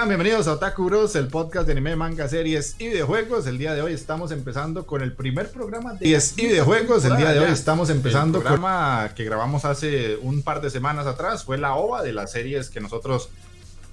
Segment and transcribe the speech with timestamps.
[0.00, 3.46] Sean bienvenidos a Otaku Bros, el podcast de anime, manga, series y videojuegos.
[3.46, 7.04] El día de hoy estamos empezando con el primer programa de series y videojuegos.
[7.04, 10.70] El día de hoy estamos empezando con el programa que grabamos hace un par de
[10.70, 11.44] semanas atrás.
[11.44, 13.28] Fue la OVA de las series que nosotros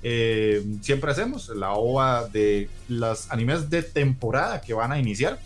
[0.02, 5.42] eh, siempre hacemos, la OVA de los animes de temporada que van a iniciar.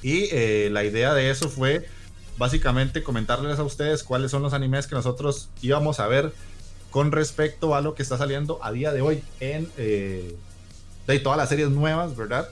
[0.00, 1.88] Y eh, la idea de eso fue
[2.38, 6.32] básicamente comentarles a ustedes cuáles son los animes que nosotros íbamos a ver
[6.92, 10.36] con respecto a lo que está saliendo a día de hoy en eh,
[11.06, 12.48] de todas las series nuevas, ¿verdad?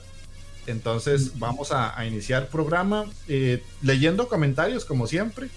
[0.66, 5.50] Entonces vamos a, iniciar programa eh, leyendo comentarios como siempre.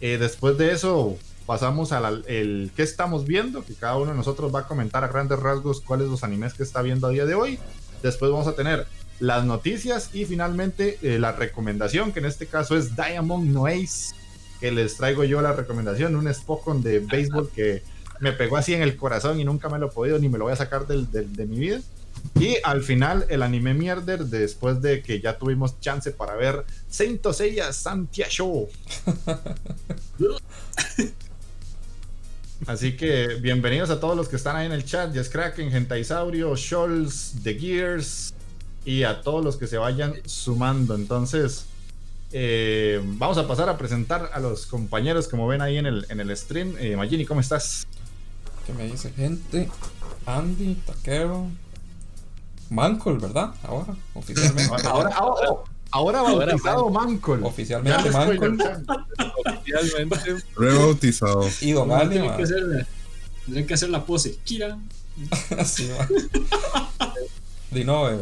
[0.00, 4.54] Eh, después de eso pasamos al el qué estamos viendo, que cada uno de nosotros
[4.54, 7.34] va a comentar a grandes rasgos cuáles los animes que está viendo a día de
[7.34, 7.58] hoy.
[8.04, 8.86] Después vamos a tener
[9.18, 14.14] las noticias y finalmente la recomendación, que en este caso es Diamond Noise,
[14.60, 17.82] que les traigo yo la recomendación, un Spokon de béisbol que
[18.20, 20.44] me pegó así en el corazón y nunca me lo he podido ni me lo
[20.44, 21.80] voy a sacar del, de mi vida.
[22.38, 27.26] Y al final el anime mierder, después de que ya tuvimos chance para ver Saint
[27.32, 28.68] Seiya Santia Show.
[32.66, 36.56] Así que bienvenidos a todos los que están ahí en el chat, Jess Kraken, Gentaisaurio,
[36.56, 38.34] Scholz, The Gears
[38.84, 40.94] y a todos los que se vayan sumando.
[40.94, 41.66] Entonces,
[42.32, 46.20] eh, vamos a pasar a presentar a los compañeros como ven ahí en el, en
[46.20, 46.74] el stream.
[46.78, 47.86] Eh, Magini, ¿cómo estás?
[48.68, 49.68] Que me dice gente.
[50.26, 51.46] Andy, Taquero.
[52.68, 53.54] Mancol, ¿verdad?
[53.62, 54.70] Ahora, oficialmente.
[54.86, 55.48] ahora, ahora,
[55.90, 57.44] ahora bautizado Mancol.
[57.44, 58.58] Oficialmente Mancol.
[59.46, 60.44] Oficialmente.
[60.54, 61.48] Rebautizado.
[61.62, 62.86] Y Don Ali, Tendría
[63.54, 64.36] que, que hacer la pose.
[64.44, 64.78] Kira.
[65.64, 66.08] sí, man.
[67.70, 68.18] Di no, eh,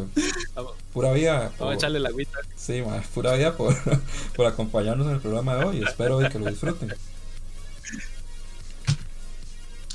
[0.92, 1.50] pura vida.
[1.58, 2.38] Vamos a echarle la agüita.
[2.54, 3.74] Sí, man, pura vida por,
[4.36, 5.82] por acompañarnos en el programa de hoy.
[5.82, 6.94] Espero que lo disfruten.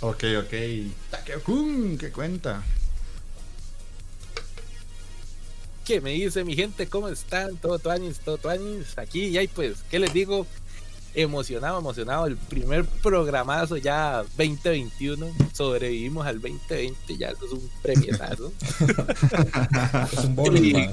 [0.02, 0.54] Ok, ok.
[1.12, 2.64] Takeo-kun, ¿qué cuenta?
[5.86, 6.88] ¿Qué me dice mi gente?
[6.88, 7.58] ¿Cómo están?
[7.58, 8.98] Todo tuanis, todo tuanis.
[8.98, 10.48] Aquí y ahí pues, ¿qué les digo?
[11.14, 12.26] Emocionado, emocionado.
[12.26, 15.28] El primer programazo ya 2021.
[15.54, 18.54] Sobrevivimos al 2020, ya eso es un premietazo.
[20.14, 20.90] es un bonus, Sí.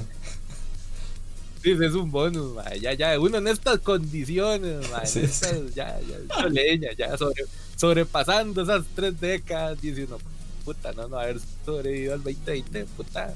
[1.63, 2.73] Sí, es un bonus, ma.
[2.75, 7.45] ya, ya, uno en estas condiciones, ma, en Sí, estas- ya, ya, leña, ya sobre-
[7.79, 10.17] sobrepasando esas tres décadas, dice uno,
[10.65, 13.33] puta, no, no, haber sobrevivido al 2020, puta,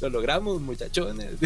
[0.00, 1.32] lo logramos, muchachones.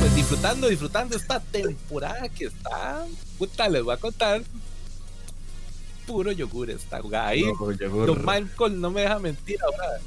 [0.00, 3.04] pues disfrutando, disfrutando esta temporada que está,
[3.36, 4.42] puta, les voy a contar.
[6.06, 7.42] Puro yogur esta jugada ahí.
[7.42, 8.06] No, yogur.
[8.06, 9.98] Don Malcolm no me deja mentir ahora.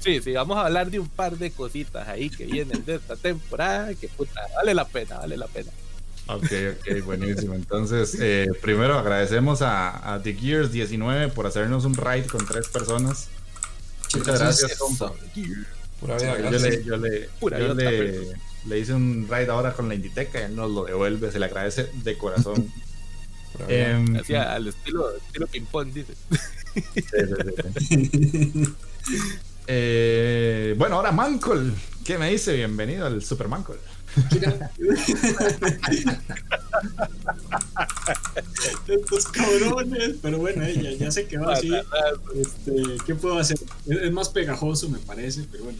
[0.00, 3.16] Sí, sí, vamos a hablar de un par de cositas ahí que vienen de esta
[3.16, 5.72] temporada, que puta, vale la pena, vale la pena.
[6.26, 7.54] Ok, ok, buenísimo.
[7.54, 12.68] Entonces, eh, primero agradecemos a, a The Gears 19 por hacernos un raid con tres
[12.68, 13.28] personas.
[14.14, 15.12] Muchas gracias, compa.
[16.00, 18.32] Pura vida, Yo le, yo le, Pura yo vida, le,
[18.64, 21.44] le hice un raid ahora con la Inditeca y él nos lo devuelve, se le
[21.46, 22.72] agradece de corazón.
[23.68, 26.14] eh, Hacía al estilo, estilo ping-pong, dice.
[26.74, 28.74] Sí, sí, sí,
[29.66, 31.74] eh, bueno, ahora Mancol,
[32.04, 32.54] ¿qué me dice?
[32.54, 33.78] Bienvenido al Super Mancol.
[38.86, 41.72] Estos cabrones, pero bueno, ya, ya se quedó así.
[42.34, 43.58] Este, ¿Qué puedo hacer?
[43.86, 45.78] Es, más pegajoso, me parece, pero bueno.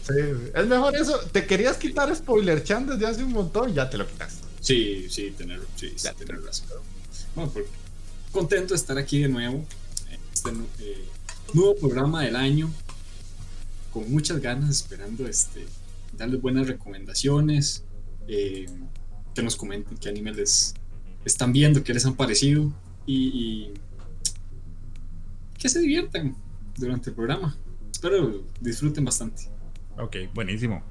[0.53, 1.17] es mejor eso.
[1.31, 4.39] Te querías quitar spoiler chan desde hace un montón y ya te lo quitas.
[4.59, 6.67] Sí, sí, tener, sí, tener razón.
[7.35, 7.51] Bueno,
[8.31, 9.63] contento de estar aquí de nuevo.
[10.33, 10.49] Este
[10.79, 11.05] eh,
[11.53, 12.71] nuevo programa del año.
[13.93, 15.65] Con muchas ganas, esperando este,
[16.17, 17.84] darles buenas recomendaciones
[18.27, 18.65] eh,
[19.33, 20.73] que nos comenten qué animes les
[21.25, 22.71] están viendo, qué les han parecido
[23.05, 23.71] y,
[25.57, 26.35] que se diviertan
[26.77, 27.57] durante el programa.
[27.91, 29.49] Espero disfruten bastante.
[29.97, 30.83] Ok, buenísimo.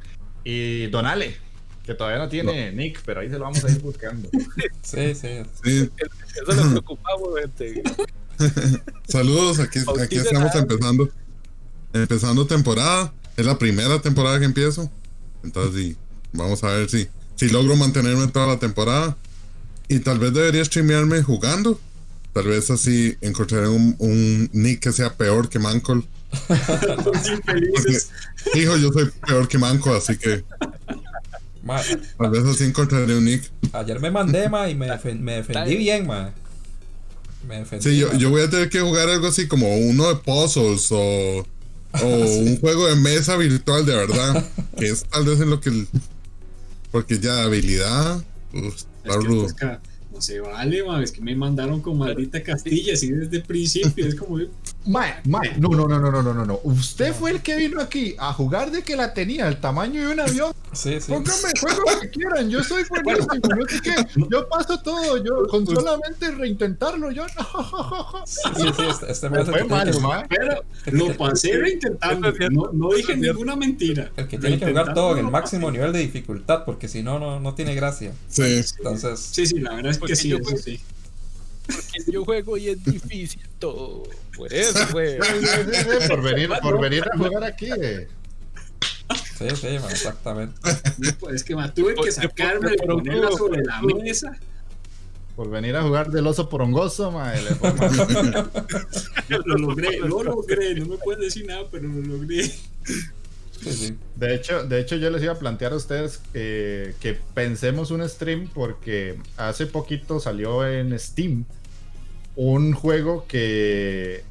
[0.42, 1.36] Y Donale,
[1.84, 4.28] que todavía no tiene Nick, pero ahí se lo vamos a ir buscando.
[4.82, 5.28] sí, sí.
[5.62, 7.82] Eso nos preocupamos, gente.
[9.08, 11.08] Saludos, aquí, aquí estamos empezando.
[11.92, 13.12] Empezando temporada.
[13.36, 14.90] Es la primera temporada que empiezo.
[15.42, 15.96] Entonces, sí,
[16.32, 19.16] vamos a ver si si logro mantenerme toda la temporada.
[19.88, 21.78] Y tal vez debería streamearme jugando.
[22.32, 26.04] Tal vez así encontraré un, un nick que sea peor que Mancol.
[28.54, 30.44] hijo, yo soy peor que Manco, así que.
[32.18, 33.50] Tal vez así encontraré un nick.
[33.72, 34.86] Ayer me mandé, ma, y me,
[35.20, 36.32] me defendí bien, ma.
[37.46, 37.90] Me defendí.
[37.90, 40.98] Sí, yo, yo, voy a tener que jugar algo así como uno de puzzles o,
[40.98, 41.46] o
[42.02, 44.44] un juego de mesa virtual de verdad.
[44.76, 45.86] que es tal vez en lo que
[46.94, 48.86] porque ya habilidad, pues,
[50.12, 54.14] no se vale, es que me mandaron con maldita Castilla así desde el principio, es
[54.14, 54.38] como...
[54.86, 58.14] Mae, mae, no, no, no, no, no, no, no, Usted fue el que vino aquí
[58.18, 60.52] a jugar de que la tenía el tamaño de un avión.
[60.72, 61.10] Sí, sí.
[61.10, 63.94] Pónganme juego lo que quieran, yo soy buenísimo, yo sé que
[64.30, 68.24] yo paso todo, yo con solamente reintentarlo, yo no.
[68.26, 73.56] Sí, sí, este, este me fue mal, Pero lo pasé reintentando, no, no dije ninguna
[73.56, 74.10] mentira.
[74.16, 77.18] El que tiene que jugar todo en el máximo nivel de dificultad, porque si no,
[77.18, 78.12] no, no tiene gracia.
[78.28, 78.60] Sí.
[78.78, 79.20] Entonces...
[79.20, 80.78] Sí, sí, la verdad es que sí, yo juego, sí.
[81.66, 84.04] Porque yo juego y es difícil todo.
[84.36, 85.18] Por eso, fue.
[86.08, 87.70] por, venir, por venir a jugar aquí.
[89.38, 90.54] Sí, sí, exactamente.
[91.32, 94.38] Es que me tuve que sacarme y ponerla sobre la mesa.
[95.36, 97.42] Por venir a jugar del oso porongoso, madre.
[99.28, 102.52] lo logré, lo logré, no me puedes decir nada, pero lo logré.
[104.16, 108.48] De hecho, de hecho, yo les iba a plantear a ustedes que pensemos un stream
[108.52, 111.44] porque hace poquito salió en Steam
[112.36, 114.24] un juego que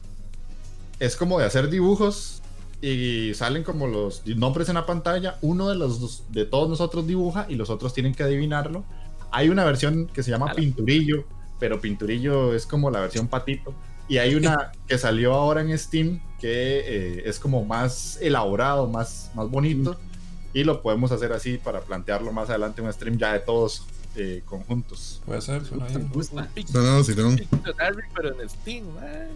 [1.00, 2.42] es como de hacer dibujos
[2.81, 5.38] y salen como los nombres en la pantalla.
[5.42, 8.84] Uno de los de todos nosotros dibuja y los otros tienen que adivinarlo.
[9.31, 11.24] Hay una versión que se llama Pinturillo,
[11.60, 13.74] pero Pinturillo es como la versión patito.
[14.08, 19.32] Y hay una que salió ahora en Steam que eh, es como más elaborado, más,
[19.34, 19.98] más bonito.
[20.54, 23.86] Y lo podemos hacer así para plantearlo más adelante en un stream ya de todos
[24.16, 25.22] eh, conjuntos.
[25.26, 25.94] Puede ser, suena ahí.
[26.74, 27.36] No, no, si no.
[28.16, 28.86] Pero en Steam,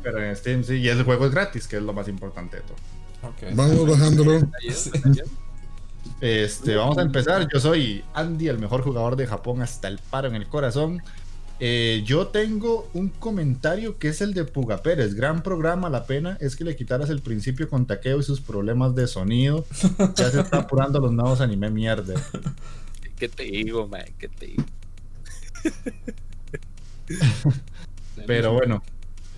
[0.03, 0.75] Pero en Steam, sí.
[0.75, 3.31] Y el juego es gratis, que es lo más importante de todo.
[3.31, 3.53] Okay.
[3.55, 4.39] Vamos bajándolo.
[6.21, 7.47] Este, vamos a empezar.
[7.51, 11.01] Yo soy Andy, el mejor jugador de Japón hasta el paro en el corazón.
[11.59, 15.15] Eh, yo tengo un comentario que es el de Puga Pérez.
[15.15, 18.93] Gran programa, la pena es que le quitaras el principio con Taqueo y sus problemas
[18.95, 19.65] de sonido.
[20.15, 22.13] Ya se está apurando los nuevos anime mierda.
[23.17, 24.05] ¿Qué te digo, man?
[24.19, 24.63] ¿Qué te digo?
[28.27, 28.83] Pero bueno,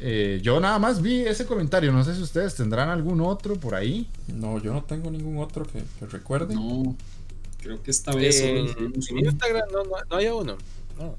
[0.01, 1.93] eh, yo nada más vi ese comentario.
[1.93, 4.09] No sé si ustedes tendrán algún otro por ahí.
[4.27, 6.55] No, yo no tengo ningún otro que, recuerde.
[6.55, 6.97] No,
[7.61, 8.41] creo que esta vez.
[8.41, 10.57] Eh, en Instagram no, no, no hay uno.
[10.97, 11.15] No.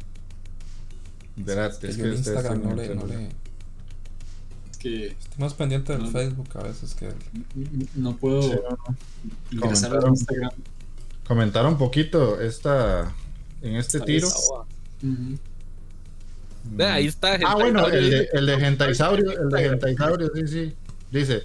[1.45, 3.29] Verás, es que, Instagram no le, no le...
[4.71, 7.09] Es que estoy más pendiente del Facebook a veces que
[7.95, 8.55] no puedo sí,
[9.53, 10.51] ingresar a Instagram
[11.31, 13.15] comentar un poquito esta
[13.63, 14.27] en este tiro.
[16.81, 17.39] ahí está.
[17.47, 20.75] Ah, bueno, el de, el de Gentaisaurio, el de Gentaisaurio, sí, sí.
[21.13, 21.45] Dice,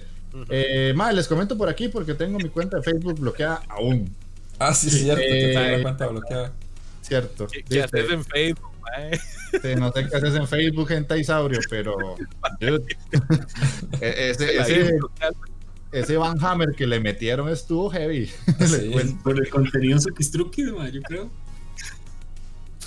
[0.50, 4.12] eh, les comento por aquí porque tengo mi cuenta de Facebook bloqueada aún.
[4.58, 6.52] Ah, sí, cierto, eh, tengo la cuenta bloqueada.
[7.02, 7.46] Cierto.
[7.46, 8.72] ¿Qué, ¿qué haces en Facebook?
[9.62, 11.96] Sí, no sé qué haces en Facebook, Gentaisaurio, pero...
[14.00, 14.98] E-, ese, ese,
[15.92, 18.30] ese Van Hammer que le metieron estuvo heavy.
[19.22, 21.30] por el contenido Sukistruki, yo creo.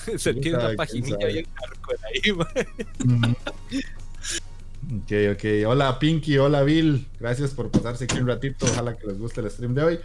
[0.18, 1.48] Se tiene una paginilla y el
[2.04, 2.32] ahí,
[4.92, 5.44] Ok, ok.
[5.68, 7.08] Hola Pinky, hola Bill.
[7.20, 8.66] Gracias por pasarse aquí un ratito.
[8.66, 10.00] Ojalá que les guste el stream de hoy.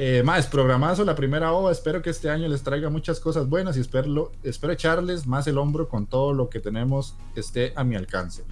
[0.00, 1.72] Eh, más, programazo la primera ova.
[1.72, 5.58] Espero que este año les traiga muchas cosas buenas y espero, espero echarles más el
[5.58, 8.44] hombro con todo lo que tenemos esté a mi alcance.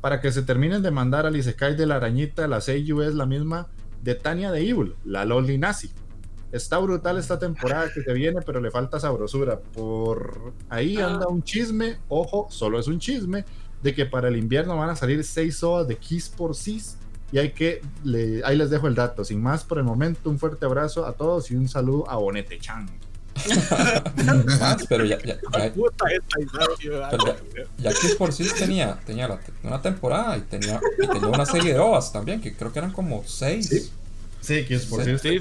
[0.00, 3.26] Para que se terminen de mandar al Isekai de la arañita, la Seiyu es la
[3.26, 3.68] misma
[4.02, 5.90] de Tania de Evil, la Loli Nazi.
[6.52, 9.60] Está brutal esta temporada que se viene, pero le falta sabrosura.
[9.60, 13.44] Por ahí anda un chisme, ojo, solo es un chisme,
[13.82, 16.96] de que para el invierno van a salir seis OAS de Kiss por Cis
[17.34, 17.82] y hay que,
[18.44, 19.24] ahí les dejo el dato.
[19.24, 22.60] Sin más por el momento, un fuerte abrazo a todos y un saludo a Bonete
[22.60, 22.88] Chan.
[24.88, 25.36] pero ya, ya,
[27.76, 31.80] ya, que por sí tenía, tenía una temporada y tenía, y tenía una serie de
[31.80, 33.90] OVAs también, que creo que eran como seis.
[34.40, 35.40] Sí, que es por sí, sí,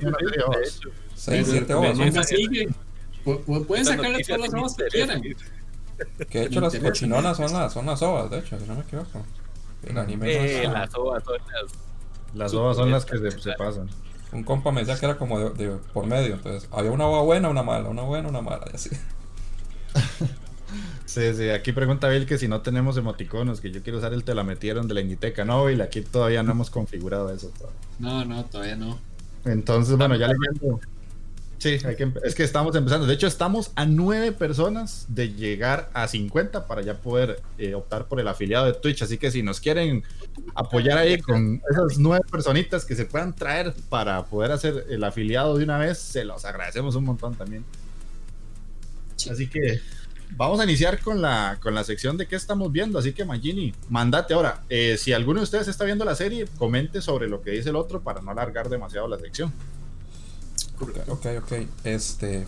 [1.13, 1.99] Seis, siete OVAs.
[3.67, 5.21] Pueden sacarle todas las OVAs que quieran.
[6.27, 8.81] Que de hecho las cochinonas son las, son las OVAs, de hecho, si no me
[8.81, 9.23] equivoco.
[9.85, 11.82] El anime eh, las ovas son las.
[12.33, 13.89] Las ovas son las que se, pasan.
[14.31, 16.35] Un compa me decía que era como de, por medio.
[16.35, 18.89] Entonces, había una ova buena, una mala, una buena, una mala, y así.
[21.05, 24.23] Sí, sí, aquí pregunta Bill que si no tenemos emoticonos, que yo quiero usar el
[24.23, 25.45] te la metieron de la Inditeca.
[25.45, 27.51] No, Bill, aquí todavía no hemos configurado eso.
[27.99, 28.97] No, no, todavía no.
[29.45, 30.33] Entonces, bueno, ya le
[31.63, 31.79] Sí,
[32.25, 33.07] es que estamos empezando.
[33.07, 38.09] De hecho, estamos a nueve personas de llegar a 50 para ya poder eh, optar
[38.09, 39.01] por el afiliado de Twitch.
[39.01, 40.03] Así que si nos quieren
[40.55, 45.57] apoyar ahí con esas nueve personitas que se puedan traer para poder hacer el afiliado
[45.57, 47.63] de una vez, se los agradecemos un montón también.
[49.31, 49.79] Así que
[50.31, 52.99] vamos a iniciar con la, con la sección de qué estamos viendo.
[52.99, 54.63] Así que, Magini, mandate ahora.
[54.67, 57.77] Eh, si alguno de ustedes está viendo la serie, comente sobre lo que dice el
[57.77, 59.53] otro para no alargar demasiado la sección.
[61.07, 61.53] Ok, ok.
[61.83, 62.45] Este.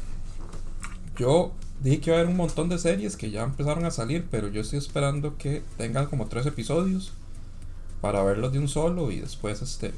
[1.17, 4.27] Yo dije que iba a haber un montón de series que ya empezaron a salir,
[4.29, 7.13] pero yo estoy esperando que tengan como tres episodios
[8.01, 9.93] para verlos de un solo y después este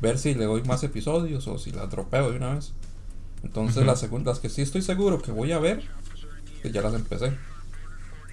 [0.00, 2.72] ver si le doy más episodios o si las dropeo de una vez.
[3.42, 5.82] Entonces las segundas que sí estoy seguro que voy a ver,
[6.62, 7.36] que ya las empecé.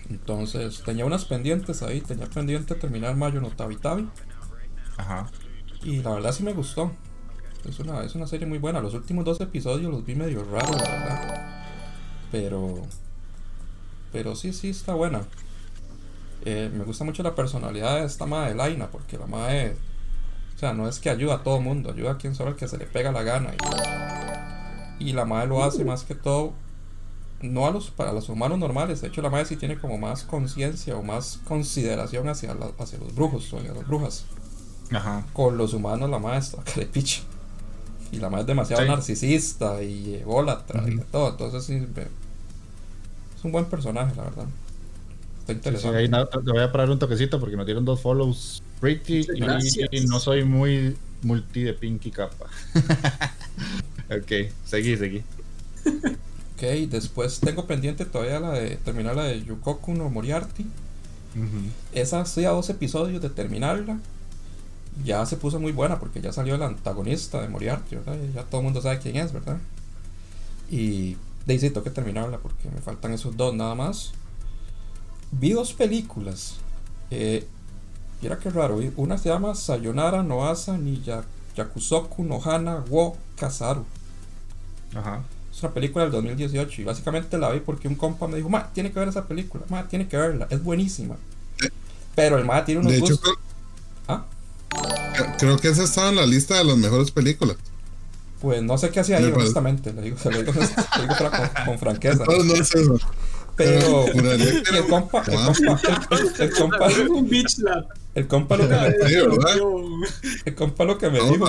[0.09, 4.09] Entonces tenía unas pendientes ahí, tenía pendiente terminar Mayo no Tabi Tabi.
[4.97, 5.29] Ajá.
[5.83, 6.91] Y la verdad sí me gustó.
[7.67, 8.81] Es una, es una serie muy buena.
[8.81, 11.63] Los últimos dos episodios los vi medio raros, la verdad.
[12.31, 12.81] Pero.
[14.11, 15.21] Pero sí, sí, está buena.
[16.45, 19.75] Eh, me gusta mucho la personalidad de esta madre de Laina, porque la madre.
[20.55, 22.67] O sea, no es que ayuda a todo el mundo, ayuda a quien sabe que
[22.67, 23.53] se le pega la gana.
[24.99, 26.53] Y, y la madre lo hace más que todo.
[27.41, 30.23] No a los, para los humanos normales, de hecho la madre sí tiene como más
[30.23, 34.25] conciencia o más consideración hacia, hacia los brujos o hacia las brujas.
[34.91, 35.25] Ajá.
[35.33, 37.23] Con los humanos la madre está que le picha.
[38.13, 41.31] Y la madre es demasiado narcisista y ególatra y todo.
[41.31, 44.45] Entonces sí, es un buen personaje, la verdad.
[45.39, 46.07] Está interesante.
[46.07, 49.25] te voy a parar un toquecito porque me dieron dos follows pretty
[49.91, 52.45] y, no soy muy multi de Pinky capa.
[54.09, 55.23] ok, seguí, seguí.
[56.55, 60.67] ok, después tengo pendiente todavía la de terminar la de Yukoku no Moriarty.
[61.93, 63.97] Esa estoy a dos episodios de terminarla
[65.03, 68.17] ya se puso muy buena porque ya salió el antagonista de Moriarty, ¿verdad?
[68.33, 69.57] Ya todo el mundo sabe quién es, ¿verdad?
[70.69, 74.11] Y de ahí sí, tengo que terminarla porque me faltan esos dos nada más.
[75.31, 76.55] Vi dos películas.
[77.11, 77.45] Eh,
[78.21, 78.79] mira qué raro.
[78.95, 81.01] Una se llama Sayonara no Asa ni
[81.55, 83.85] Yakusoku no Hana wo Kazaru.
[84.95, 85.23] Ajá.
[85.51, 88.71] Es una película del 2018 y básicamente la vi porque un compa me dijo, ma,
[88.73, 91.15] tiene que ver esa película, ma, tiene que verla, es buenísima.
[92.15, 93.35] Pero el ma tiene unos gustos.
[94.07, 94.25] ¿Ah?
[95.37, 97.57] Creo que esa estaba en la lista de las mejores películas.
[98.41, 99.93] Pues no sé qué hacía ahí, honestamente.
[99.93, 100.51] Le digo, se lo digo,
[101.65, 102.25] con, franqueza.
[102.25, 102.97] No, no es eso.
[103.55, 105.79] Pero, el compa, el compa,
[106.39, 106.87] el, compa,
[108.15, 108.89] el compa lo que me
[109.59, 109.89] dijo,
[110.45, 111.47] el compa lo que me dijo,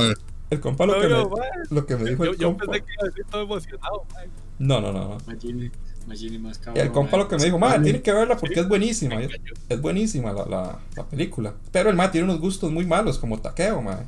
[0.50, 1.25] el compa lo que me,
[1.71, 2.43] lo que me dijo el compa.
[2.43, 4.04] Yo pensé que iba a decir todo emocionado.
[4.59, 5.19] No, no, no.
[6.75, 9.20] El compa lo que me dijo, madre, tiene que verla porque es buenísima.
[9.68, 11.54] Es, buenísima la, la, la, película.
[11.73, 14.06] Pero el madre tiene unos gustos muy malos, como taqueo, madre.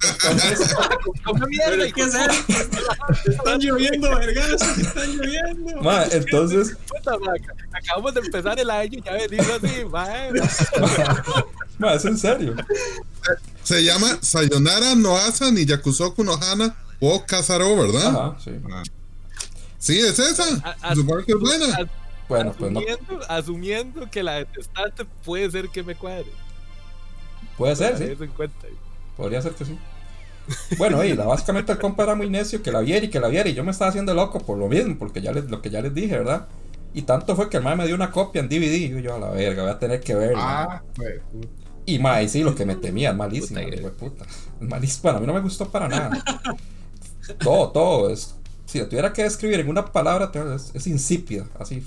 [0.00, 0.74] Entonces,
[1.94, 3.30] ¿qué es eso?
[3.30, 5.82] Están lloviendo, vergas, están lloviendo.
[5.82, 6.76] Madre, entonces.
[7.72, 10.40] acabamos de empezar el año y ya venimos así, madre.
[11.78, 12.56] Madre, es en serio.
[13.62, 18.06] Se llama Sayonara no Asa ni Yakusoku no Hana o Kazaro, ¿verdad?
[18.08, 18.50] Ajá, sí.
[19.78, 20.44] Sí, es esa.
[20.94, 21.90] Supongo que es buena.
[22.28, 22.80] Bueno, pues no.
[23.28, 26.26] Asumiendo que la detestante puede ser que me cuadre.
[27.56, 28.26] Puede ser, sí.
[29.16, 29.78] Podría ser que sí.
[30.78, 33.28] Bueno, y la, básicamente el compa era muy necio que la viera y que la
[33.28, 35.68] viera y yo me estaba haciendo loco por lo mismo, porque ya les, lo que
[35.70, 36.48] ya les dije, ¿verdad?
[36.94, 39.18] Y tanto fue que el mae me dio una copia en DVD y yo a
[39.18, 40.40] la verga, voy a tener que verla.
[40.42, 41.20] Ah, pues,
[41.84, 44.24] y mae, sí, lo que me temía, es malísimo, puta, puta.
[44.24, 46.24] Es malísimo, bueno, a mí no me gustó para nada.
[47.40, 48.10] todo, todo.
[48.10, 48.37] Es,
[48.68, 51.82] si tuviera que describir en una palabra, es, es insípida, así.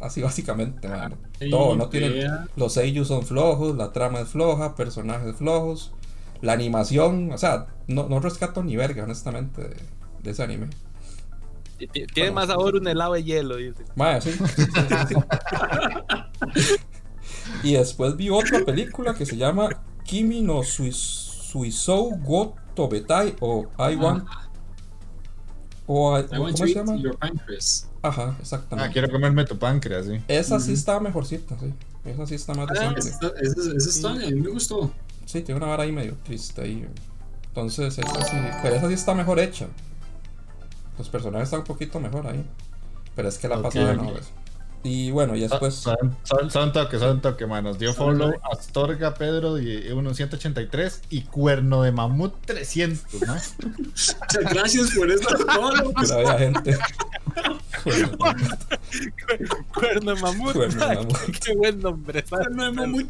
[0.00, 1.16] Así básicamente, mano.
[1.50, 2.26] Todo, no tiene.
[2.56, 5.92] Los sellos son flojos, la trama es floja, personajes flojos,
[6.42, 9.76] la animación, o sea, no, no rescato ni verga, honestamente, de,
[10.22, 10.68] de ese anime.
[12.12, 13.84] Tiene más sabor un helado de hielo, dice.
[13.94, 14.30] Vaya, sí.
[17.62, 19.68] y después vi otra película que se llama
[20.02, 24.28] Kimi no Suisou Go Tobetai o I Want.
[25.86, 26.96] O, I ¿Cómo se llama?
[26.96, 27.88] Your pancreas.
[28.02, 28.88] Ajá, exactamente.
[28.88, 30.20] Ah, quiero comerme tu páncreas, sí.
[30.28, 31.74] Esa sí está mejorcita, sí.
[32.04, 33.10] Esa sí está más Ah, esa
[33.40, 34.90] esa- esa está, a mí me gustó.
[35.26, 36.86] Sí, tiene una vara ahí medio triste ahí.
[37.48, 38.36] Entonces, esa sí.
[38.62, 39.66] Pero esa sí está mejor hecha.
[40.98, 42.44] Los personajes están un poquito mejor ahí.
[43.16, 43.62] Pero es que la Ok.
[43.64, 44.30] pasada no es.
[44.84, 45.74] Y bueno, y después.
[45.74, 47.78] Son, toque, son toque, manos.
[47.78, 53.34] Dio follow Astorga Pedro y 183 y Cuerno de Mamut 300, ¿no?
[53.78, 54.16] Muchas
[54.52, 56.78] gracias por Pero había gente.
[59.74, 60.52] Cuerno de mamut.
[60.52, 61.38] Cuerno de mamut.
[61.42, 62.24] Qué buen nombre.
[62.50, 63.06] no, no, no,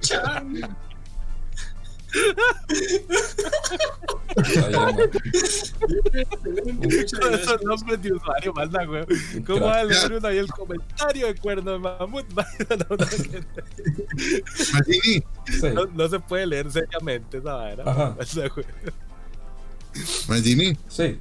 [7.21, 9.05] Todos esos nombres de usuario, manda, güey.
[9.47, 12.27] ¿Cómo va a leer uno ahí el comentario de cuerno de mamut?
[15.75, 18.17] No, no se puede leer seriamente esa vara.
[20.29, 21.19] Magini, Sí.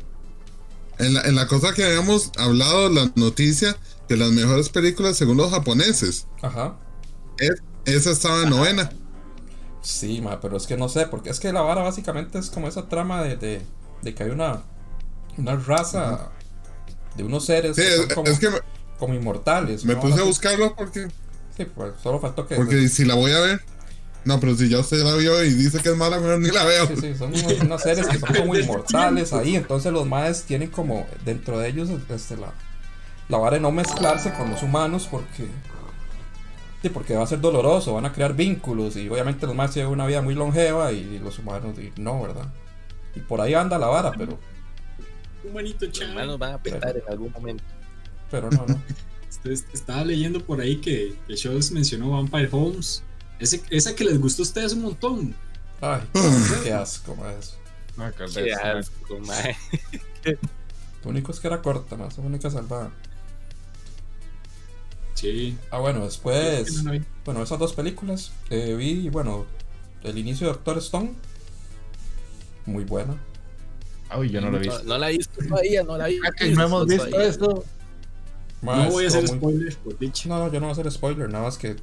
[0.97, 3.75] en la, en la cosa que habíamos hablado, la noticia
[4.09, 6.75] de las mejores películas según los japoneses, Ajá.
[7.37, 8.89] es- esa estaba en novena.
[9.83, 12.67] Sí, ma, pero es que no sé, porque es que la vara básicamente es como
[12.67, 13.61] esa trama de, de,
[14.01, 14.63] de que hay una,
[15.37, 16.31] una raza
[17.15, 18.57] de unos seres Sí, que son es, como, es que me,
[18.97, 19.83] como inmortales.
[19.85, 20.01] me ¿no?
[20.01, 21.07] puse a buscarlo porque,
[21.55, 22.55] Sí, pues solo faltó que.
[22.55, 23.61] porque si la voy a ver.
[24.25, 26.63] No, pero si ya usted la vio y dice que es mala, mejor ni la
[26.63, 26.87] veo.
[26.87, 29.57] Sí, sí, son unos, unos seres que son como inmortales ahí.
[29.57, 32.53] Entonces los maes tienen como dentro de ellos este, la,
[33.27, 35.47] la vara de no mezclarse con los humanos porque.
[36.83, 39.89] Sí, porque va a ser doloroso, van a crear vínculos y obviamente los maes tienen
[39.89, 42.53] una vida muy longeva y los humanos y no, ¿verdad?
[43.15, 44.37] Y por ahí anda la vara, pero,
[45.45, 46.09] Un bonito Los chat.
[46.09, 47.63] hermanos van a petar en algún momento.
[48.29, 48.81] pero no, no.
[49.73, 53.01] Estaba leyendo por ahí que, que Shows mencionó Vampire Homes.
[53.39, 55.35] Ese, esa que les gustó a ustedes un montón.
[55.79, 56.01] Ay,
[56.63, 57.15] qué asco.
[57.95, 59.55] No, que Qué asco, mae.
[61.03, 62.91] Lo único es que era corta, más la única salvada.
[65.23, 65.57] Sí.
[65.71, 66.83] Ah, bueno, después.
[66.83, 67.05] No, no, no.
[67.25, 68.31] Bueno, esas dos películas.
[68.49, 69.45] eh, vi, bueno,
[70.03, 71.13] el inicio de Doctor Stone.
[72.65, 73.15] Muy buena.
[74.17, 74.83] Uy, yo no lo he No, visto.
[74.87, 76.31] no la he visto todavía, no la he Ah, visto.
[76.37, 77.29] que no hemos visto todavía.
[77.29, 77.63] esto.
[78.61, 80.29] No voy a hacer muy- spoilers, por dicho.
[80.29, 81.75] No, no, yo no voy a hacer spoiler, nada más que.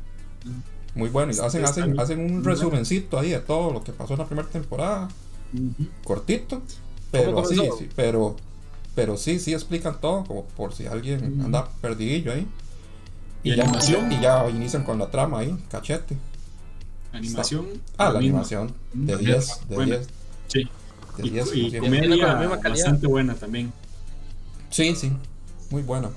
[0.94, 1.32] Muy bueno.
[1.32, 2.50] Y hacen, hacen, hacen un bueno.
[2.50, 5.08] resumencito ahí de todo lo que pasó en la primera temporada.
[6.04, 6.62] Cortito.
[7.10, 8.36] Pero ¿Cómo sí, sí, pero.
[8.94, 11.44] Pero sí, sí explican todo, como por si alguien Ujú.
[11.46, 12.46] anda perdidillo ahí.
[13.42, 14.12] ¿Y ya, animación?
[14.12, 16.16] y ya inician con la trama ahí, cachete.
[17.12, 17.66] Animación.
[17.96, 18.38] Ah, la mismo.
[18.38, 18.72] animación.
[18.92, 19.96] De Mm, 10, de bueno.
[19.96, 20.08] 10,
[20.46, 20.68] Sí.
[21.16, 21.50] de Y, 10.
[21.54, 23.72] y comedia bastante buena también.
[24.70, 25.12] Sí, sí,
[25.70, 26.10] muy buena.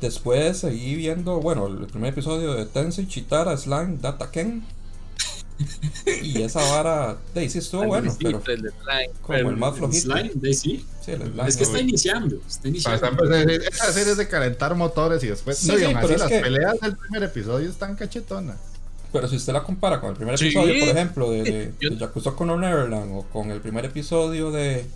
[0.00, 4.64] Después seguí viendo, bueno, el primer episodio de Tensei Chitara Slime Data Ken.
[6.22, 9.10] Y esa vara, de ahí sí estuvo bueno, Sí, pero el de Slime.
[9.22, 10.00] como el más flojito.
[10.12, 10.86] Slime, de ahí sí.
[11.04, 11.48] Sí, el slime.
[11.48, 12.36] Es que está iniciando.
[12.46, 13.06] Está iniciando.
[13.06, 15.58] empezando- esa serie es de calentar motores y después.
[15.58, 17.96] Sí, no, y sí, aún pero así es las que- peleas del primer episodio están
[17.96, 18.56] cachetonas.
[19.12, 20.46] Pero si usted la compara con el primer Sí.
[20.46, 24.50] episodio, por ejemplo, de, de, Yo- de Yakuza con Neverland o con el primer episodio
[24.50, 24.86] de,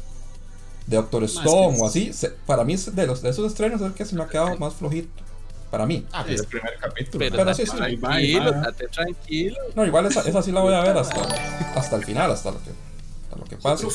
[0.87, 3.87] de Doctor Stone es- o así, se- para mí de, los, de esos estrenos es
[3.89, 5.09] el que se me ha quedado más flojito.
[5.75, 6.07] Para mí.
[6.13, 7.19] Ah, pero el primer capítulo.
[7.19, 7.77] Pero, Pero sí, sí.
[7.81, 9.57] Ahí va, tranquilo, ahí date tranquilo.
[9.75, 11.21] No, igual esa, esa sí la voy a ver hasta,
[11.75, 12.71] hasta el final, hasta lo que,
[13.25, 13.89] hasta lo que pase.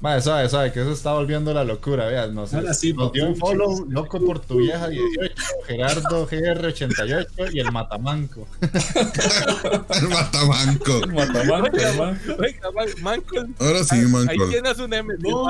[0.00, 2.56] Madre, suave, suave, que eso está volviendo la locura, veas, no sé.
[2.56, 5.34] Ahora sí, nos dio un follow, loco por tu vieja 18,
[5.66, 8.46] Gerardo GR88 y el Matamanco.
[8.60, 11.06] El matamanco.
[11.06, 12.20] Matamanco, Oiga, man.
[12.38, 13.36] Oiga, man, Manco.
[13.60, 14.48] Ahora sí, Ahí manco.
[14.48, 15.14] tienes un M.
[15.20, 15.48] No,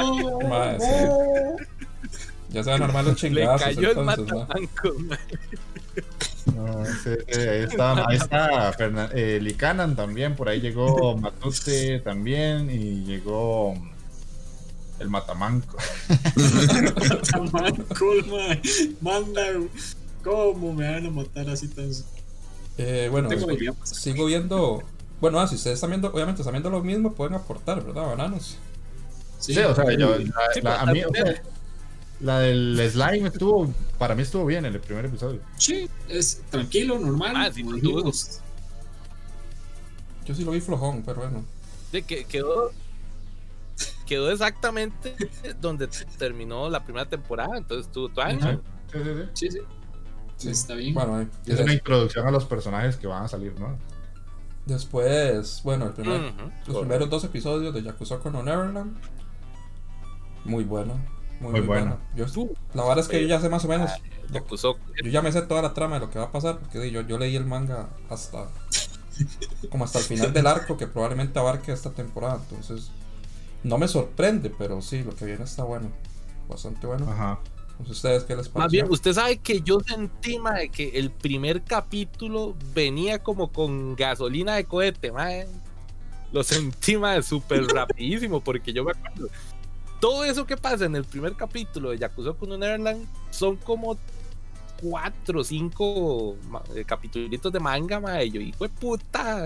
[0.79, 0.87] sí.
[2.53, 4.39] Ya se van a armar los Le chingazos cayó el entonces, ma.
[4.41, 4.95] matamanco.
[4.99, 5.19] man.
[6.55, 12.01] No, sí, sí, ahí está, ahí está Fernan- eh, Licanan también, por ahí llegó Matute
[12.01, 13.75] también y llegó
[14.99, 15.77] el Matamanco.
[17.31, 18.61] Tamanco, mae.
[19.01, 19.43] Manda.
[20.23, 21.91] ¿Cómo me van a matar así tan.?
[22.79, 23.45] Eh, bueno, pues.
[23.91, 24.83] sigo viendo.
[25.21, 28.07] Bueno, ah, si ustedes están viendo, obviamente están viendo lo mismo, pueden aportar, ¿verdad?
[28.07, 28.59] Bananos.
[29.39, 31.43] Sí, o sea, yo, la, Sí, la- a mí, o sea,
[32.23, 35.41] la del slime estuvo, para mí estuvo bien en el primer episodio.
[35.57, 37.35] Sí, es tranquilo, normal.
[37.37, 37.65] Ah, sí.
[40.25, 41.45] Yo sí lo vi flojón, pero bueno.
[41.91, 42.71] De que quedó.
[44.07, 45.17] quedó exactamente
[45.61, 48.63] donde terminó la primera temporada, entonces tuvo tu año.
[48.93, 48.99] Sí,
[49.35, 49.59] sí, sí.
[50.37, 50.95] sí, Está bien.
[50.95, 53.77] Bueno, es una introducción a los personajes que van a salir, ¿no?
[54.65, 56.33] Después, bueno, el primer,
[56.67, 58.97] los primeros dos episodios de Yakuza con Neverland.
[60.45, 61.01] Muy bueno.
[61.43, 61.99] Muy, bueno.
[62.17, 62.27] Yo,
[62.75, 63.91] la verdad es que yo ya sé más o menos.
[63.91, 63.99] Ah,
[64.33, 66.59] yo, ya me sé toda la trama de lo que va a pasar.
[66.59, 68.49] Porque yo, yo leí el manga hasta.
[69.71, 72.41] como hasta el final del arco que probablemente abarque esta temporada.
[72.49, 72.91] Entonces.
[73.65, 75.89] No me sorprende, pero sí, lo que viene está bueno.
[76.49, 77.11] Bastante bueno.
[77.11, 77.39] Ajá.
[77.79, 78.65] ¿Ustedes qué les pasa?
[78.65, 83.97] Más bien, usted sabe que yo sentí, de que el primer capítulo venía como con
[83.97, 85.47] gasolina de cohete, mae.
[86.33, 89.29] Lo sentí, de súper rapidísimo, porque yo me acuerdo.
[90.03, 93.97] Todo eso que pasa en el primer capítulo de Yakuza con Neverland son como
[94.81, 96.35] cuatro o cinco
[96.75, 98.29] eh, capítulos de manga, mae.
[98.29, 99.45] Yo, hijo de puta,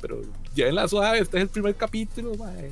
[0.00, 0.22] pero
[0.54, 2.70] ya en la suave, este es el primer capítulo, mae.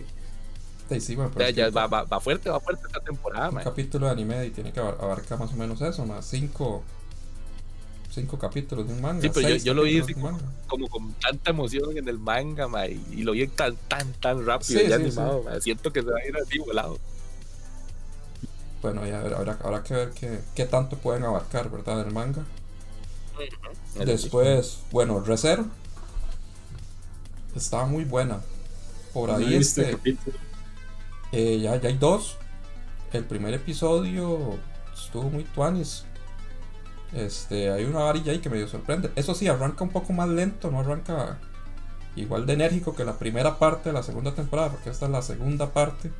[0.98, 1.14] Sí,
[1.54, 3.50] ya, va, va, fuerte, va fuerte esta temporada.
[3.50, 6.84] Un capítulo de anime y tiene que abarcar más o menos eso, más cinco,
[8.10, 9.20] cinco capítulos de un manga.
[9.20, 10.00] Sí, pero yo, lo vi
[10.66, 14.90] como, con tanta emoción en el manga, y, lo vi tan, tan, tan rápido y
[14.90, 15.44] animado.
[15.60, 16.98] Siento que se va a ir así volado.
[18.86, 22.04] Bueno, ya habrá, habrá que ver qué, qué, tanto pueden abarcar, ¿verdad?
[22.04, 22.44] Del manga.
[23.96, 25.64] Después, bueno, Reserve.
[27.56, 28.42] Estaba muy buena.
[29.12, 29.98] Por ahí este.
[31.32, 32.36] Eh, ya, ya hay dos.
[33.12, 34.56] El primer episodio
[34.94, 36.04] estuvo muy tuanis.
[37.12, 39.10] Este, hay una varilla ahí que medio sorprende.
[39.16, 41.38] Eso sí, arranca un poco más lento, no arranca
[42.14, 45.22] igual de enérgico que la primera parte de la segunda temporada, porque esta es la
[45.22, 46.12] segunda parte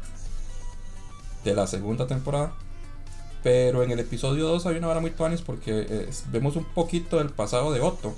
[1.51, 2.53] de la segunda temporada.
[3.43, 7.19] Pero en el episodio 2 hay una vara muy tuanis porque eh, vemos un poquito
[7.19, 8.15] del pasado de Otto,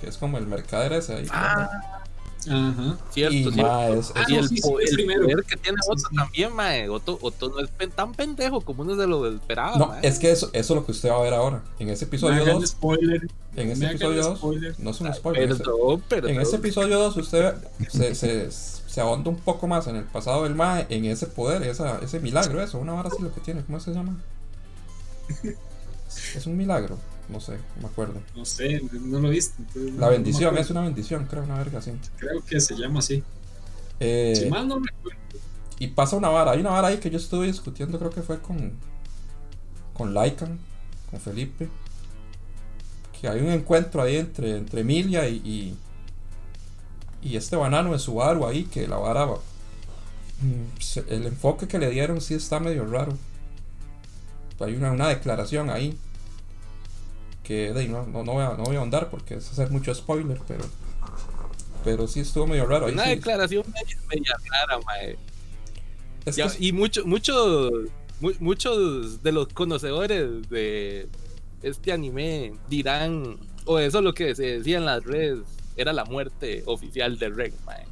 [0.00, 1.26] que es como el mercader ese ahí.
[1.30, 1.68] Ah,
[2.48, 2.96] Ajá.
[3.10, 3.62] Cierto, y, cierto.
[3.66, 6.88] Ah, y el, poder que tiene Otto también, mae.
[6.88, 9.76] Otto, Otto, no es tan pendejo como uno de lo esperaba.
[9.76, 11.62] No, es que eso, eso es lo que usted va a ver ahora.
[11.78, 12.76] En ese episodio 2.
[13.56, 14.78] En ese episodio 2.
[14.78, 15.50] No es un spoiler.
[16.24, 17.54] en ese episodio 2 usted
[17.90, 18.50] se, se,
[18.98, 22.18] se ahonda un poco más en el pasado del mae, en ese poder, esa, ese
[22.18, 22.80] milagro, eso.
[22.80, 23.62] Una vara así lo que tiene.
[23.62, 24.20] ¿Cómo se llama?
[26.34, 26.98] Es un milagro.
[27.28, 28.20] No sé, no me acuerdo.
[28.34, 29.62] No sé, no lo viste.
[29.96, 31.92] La bendición, es una bendición, creo, una verga así.
[32.16, 33.22] Creo que se llama así.
[34.00, 35.20] Eh, si mal no me acuerdo.
[35.78, 38.40] Y pasa una vara, hay una vara ahí que yo estuve discutiendo, creo que fue
[38.40, 38.72] con.
[39.94, 40.58] con Laikan,
[41.08, 41.68] con Felipe.
[43.20, 45.76] Que hay un encuentro ahí entre, entre Emilia y, y,
[47.36, 49.26] este banano de Subaru ahí, que la vara.
[49.26, 53.16] Mm, el enfoque que le dieron sí está medio raro.
[54.60, 55.96] Hay una, una declaración ahí
[57.48, 60.38] que no, no, no, voy a, no voy a ahondar porque es hacer mucho spoiler,
[60.46, 60.64] pero
[61.82, 62.86] pero sí estuvo medio raro.
[62.86, 65.16] Una declaración media, rara, mae.
[66.58, 67.70] Y muchos mucho,
[68.40, 71.08] muchos de los conocedores de
[71.62, 75.40] este anime dirán, o eso es lo que se decía en las redes,
[75.78, 77.30] era la muerte oficial de
[77.64, 77.86] mae.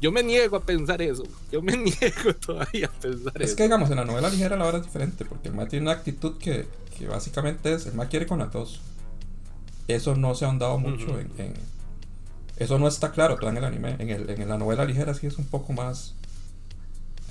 [0.00, 1.24] Yo me niego a pensar eso.
[1.50, 3.44] Yo me niego todavía a pensar eso.
[3.44, 5.84] Es que, digamos, en la novela ligera la hora es diferente, porque el mae tiene
[5.84, 8.80] una actitud que, que básicamente es: el mae quiere con las dos.
[9.88, 11.54] Eso no se ha ahondado mucho en,
[12.56, 13.96] Eso no está claro todavía en el anime.
[13.98, 16.14] En, el, en la novela ligera sí es un poco más.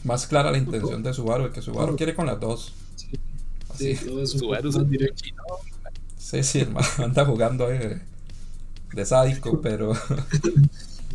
[0.04, 2.74] Más clara la intención de Subaru, que Subaru quiere con las dos.
[2.96, 3.10] Sí,
[3.70, 3.96] Así.
[3.96, 4.98] sí Subaru es un
[6.18, 8.02] Sí, sí, el mae anda jugando de,
[8.96, 9.94] de sádico, pero.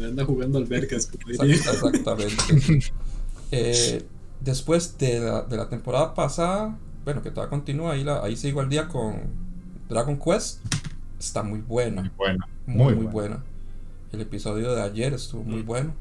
[0.04, 2.92] anda jugando albercas, como Exactamente.
[3.52, 4.06] Eh,
[4.40, 8.60] después de la, de la, temporada pasada, bueno, que todavía continúa, ahí, la, ahí sigo
[8.60, 9.22] al día con
[9.88, 10.60] Dragon Quest.
[11.18, 12.02] Está muy buena.
[12.02, 12.48] Muy buena.
[12.66, 13.42] Muy, muy, buena.
[14.12, 15.66] El episodio de ayer estuvo muy mm.
[15.66, 15.94] bueno.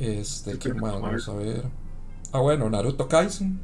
[0.00, 1.00] Este, ¿qué más?
[1.00, 1.62] Vamos a ver.
[2.32, 3.60] Ah, bueno, Naruto Kaisen.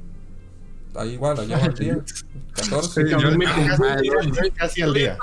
[0.94, 1.98] Ahí igual, allá va al día.
[2.54, 3.02] 14.
[4.54, 5.18] casi al día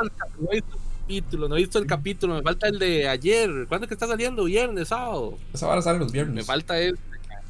[1.09, 3.49] no he visto el capítulo, me falta el de ayer.
[3.67, 4.43] ¿Cuándo es que está saliendo?
[4.43, 5.37] ¿Viernes, sábado?
[5.53, 6.35] Esa hora sale los viernes.
[6.35, 6.97] Me falta el.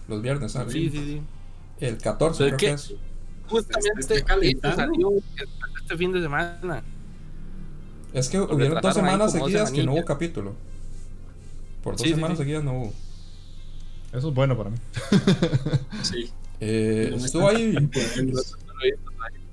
[0.08, 0.52] Los viernes.
[0.70, 1.22] Sí, sí, sí.
[1.80, 2.94] El 14 creo que, es.
[3.48, 5.12] Justamente este, salió
[5.82, 6.84] este fin de semana.
[8.14, 10.56] Es que hubieron dos semanas seguidas que no hubo capítulo.
[11.84, 12.94] Por dos semanas seguidas no hubo.
[14.14, 14.78] Eso es bueno para mí.
[16.02, 16.32] sí.
[16.62, 17.74] Eh, estuvo ahí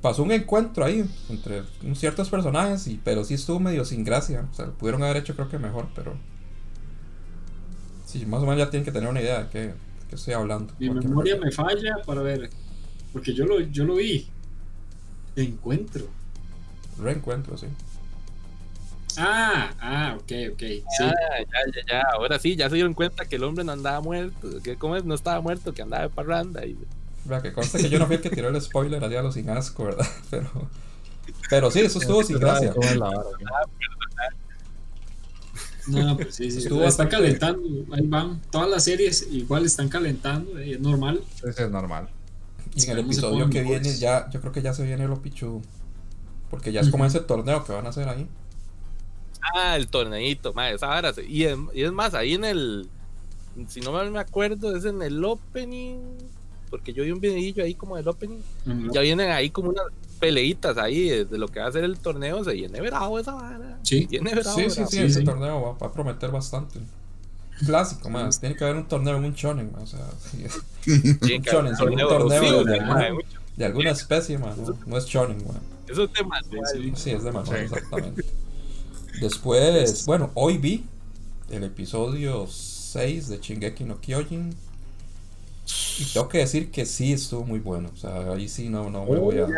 [0.06, 1.64] pasó un encuentro ahí entre
[1.96, 4.46] ciertos personajes, y, pero sí estuvo medio sin gracia.
[4.52, 6.16] O sea, pudieron haber hecho creo que mejor, pero...
[8.04, 9.74] Sí, más o menos ya tienen que tener una idea de qué,
[10.12, 10.72] estoy hablando.
[10.78, 12.50] Mi memoria me falla para ver,
[13.12, 14.28] porque yo lo, yo lo vi.
[15.34, 16.04] Encuentro.
[17.00, 17.66] Reencuentro, sí.
[19.18, 20.60] Ah, ah, ok, ok.
[20.60, 20.84] Sí.
[21.00, 22.02] Ya, ya, ya, ya.
[22.12, 24.62] Ahora sí, ya se dieron cuenta que el hombre no andaba muerto.
[24.62, 26.64] Que como es, no estaba muerto, que andaba de parranda.
[26.64, 26.78] Y...
[27.26, 29.34] Vea, que conste que yo no fui el que tiró el spoiler allá a los
[29.34, 30.06] sin asco, ¿verdad?
[30.30, 30.50] Pero,
[31.50, 32.72] pero sí, eso estuvo sin gracia.
[35.88, 36.58] No, pues sí, sí.
[36.58, 37.94] Estuvo está bastante- calentando.
[37.94, 38.40] Ahí van.
[38.50, 40.58] Todas las series igual están calentando.
[40.58, 41.20] eh, Es normal.
[41.44, 42.08] Eso es normal.
[42.74, 45.62] Y en el episodio que viene ya, yo creo que ya se viene lo pichudo.
[46.50, 48.26] Porque ya es como ese torneo que van a hacer ahí.
[49.54, 51.12] Ah, el torneito, madre, esa vara.
[51.28, 52.88] Y es, y es más, ahí en el.
[53.68, 55.98] Si no mal me acuerdo, es en el opening.
[56.70, 58.38] Porque yo vi un videillo ahí como del opening.
[58.92, 59.84] Ya vienen ahí como unas
[60.18, 62.42] peleitas ahí de, lo que va a ser el torneo.
[62.44, 63.78] Se viene bravo esa vara.
[63.82, 64.06] Sí.
[64.10, 64.56] Viene bravo.
[64.56, 64.90] Sí, sí, bravo.
[64.90, 65.24] sí, Sí, ese sí.
[65.24, 66.80] torneo va, va a prometer bastante.
[67.64, 68.38] Clásico, más.
[68.40, 70.42] Tiene que haber un torneo en un shonen, O sea, sí,
[71.18, 74.54] que Shonen, un torneo de- alguna especie, man.
[74.62, 75.60] No, no es shonen, man.
[75.88, 76.40] Eso es tema.
[76.42, 76.92] Sí, sí.
[76.96, 77.64] Sí, es de manual, Sí.
[77.64, 78.24] exactamente.
[79.20, 80.84] Después, bueno, hoy vi
[81.50, 84.54] el episodio 6 de Shingeki no Kyojin.
[85.98, 87.90] Y tengo que decir que sí estuvo muy bueno.
[87.92, 89.48] O sea, ahí sí no, no me voy a.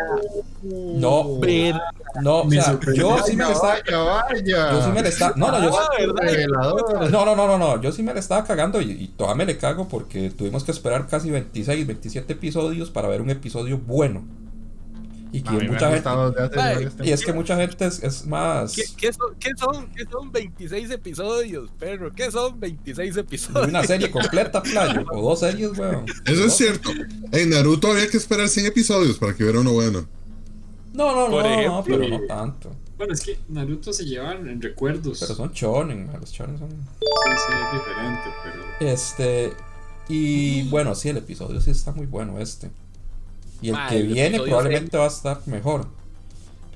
[0.63, 1.79] No, Pero,
[2.21, 3.77] no, o sea, yo sí me le estaba.
[4.43, 5.33] Yo sí me le estaba.
[5.35, 7.09] No, no.
[7.09, 9.45] No, no, no, no, no, yo sí me le estaba cagando y, y todavía me
[9.45, 14.23] le cago porque tuvimos que esperar casi 26, 27 episodios para ver un episodio bueno.
[15.31, 17.07] Y que mucha ha gente.
[17.07, 18.73] Y es que mucha gente es, es más.
[18.73, 22.11] ¿qué, qué son, qué, son, ¿qué son 26 episodios, perro?
[22.13, 23.67] ¿Qué son 26 de episodios?
[23.67, 25.05] una serie completa, playo.
[25.11, 26.05] O dos series, weón.
[26.25, 26.89] Eso es cierto.
[27.31, 30.07] En Naruto había que esperar 100 episodios para que hubiera uno bueno.
[30.93, 32.71] No, no, Por no, no, pero no tanto.
[32.97, 35.19] Bueno, es que Naruto se llevan en recuerdos.
[35.19, 36.69] Pero son chonen, man, los chonen son.
[36.69, 36.75] Sí,
[37.47, 38.91] sí, es diferente, pero.
[38.91, 39.53] Este.
[40.09, 42.71] Y bueno, sí, el episodio sí está muy bueno este.
[43.61, 45.87] Y el que el viene probablemente va a estar mejor.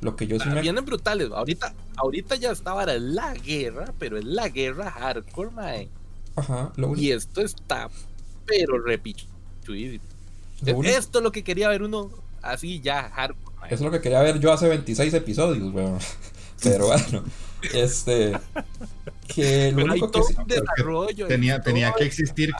[0.01, 0.61] Lo que yo sí me.
[0.61, 1.29] Vienen brutales.
[1.31, 5.89] Ahorita, ahorita ya está ahora la guerra, pero es la guerra hardcore, mae.
[6.35, 7.89] Ajá, lo, Y esto está,
[8.45, 9.19] pero lo único-
[10.97, 12.09] Esto es lo que quería ver uno
[12.41, 13.67] así ya hardcore, mae.
[13.67, 15.99] Eso es lo que quería ver yo hace 26 episodios, weón.
[16.63, 17.23] Pero bueno,
[17.73, 18.33] este.
[19.27, 20.33] Que lo único que sí.
[20.45, 21.27] desarrollo.
[21.27, 22.51] Tenía, tenía que existir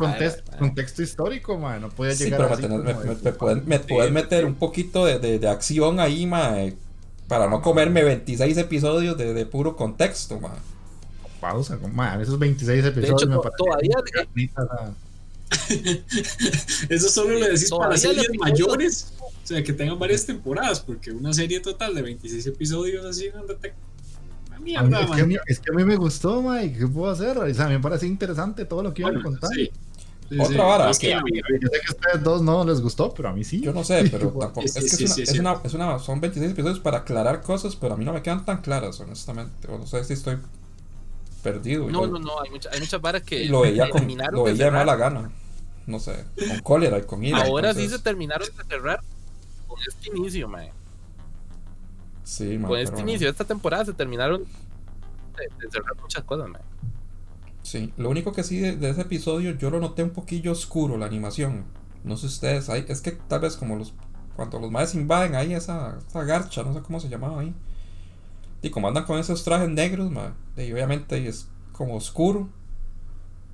[0.60, 1.82] contexto histórico, man.
[1.82, 4.13] No podía Sí, llegar pero me, así me, como me- de- me pueden, me pueden
[4.13, 6.76] meter un poquito de, de, de acción ahí, mae,
[7.28, 10.52] Para no comerme 26 episodios de, de puro contexto, mae.
[11.41, 14.91] Pausa, man, esos 26 De episodios hecho, me todavía, carnitas, ah.
[16.89, 19.13] Eso solo lo decís para series mayores.
[19.19, 23.54] O sea, que tengan varias temporadas, porque una serie total de 26 episodios así, anda
[23.56, 23.92] te- Una A mí-
[24.59, 26.79] mierda, es, que a mí, es que a mí me gustó, Mike.
[26.79, 27.37] ¿Qué puedo hacer?
[27.37, 29.49] O sea, a mí me parece interesante todo lo que iban a Bueno, contar.
[29.55, 29.69] sí.
[30.29, 30.57] Sí, Otra sí.
[30.57, 33.43] vara, Es que Yo sé que a ustedes dos no les gustó, pero a mí
[33.43, 33.59] sí.
[33.61, 34.61] Yo no sé, pero tampoco.
[34.61, 35.39] sí, es que sí, es, una, sí, es, sí.
[35.39, 38.45] una, es una- Son 26 episodios para aclarar cosas, pero a mí no me quedan
[38.45, 39.67] tan claras, honestamente.
[39.67, 40.37] O no sé si estoy
[41.43, 41.89] perdido.
[41.89, 44.45] No, yo- no, no, hay, mucha- hay muchas varas que lo veía, con, terminaron lo
[44.45, 45.29] de veía de mala gana.
[45.85, 47.43] No sé, con cólera y con ira.
[47.43, 49.01] Ahora sí se terminaron de cerrar
[49.67, 50.71] con este inicio, mae.
[52.23, 53.01] Sí, man, Con este bueno.
[53.03, 54.43] inicio de esta temporada se terminaron
[55.38, 56.63] de, de cerrar muchas cosas, mae.
[57.62, 60.97] Sí, lo único que sí de, de ese episodio yo lo noté un poquillo oscuro,
[60.97, 61.65] la animación.
[62.03, 63.93] No sé ustedes, hay, es que tal vez como los.
[64.36, 67.55] Cuando los maes invaden ahí esa, esa garcha, no sé cómo se llamaba ahí.
[68.62, 72.49] Y como andan con esos trajes negros, ma, y obviamente es como oscuro.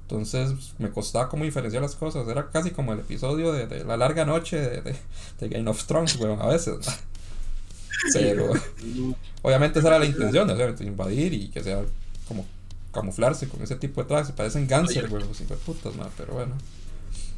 [0.03, 2.27] Entonces me costaba como diferenciar las cosas.
[2.27, 4.95] Era casi como el episodio de, de la larga noche de, de,
[5.39, 6.79] de Game of Thrones, weón, a veces.
[9.41, 11.81] Obviamente esa era la intención, obviamente, invadir y que sea
[12.27, 12.45] como
[12.93, 14.31] camuflarse con ese tipo de trajes.
[14.33, 16.55] Parecen Ganser, weón, los putas, ma, pero bueno.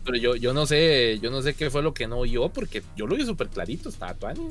[0.03, 2.81] Pero yo, yo no sé, yo no sé qué fue lo que no vio, porque
[2.97, 4.49] yo lo vi súper clarito, estaba tuani.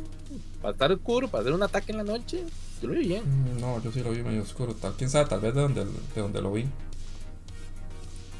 [0.62, 2.44] Para estar oscuro, para hacer un ataque en la noche,
[2.80, 3.22] yo lo vi bien.
[3.24, 4.74] Mm, No, yo sí lo vi medio oscuro.
[4.74, 6.66] Tal, quién sabe, tal vez de donde, de donde lo vi.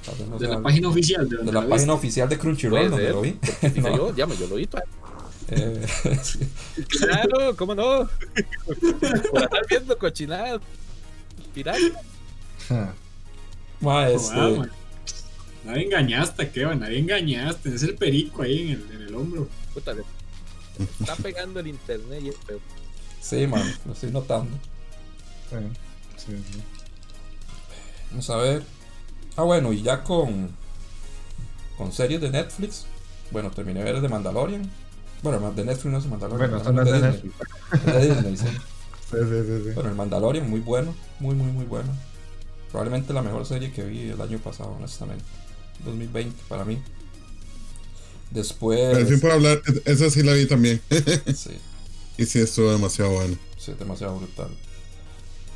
[0.07, 1.29] Tal vez no de sea- la página oficial.
[1.29, 3.39] De, de la la página oficial de Crunchyroll donde ser, lo vi.
[3.81, 4.87] No, yo, ya, yo lo vi tuani.
[5.49, 5.87] Eh.
[6.89, 8.09] Claro, ¿cómo no?
[9.31, 10.61] Por estar viendo cochinadas.
[11.55, 11.79] Pirata.
[13.81, 14.81] Ma, Joder, este.
[15.65, 17.75] Nadie engañaste, Kevin, nadie engañaste.
[17.75, 19.49] Es el perico ahí en el, en el hombro.
[19.75, 19.95] Puta,
[21.01, 22.61] está pegando el internet y es feo.
[23.21, 24.57] sí, man, lo estoy notando.
[25.51, 25.57] Sí,
[26.17, 26.63] sí, sí.
[28.11, 28.63] Vamos a ver.
[29.37, 30.51] Ah, bueno, y ya con.
[31.77, 32.87] Con series de Netflix.
[33.31, 34.71] Bueno, terminé de ver de Mandalorian.
[35.23, 36.51] Bueno, de Netflix no Mandalorian.
[36.51, 37.13] Bueno, son las de Disney.
[37.13, 37.35] Netflix.
[37.73, 38.47] Es de Disney, sí.
[39.11, 39.71] Sí, sí, sí, sí.
[39.75, 40.95] Bueno, el Mandalorian, muy bueno.
[41.19, 41.91] Muy, muy, muy bueno.
[42.71, 45.25] Probablemente la mejor serie que vi el año pasado, honestamente.
[45.85, 46.77] 2020 para mí.
[48.31, 49.09] Pero Después.
[49.09, 50.81] sin por hablar, esa sí la vi también.
[51.35, 51.59] Sí,
[52.17, 53.37] y sí, estuvo demasiado bueno.
[53.57, 54.49] sí, demasiado brutal.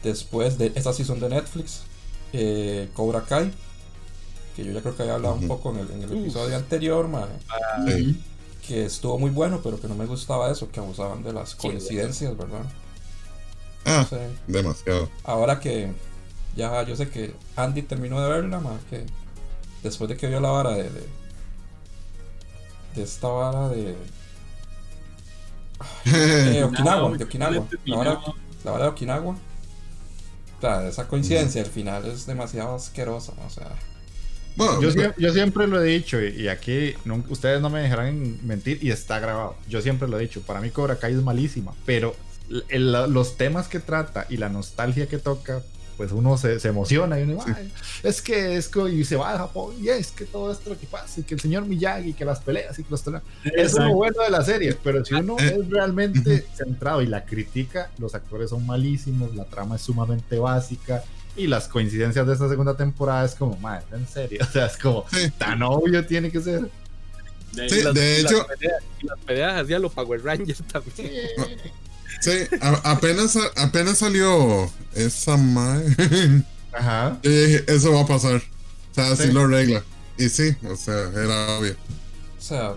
[0.02, 1.82] Después de esta season de Netflix,
[2.32, 3.52] eh, Cobra Kai,
[4.56, 7.08] que yo ya creo que había hablado un poco en el, episodio anterior,
[8.66, 12.36] que estuvo muy bueno, pero que no me gustaba eso, que abusaban de las coincidencias,
[12.36, 12.64] ¿verdad?
[13.84, 14.06] Ah,
[14.46, 15.10] demasiado.
[15.24, 15.92] Ahora que
[16.56, 19.04] ya yo sé que Andy terminó de verla, más que
[19.82, 20.90] después de que vio la vara de,
[22.94, 23.96] de, esta vara de,
[26.04, 28.20] de Okinawa, de Okinawa, la vara,
[28.64, 29.36] la vara de Okinawa.
[30.56, 33.70] O sea, esa coincidencia al final es demasiado asquerosa, o sea.
[34.56, 36.94] Bueno, yo, yo, siempre lo he dicho y, aquí
[37.28, 39.56] ustedes no me dejarán mentir y está grabado.
[39.68, 42.14] Yo siempre lo he dicho, para mí Cobra Kai es malísima, pero
[42.48, 45.62] los temas que trata y la nostalgia que toca,
[45.96, 47.38] pues uno se, se emociona y uno
[48.02, 50.78] es que es que y se va a Japón y es que todo esto lo
[50.78, 53.74] que pasa y que el señor Miyagi que las peleas y que los eso es
[53.74, 58.16] lo bueno de la serie pero si uno es realmente centrado y la critica los
[58.16, 61.04] actores son malísimos la trama es sumamente básica
[61.36, 64.76] y las coincidencias de esta segunda temporada es como madre en serio o sea es
[64.76, 65.04] como
[65.38, 66.70] tan obvio tiene que ser
[67.52, 68.46] de, de hecho
[69.02, 71.64] las peleas, hacían los Power Rangers también
[72.24, 72.30] Sí,
[72.84, 75.94] apenas, apenas salió esa madre.
[76.72, 77.18] Ajá.
[77.22, 78.36] eso va a pasar.
[78.36, 79.84] O sea, así lo arregla.
[80.16, 81.76] Y sí, o sea, era obvio.
[82.38, 82.76] O sea,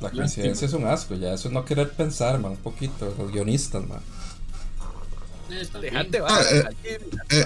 [0.00, 1.32] la coincidencia es un asco, ya.
[1.32, 3.14] Eso es no querer pensar, man, un poquito.
[3.18, 4.00] Los guionistas, man.
[5.80, 6.64] Dejate, ah, eh,
[7.30, 7.44] eh,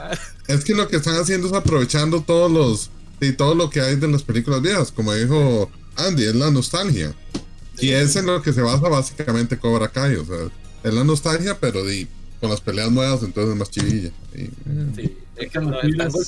[0.48, 3.96] es que lo que están haciendo es aprovechando todos los y todo lo que hay
[3.96, 7.14] de las películas viejas, como dijo Andy, es la nostalgia.
[7.78, 10.50] Y es en lo que se basa básicamente Cobra Kai, o sea,
[10.82, 12.08] es la nostalgia, pero di,
[12.40, 14.10] con las peleas nuevas, entonces es más chivilla.
[14.34, 16.18] sí, es que están, golpeando,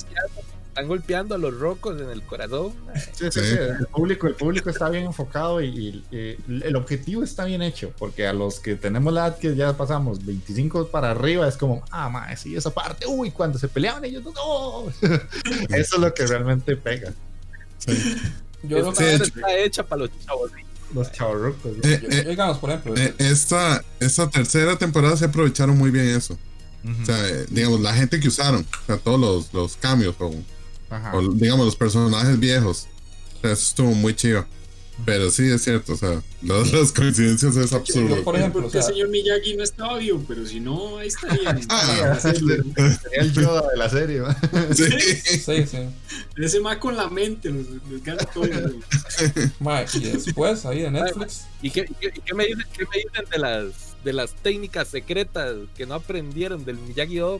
[0.73, 2.73] están, golpeando, a los rocos en el corazón.
[3.13, 3.55] Sí, sí, sí.
[3.55, 8.33] El, público, el público está bien enfocado y, el objetivo está bien hecho, porque a
[8.33, 12.39] los que tenemos la edad que ya pasamos 25 para arriba, es como, ah, más,
[12.39, 14.85] sí, esa parte, uy, cuando se peleaban ellos, no.
[15.69, 17.13] Eso es lo que realmente pega.
[17.77, 18.15] Sí.
[18.63, 20.51] Yo creo que está hecha para los chavos
[20.93, 22.95] los chavos eh, eh, digamos, por ejemplo.
[22.95, 26.37] Eh, esta, esta tercera temporada se aprovecharon muy bien eso.
[27.01, 27.17] O sea,
[27.49, 30.33] digamos, la gente que usaron, o sea, todos los, los cambios, o,
[31.33, 32.87] digamos, los personajes viejos.
[33.37, 34.45] O sea, eso estuvo muy chido.
[35.05, 38.23] Pero sí, es cierto, o sea, las, coincidencias es absurdo.
[38.23, 41.57] por ejemplo, el señor Miyagi no estaba vivo, pero si no, ahí estaría.
[41.69, 42.57] ah, sería
[43.13, 44.21] el Yoda de la serie,
[44.73, 44.85] Sí,
[45.39, 45.77] sí, sí.
[46.37, 48.45] Ese más con la mente, los, los todo.
[49.93, 51.45] y después, ahí de Netflix.
[51.61, 55.85] ¿Y qué, qué, me dicen, qué me dicen de las de las técnicas secretas que
[55.85, 57.39] no aprendieron del Miyagi Do,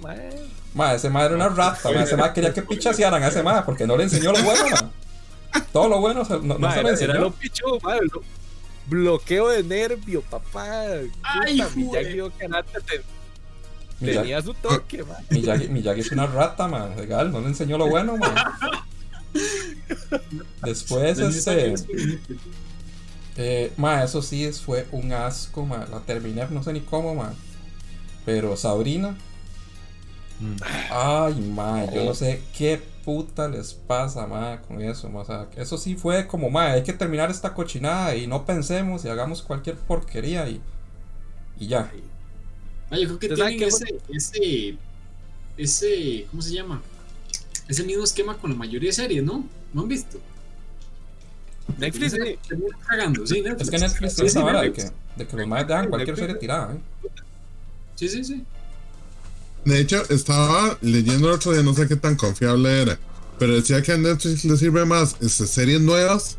[0.73, 0.93] ma.
[0.93, 3.97] ese ma era una rata, ese ma quería que pichasearan a ese ma porque no
[3.97, 4.91] le enseñó lo bueno, ma.
[5.71, 7.11] Todo lo bueno no, no se lo enseñó.
[7.11, 8.07] Era lo pichu, madre,
[8.87, 10.85] bloqueo de nervio, papá.
[11.21, 12.79] Ay, Miyagi Kanata
[13.99, 15.23] tenía su toque, man.
[15.29, 16.95] Miyagi, Miyagi es una rata, man.
[16.95, 18.35] Legal, no le enseñó lo bueno, man.
[20.63, 21.73] Después, este.
[23.37, 25.87] Eh, ma, eso sí es, fue un asco, ma.
[25.89, 27.33] La terminé, no sé ni cómo, ma.
[28.25, 29.17] Pero Sabrina.
[30.39, 30.55] Mm.
[30.89, 35.77] Ay, ma, yo no sé qué puta les pasa, ma, con eso, O sea, eso
[35.77, 39.77] sí fue como, ma, hay que terminar esta cochinada y no pensemos y hagamos cualquier
[39.77, 40.61] porquería y,
[41.59, 41.91] y ya.
[42.89, 44.77] Ah, yo creo que tienen ese, ese,
[45.57, 46.81] ese, ¿cómo se llama?
[47.67, 49.45] Ese mismo esquema con la mayoría de series, ¿no?
[49.73, 50.19] ¿No han visto?
[51.77, 52.39] Netflix, sí.
[52.87, 53.61] Cagando, sí, Netflix.
[53.61, 54.83] Es que Netflix es esa de que,
[55.15, 57.09] de que los más dejan cualquier serie tirada, ¿eh?
[57.95, 58.43] Sí, sí, sí.
[59.65, 62.99] De hecho, estaba leyendo el otro día, no sé qué tan confiable era,
[63.39, 66.37] pero decía que a Netflix le sirve más este, series nuevas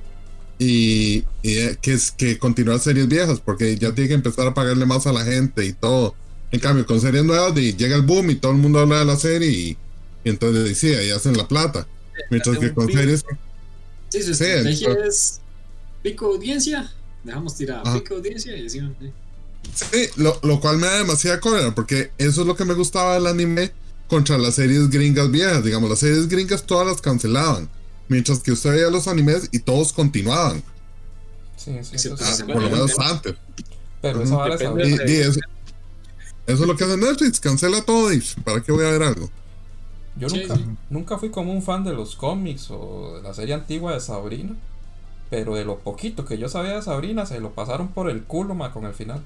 [0.58, 4.84] y, eh, que, es, que continuar series viejas, porque ya tiene que empezar a pagarle
[4.84, 6.14] más a la gente y todo.
[6.52, 9.16] En cambio, con series nuevas llega el boom y todo el mundo habla de la
[9.16, 9.78] serie y,
[10.24, 11.86] entonces sí, ahí hacen la plata.
[12.30, 13.24] Mientras que con series...
[14.08, 15.40] Sí, su estrategia es
[16.02, 16.92] pico audiencia,
[17.22, 18.92] dejamos tirar pico audiencia y decimos...
[19.74, 23.14] Sí, lo, lo, cual me da demasiada cólera, porque eso es lo que me gustaba
[23.14, 23.72] del anime
[24.06, 25.64] contra las series gringas viejas.
[25.64, 27.68] Digamos, las series gringas todas las cancelaban,
[28.08, 30.62] mientras que usted veía los animes y todos continuaban.
[31.56, 33.34] Sí, sí, eso, por lo menos antes.
[34.02, 35.40] Pero eso ahora eso,
[36.46, 39.30] es lo que hace Netflix, cancela todo y ¿para qué voy a ver algo?
[40.16, 40.54] Yo nunca,
[40.90, 44.54] nunca fui como un fan de los cómics o de la serie antigua de Sabrina.
[45.30, 48.54] Pero de lo poquito que yo sabía de Sabrina, se lo pasaron por el culo,
[48.54, 49.20] ma, con el final.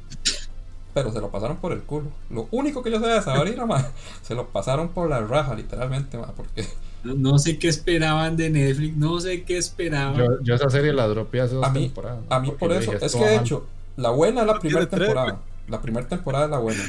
[0.94, 2.06] Pero se lo pasaron por el culo.
[2.30, 3.86] Lo único que yo sabía de Sabrina, ma,
[4.22, 6.64] se lo pasaron por la raja, literalmente, ma, porque...
[7.04, 10.16] No, sé qué esperaban de Netflix, no sé qué esperaban.
[10.42, 12.24] Yo, esa serie la dropeé hace dos a mí, temporadas.
[12.28, 13.66] A mí por eso, es que de hecho,
[13.96, 15.38] la buena es la primera temporada.
[15.68, 16.82] La primera temporada es la buena.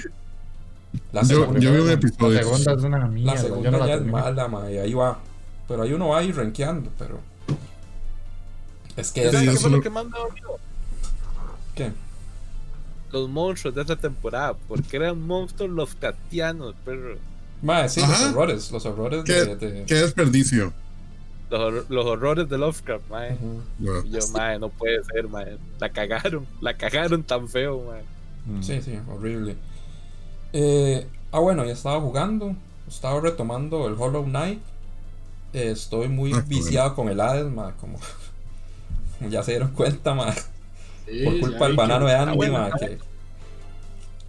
[1.11, 2.37] La segunda, yo, vi un episodio.
[2.37, 3.33] La segunda es una mierda.
[3.33, 5.19] La segunda no ya es mala, ma, y ahí va.
[5.67, 7.19] Pero ahí uno va a ir rankeando, pero.
[8.95, 9.29] Es que.
[9.29, 10.57] ¿Qué fue lo que más me dolió?
[11.75, 11.91] ¿Qué?
[13.11, 14.55] Los monstruos de esta temporada.
[14.67, 17.17] Porque eran monstruos los catianos, pero.
[17.61, 18.71] Ma, sí, los horrores.
[18.71, 19.85] Los horrores ¿Qué, de, de...
[19.85, 20.73] ¿Qué desperdicio?
[21.49, 23.37] Los, los, horrores de Lovecraft, mae.
[23.41, 24.05] Uh -huh.
[24.05, 25.57] Y yo, mae, no puede ser, mae.
[25.79, 28.03] La cagaron, la cagaron tan feo, mae.
[28.45, 28.63] Mm.
[28.63, 29.55] Sí, sí, horrible.
[30.53, 32.55] Eh, ah, bueno, ya estaba jugando.
[32.87, 34.59] Estaba retomando el Hollow Knight.
[35.53, 36.95] Eh, estoy muy ah, viciado bueno.
[36.95, 37.73] con el Hades, mae.
[37.79, 37.99] Como,
[39.17, 40.15] como ya se dieron cuenta.
[41.07, 42.71] Sí, Por culpa del banano de Andy, bueno, mae.
[42.79, 42.97] Que...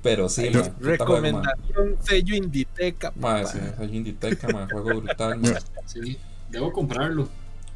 [0.03, 0.73] Pero sí, Ay.
[0.81, 3.13] Recomendación sello Inditeca.
[3.17, 4.67] Mae, sí, sello Inditeca, mae.
[4.71, 5.41] Juego brutal.
[5.87, 6.19] Sí.
[6.49, 7.29] Debo comprarlo.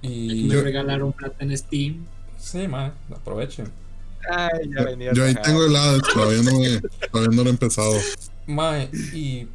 [0.02, 2.06] Y me regalaron plata en Steam.
[2.38, 3.70] Sí, ma, aprovechen.
[4.30, 5.12] Ay, ya venía.
[5.12, 7.94] Yo, yo ahí tengo el Hades, todavía no, me, todavía no lo he empezado.
[8.46, 9.48] Ma, y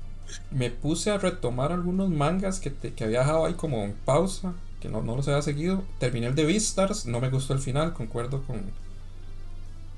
[0.52, 4.54] me puse a retomar algunos mangas que, te, que había dejado ahí como en pausa,
[4.80, 5.84] que no, no los había seguido.
[6.00, 8.62] Terminé el de Beastars, no me gustó el final, concuerdo con,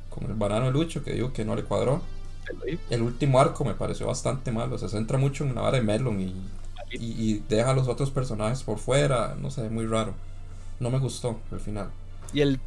[0.09, 2.01] con el banano de Lucho, que digo que no le cuadró.
[2.89, 6.19] El último arco me pareció bastante malo, se centra mucho en una vara de Melon
[6.19, 6.35] y
[6.91, 10.13] y, y, deja a los otros personajes por fuera, no sé, muy raro.
[10.79, 11.89] No me gustó el final.
[12.33, 12.59] Y el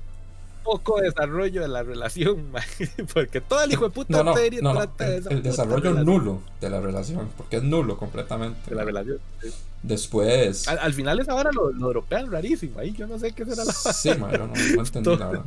[0.65, 2.51] poco desarrollo de la relación,
[3.15, 5.95] porque todo el hijo de puta no, no, serie no, trata el, de el desarrollo
[5.95, 8.71] nulo de la relación, porque es nulo completamente.
[8.71, 9.19] De la relación.
[9.41, 9.51] Sí.
[9.83, 10.67] Después.
[10.67, 13.65] Al, al, final esa hora lo, lo dropean rarísimo, ahí yo no sé qué será
[13.65, 15.45] la Sí, man, yo no, entendí verdad.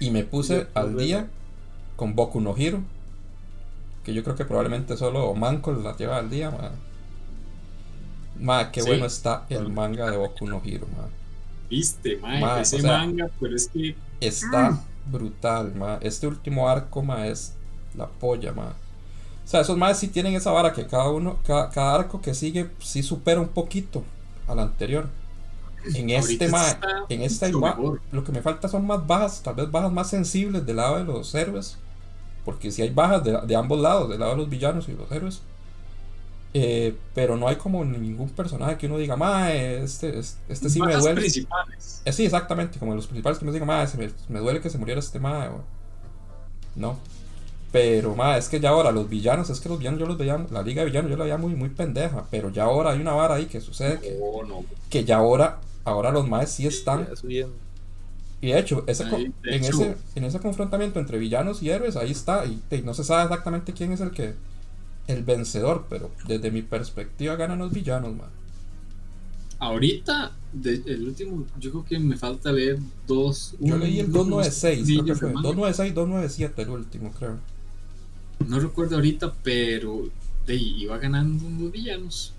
[0.00, 1.28] Y me puse al día
[1.96, 2.80] con Boku no Hero,
[4.04, 6.72] que yo creo que probablemente solo Manco la lleva al día, man.
[8.40, 8.88] Ma, qué sí.
[8.88, 11.08] bueno está el manga de Boku no Hero, ma.
[11.68, 13.96] Viste, ma, ma ese o sea, manga, pero es que.
[14.20, 14.84] Está mm.
[15.06, 15.98] brutal, ma.
[16.00, 17.54] Este último arco, ma, es
[17.94, 18.74] la polla, ma.
[19.44, 22.34] O sea, esos más sí tienen esa vara que cada uno, cada, cada, arco que
[22.34, 24.02] sigue, sí supera un poquito
[24.46, 25.08] al anterior.
[25.94, 26.64] En este, ma,
[27.10, 30.64] en este igual, lo que me falta son más bajas, tal vez bajas más sensibles
[30.64, 31.76] del lado de los héroes.
[32.46, 35.10] Porque si hay bajas de, de ambos lados, del lado de los villanos y los
[35.12, 35.42] héroes.
[36.56, 40.80] Eh, pero no hay como ningún personaje que uno diga, ma, este, este, este sí
[40.80, 41.20] me duele.
[41.20, 42.00] principales.
[42.04, 44.78] Eh, sí, exactamente, como los principales que me digan, ma, me, me, duele que se
[44.78, 45.50] muriera este ma.
[46.76, 46.96] No.
[47.72, 50.46] Pero, ma, es que ya ahora los villanos, es que los villanos yo los veía,
[50.52, 52.24] la liga de villanos yo la veía muy, muy pendeja.
[52.30, 54.64] Pero ya ahora hay una vara ahí que sucede que, no, no.
[54.88, 57.08] que ya ahora, ahora los maes sí están.
[58.40, 59.82] Y de hecho, ese, Ahí, de en, hecho.
[59.82, 62.44] ese, en ese confrontamiento entre villanos y héroes, ahí está.
[62.44, 64.34] Y, y no se sabe exactamente quién es el que
[65.06, 68.28] el vencedor, pero desde mi perspectiva ganan los villanos, man.
[69.58, 73.54] Ahorita, de, el último, yo creo que me falta leer dos.
[73.60, 75.28] Yo leí el 296, sí, creo que fue.
[75.30, 77.38] 296, 297 el último, creo.
[78.46, 80.08] No recuerdo ahorita, pero
[80.46, 82.34] de, iba ganando los villanos.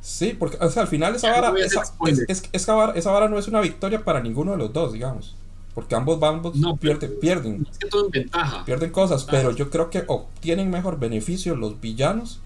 [0.00, 3.28] Sí, porque o sea, al final esa vara, esa, es, es, esa, vara, esa vara
[3.28, 5.36] no es una victoria para ninguno de los dos, digamos.
[5.74, 7.66] Porque ambos, ambos no, pierden, pierden.
[7.70, 8.64] Es que todo en ventaja.
[8.64, 12.40] Pierden cosas, pero yo creo que obtienen mejor beneficio los villanos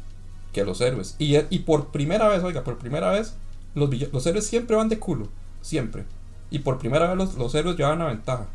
[0.52, 1.16] que los héroes.
[1.18, 3.34] Y, y por primera vez, oiga, por primera vez,
[3.74, 5.28] los, los héroes siempre van de culo.
[5.60, 6.04] Siempre.
[6.50, 8.46] Y por primera vez los, los héroes llevan una ventaja.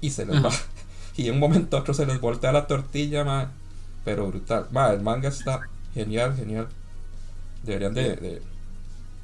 [0.00, 0.48] Y se les Ajá.
[0.48, 0.54] va.
[1.16, 3.50] Y en un momento a otro se les voltea la tortilla, ma.
[4.04, 4.68] Pero brutal.
[4.70, 6.68] Ma, el manga está genial, genial.
[7.64, 8.14] Deberían de.
[8.14, 8.42] de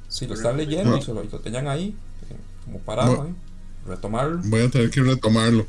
[0.09, 1.95] si lo están leyendo y, se lo, y lo tenían ahí,
[2.29, 3.33] eh, como parado ahí
[3.85, 4.39] retomarlo.
[4.45, 5.65] Voy a tener que retomarlo.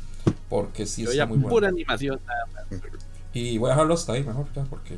[0.49, 1.49] Porque sí Yo está ya muy bueno.
[1.49, 2.81] pura animación nada más.
[3.33, 4.97] Y voy a dejarlo hasta ahí mejor ya, porque.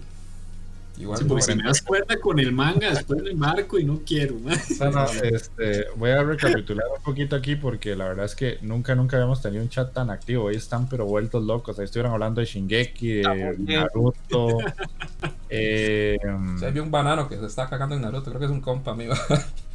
[0.98, 4.02] Igual sí, porque si me das cuenta con el manga, después me marco y no
[4.06, 4.36] quiero.
[4.44, 4.52] ¿no?
[4.80, 8.96] No, no, este, voy a recapitular un poquito aquí porque la verdad es que nunca,
[8.96, 10.46] nunca habíamos tenido un chat tan activo.
[10.46, 11.80] Hoy están pero vueltos locos.
[11.80, 14.58] Ahí estuvieron hablando de Shingeki, de Naruto.
[15.50, 16.18] eh,
[16.56, 18.26] o sea, había un banano que se está cagando en Naruto.
[18.32, 19.14] Creo que es un compa amigo.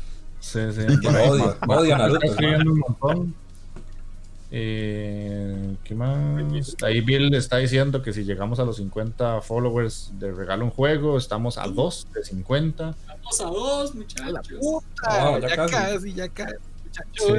[0.45, 0.83] Sí, sí.
[1.09, 2.27] odio, odio a Naruto.
[2.27, 3.35] escribiendo un montón.
[4.51, 6.77] Eh, ¿Qué más?
[6.83, 11.17] Ahí Bill está diciendo que si llegamos a los 50 followers de regalo un juego,
[11.17, 12.91] estamos a 2 de 50.
[12.91, 14.59] Estamos a 2, muchachos.
[14.61, 15.75] Puta, oh, ya, ya, casi.
[15.75, 16.55] casi, ya casi.
[17.15, 17.35] Sí.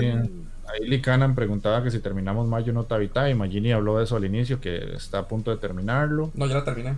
[0.67, 4.25] Ahí Licanan preguntaba que si terminamos Mayo no Tabita y Magini habló de eso al
[4.25, 6.31] inicio, que está a punto de terminarlo.
[6.33, 6.97] No, ya la terminé.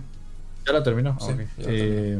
[0.66, 1.18] ¿Ya la terminó?
[1.20, 1.46] Sí, okay.
[1.58, 2.18] ya la eh,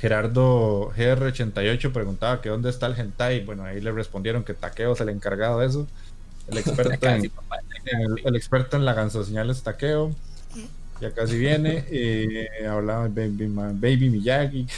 [0.00, 3.44] Gerardo GR88 preguntaba que dónde está el hentai.
[3.44, 5.86] Bueno, ahí le respondieron que Taqueo es el encargado de eso.
[6.48, 10.14] El experto, en, el, el, experto en la gansoseñal es Taqueo.
[11.00, 11.84] Ya casi viene.
[11.90, 14.66] Eh, hablaba de Baby, Baby Miyagi.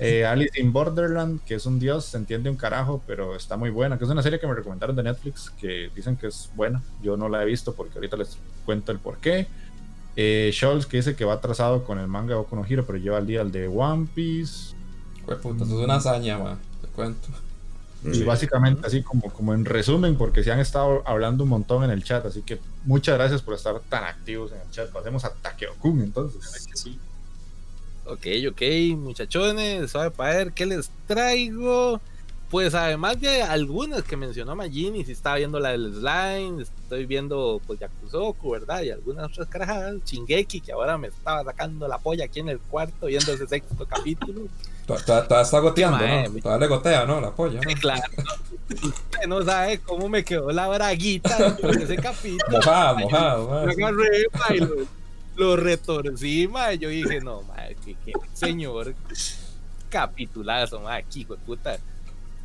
[0.00, 3.70] Eh, Alice in Borderland, que es un dios, se entiende un carajo, pero está muy
[3.70, 3.98] buena.
[3.98, 6.80] Que es una serie que me recomendaron de Netflix, que dicen que es buena.
[7.02, 9.48] Yo no la he visto porque ahorita les cuento el porqué.
[10.20, 12.98] Eh, Scholz que dice que va atrasado con el manga de Boku no Hero, pero
[12.98, 14.74] lleva al día el de One Piece.
[15.24, 16.58] Pues puta, eso es una hazaña, man.
[16.80, 17.28] Te cuento.
[18.02, 21.90] Y básicamente así como, como en resumen, porque se han estado hablando un montón en
[21.90, 24.90] el chat, así que muchas gracias por estar tan activos en el chat.
[24.90, 26.66] Pasemos a Takeo-kun entonces.
[26.74, 26.98] Sí.
[28.04, 28.62] Ok, ok,
[28.96, 32.00] muchachones, sabe para ver qué les traigo.
[32.50, 37.60] Pues además de algunas que mencionó Magini, si estaba viendo la del slime, estoy viendo
[37.66, 38.82] pues Yakusoku, ¿verdad?
[38.82, 42.58] Y algunas otras carajadas, Chingeki, que ahora me estaba sacando la polla aquí en el
[42.58, 44.42] cuarto viendo ese sexto capítulo.
[44.86, 46.40] Todavía está goteando, Mae, ¿no?
[46.40, 47.20] Todavía le gotea, ¿no?
[47.20, 47.74] La polla, ¿no?
[47.78, 48.02] Claro,
[48.70, 52.56] usted no sabe cómo me quedó la braguita en ese capítulo.
[52.56, 53.66] Mojado, mojado, mae.
[55.36, 58.94] Lo agarré, retorcí, ma, y yo dije, no, ma, que, que señor
[59.90, 61.78] capitulazo, ma, aquí, hijo de puta.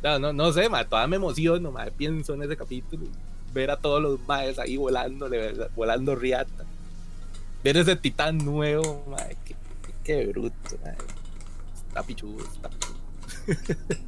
[0.04, 3.06] No, no, no sé, ma, todavía me emociono, ma, pienso en ese capítulo,
[3.54, 5.30] ver a todos los maes ahí volando,
[5.74, 6.66] volando riata,
[7.62, 9.56] ver ese titán nuevo, ma, qué,
[10.04, 10.90] qué bruto, ma.
[11.88, 12.98] está pichudo, está pichudo.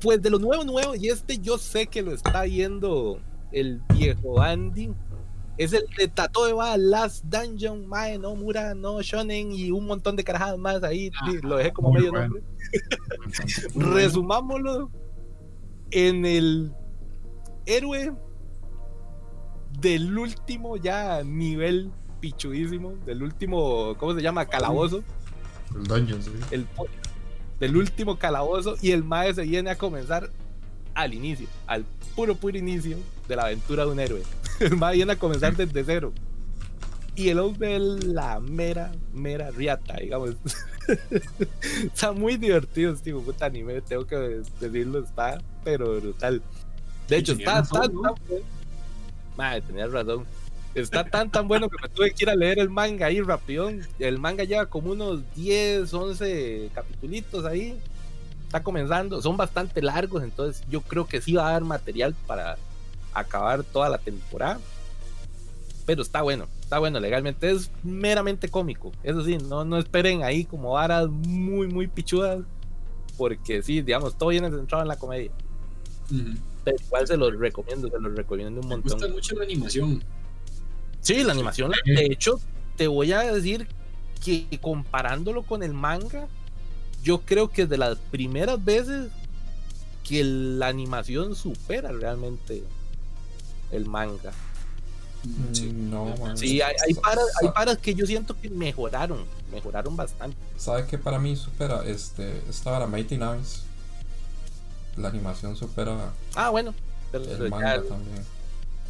[0.00, 3.20] pues de lo nuevo, nuevo, y este yo sé que lo está viendo
[3.52, 4.90] el viejo Andy,
[5.58, 9.86] es el de Tato de Ba, Last Dungeon, Mae, no Mura, no Shonen y un
[9.86, 11.10] montón de carajadas más ahí.
[11.42, 12.26] lo dejé como medio bueno.
[12.28, 12.44] nombre.
[13.94, 14.90] Resumámoslo
[15.90, 16.72] en el
[17.66, 18.12] héroe
[19.80, 21.90] del último ya nivel
[22.20, 24.46] pichudísimo, del último, ¿cómo se llama?
[24.46, 25.02] Calabozo.
[25.74, 26.30] El Dungeon, sí.
[26.50, 26.66] El
[27.60, 30.30] del último calabozo y el Mae se viene a comenzar
[30.94, 31.84] al inicio, al
[32.14, 32.96] puro, puro inicio
[33.26, 34.22] de la aventura de un héroe.
[34.60, 36.12] El Mae viene a comenzar desde cero.
[37.14, 40.36] Y el hombre es la mera, mera riata, digamos.
[41.82, 44.16] está muy divertido este de puta anime, tengo que
[44.60, 46.40] decirlo, está pero brutal.
[47.08, 48.02] De hecho, está tan, ¿no?
[48.02, 48.44] tan bueno.
[49.36, 50.26] Madre, tenías razón.
[50.76, 53.80] Está tan tan bueno que me tuve que ir a leer el manga ahí rapidón.
[53.98, 57.76] El manga lleva como unos 10, 11 capitulitos ahí.
[58.44, 62.56] Está comenzando, son bastante largos, entonces yo creo que sí va a dar material para
[63.20, 64.60] acabar toda la temporada.
[65.86, 68.92] Pero está bueno, está bueno legalmente, es meramente cómico.
[69.02, 72.40] Eso sí, no, no esperen ahí como varas muy, muy pichudas.
[73.16, 75.30] Porque sí, digamos, todo viene centrado en la comedia.
[76.64, 78.92] Pero igual se los recomiendo, se los recomiendo un Me montón.
[78.98, 80.04] gusta mucho la animación.
[81.00, 82.40] Sí, la animación, de hecho,
[82.76, 83.66] te voy a decir
[84.24, 86.26] que comparándolo con el manga,
[87.02, 89.10] yo creo que es de las primeras veces
[90.06, 92.62] que la animación supera realmente
[93.70, 94.32] el manga.
[95.24, 95.72] Mm, Sí.
[95.72, 96.36] No, man.
[96.38, 100.36] Sí, hay, hay, paras, hay paras que yo siento que mejoraron, mejoraron bastante.
[100.56, 101.84] ¿Sabe qué para mí supera?
[101.84, 103.60] Este, esta era Mighty Nice.
[104.96, 106.74] La animación supera Ah, bueno,
[107.12, 108.24] pero el manga el, también.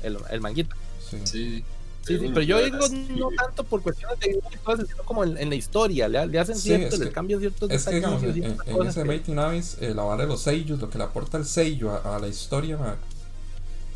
[0.03, 0.75] el, el manguito.
[1.11, 1.19] Sí.
[1.25, 1.65] Sí.
[2.07, 2.79] Sí, pero yo digo
[3.19, 4.41] no tanto por cuestiones de
[4.87, 7.85] sino como en, en la historia, le, le hacen Sí, ciertos, que- cambian ciertos Es
[7.85, 10.41] que digamos, en, detalles, en- en ese que- Mighty Nice, eh, la vara de los
[10.41, 12.79] sellos, lo que le aporta el sello a, a la historia,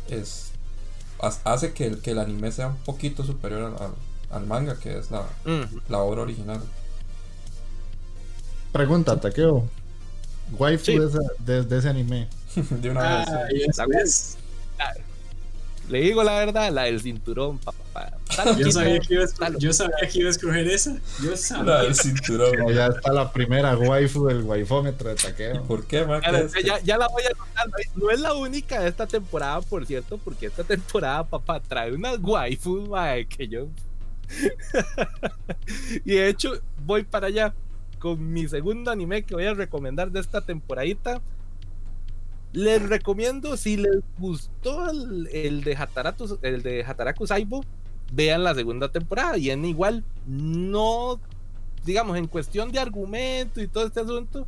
[0.09, 0.51] es
[1.43, 3.75] hace que el, que el anime sea un poquito superior
[4.31, 5.25] al, manga, que es la,
[5.89, 6.61] la obra original.
[8.71, 9.67] Pregunta, Takeo.
[10.57, 10.97] Waifu Sí.
[10.99, 12.27] de, esa- de- de ese anime.
[12.55, 13.27] de una vez.
[13.29, 13.47] Ah,
[14.95, 15.01] sí.
[15.89, 18.13] Le digo la verdad, la del cinturón, papá.
[18.57, 20.95] Yo sabía, que iba a escoger, lo- yo sabía que iba a escoger esa.
[21.21, 21.77] Yo La sabía.
[21.83, 22.57] del cinturón.
[22.57, 25.63] No, ya está la primera waifu del waifómetro de Takeo.
[25.63, 26.19] ¿Por qué, ma?
[26.21, 26.53] ¿Qué Claro, es?
[26.65, 27.67] ya, ya la voy a anotar.
[27.95, 32.17] No es la única de esta temporada, por cierto, porque esta temporada, papá, trae unas
[32.21, 33.67] waifus, mae, que yo.
[36.05, 36.53] y de hecho,
[36.85, 37.53] voy para allá
[37.99, 41.21] con mi segundo anime que voy a recomendar de esta temporadita.
[42.53, 47.65] Les recomiendo, si les gustó el, el de Hataraku, el de Hataraku Saibo,
[48.13, 49.37] vean la segunda temporada.
[49.37, 51.19] Y en igual, no,
[51.83, 54.47] digamos, en cuestión de argumento y todo este asunto,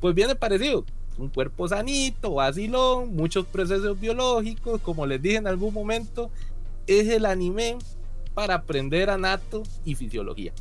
[0.00, 0.84] pues viene parecido.
[1.16, 6.30] Un cuerpo sanito, vacilón, muchos procesos biológicos, como les dije en algún momento,
[6.86, 7.76] es el anime
[8.34, 10.52] para aprender anato y fisiología.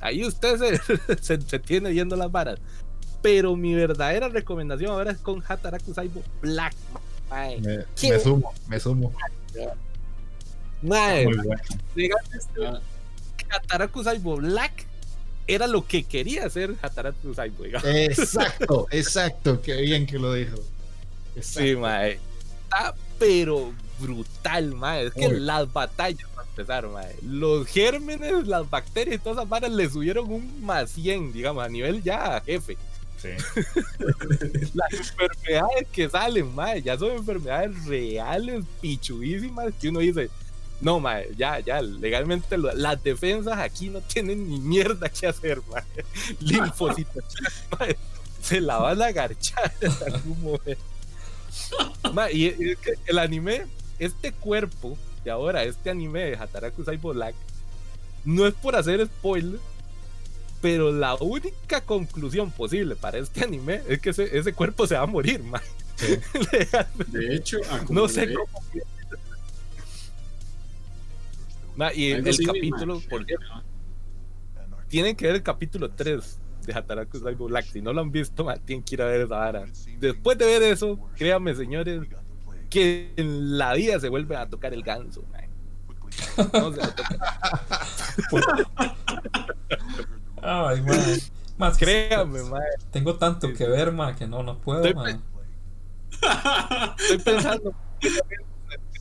[0.00, 2.58] Ahí usted se, se, se tiene viendo las varas.
[3.24, 6.74] Pero mi verdadera recomendación ahora es con Hataraku Saibo Black.
[7.30, 9.14] Mae, Me, sumo, me sumo.
[10.82, 11.62] Mae, Muy bueno.
[12.36, 12.80] este, Ah,
[13.48, 14.86] Hataraku Saibo Black
[15.46, 17.64] era lo que quería hacer Hataraku Saibo.
[17.64, 17.88] digamos.
[17.88, 19.62] Exacto, exacto.
[19.62, 20.56] Qué bien que lo dijo.
[21.34, 21.60] Exacto.
[21.70, 22.18] Sí, mae.
[22.64, 25.06] Está pero brutal, mae.
[25.06, 27.16] Es que las batallas para empezar, mae.
[27.22, 31.68] Los gérmenes, las bacterias y todas esas varas le subieron un más 100, digamos, a
[31.70, 32.76] nivel ya jefe.
[34.74, 40.30] Las enfermedades que salen, mae, ya son enfermedades reales, pichudísimas, que uno dice,
[40.80, 45.84] No, mae, ya, ya, legalmente las defensas aquí no tienen ni mierda que hacer, mae.
[46.40, 47.24] Linfocitos,
[48.42, 50.84] se la van a agarchar en algún momento.
[53.06, 53.66] el anime,
[53.98, 57.34] este cuerpo de ahora, este anime de Hataraku Saibo Black,
[58.24, 59.58] no es por hacer spoiler,
[60.64, 65.06] pero la única conclusión posible para este anime es que ese, cuerpo se va a
[65.06, 65.60] morir, mae.
[67.08, 67.58] de hecho,
[67.90, 68.48] no sé cómo
[71.94, 73.26] y el, capítulo, por
[74.88, 77.66] tienen que ver el capítulo 3 de Hataraku Saibo Black.
[77.66, 79.66] Si no lo han visto, tienen que ir a ver esa vara.
[79.98, 82.08] Después de ver eso, créanme, señores,
[82.70, 85.26] que en la vida se vuelven a tocar el ganso.
[86.54, 86.80] No se
[90.44, 90.84] Ay,
[91.56, 92.40] Más créanme,
[92.90, 95.18] Tengo tanto que ver, man, que no, no puedo, Estoy,
[96.98, 97.74] Estoy pensando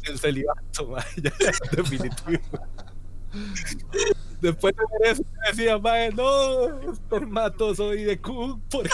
[0.05, 0.95] el celibato,
[1.71, 2.41] definitivo.
[4.41, 8.89] Después de ver eso, decía, mae, no, soy de Cook, ¿por qué?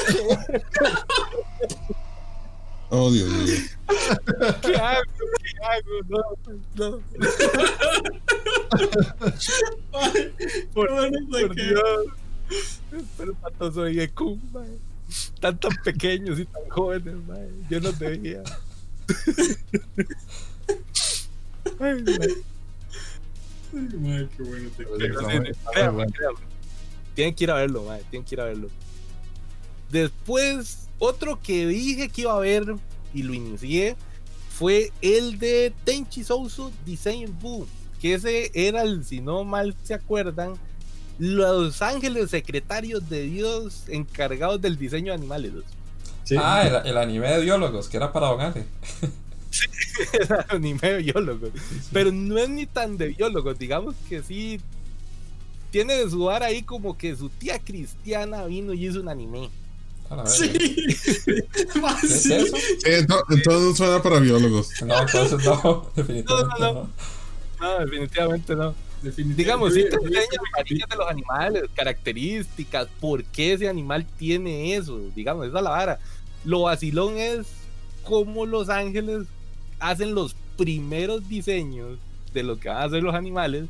[2.91, 3.55] Oh, Dios mío.
[4.61, 5.03] ¿Qué hago?
[5.43, 6.01] ¿Qué hago?
[6.07, 6.21] No,
[6.75, 6.99] no.
[10.73, 10.89] por,
[11.29, 12.07] por Dios.
[13.17, 13.35] Pero
[13.71, 14.11] soy de
[14.51, 14.77] mae.
[15.09, 17.49] Están tan pequeños y tan jóvenes, mae.
[17.69, 18.43] Yo no debía.
[21.79, 22.03] Ay,
[24.35, 24.69] qué bueno
[27.15, 28.69] Tienen que ir a verlo, tienen que ir a verlo.
[29.89, 32.75] Después, otro que dije que iba a ver
[33.13, 33.95] y lo inicié
[34.49, 37.67] fue el de Tenchi Sousu Design Boo,
[37.99, 40.55] que ese era el, si no mal se acuerdan,
[41.19, 45.51] los ángeles secretarios de Dios encargados del diseño de animales.
[46.37, 48.41] Ah, el, anime de biólogos, que era para Don
[50.13, 51.51] era anime de biólogos.
[51.91, 54.61] Pero no es ni tan de biólogos, digamos que sí.
[55.71, 59.49] Tiene de su ahí como que su tía cristiana vino y hizo un anime.
[60.25, 60.51] Sí.
[62.03, 62.57] ¿Es eso?
[63.29, 64.69] entonces no suena para biólogos.
[64.83, 66.89] No, entonces no, definitivamente no.
[67.59, 68.88] No, definitivamente no.
[69.01, 74.99] Digamos, sí te enseña de los animales, características, por qué ese animal tiene eso.
[75.15, 75.99] Digamos, esa es la vara.
[76.43, 77.47] Lo vacilón es
[78.03, 79.27] cómo los ángeles
[79.79, 81.97] hacen los primeros diseños
[82.33, 83.65] de lo que van a hacer los animales.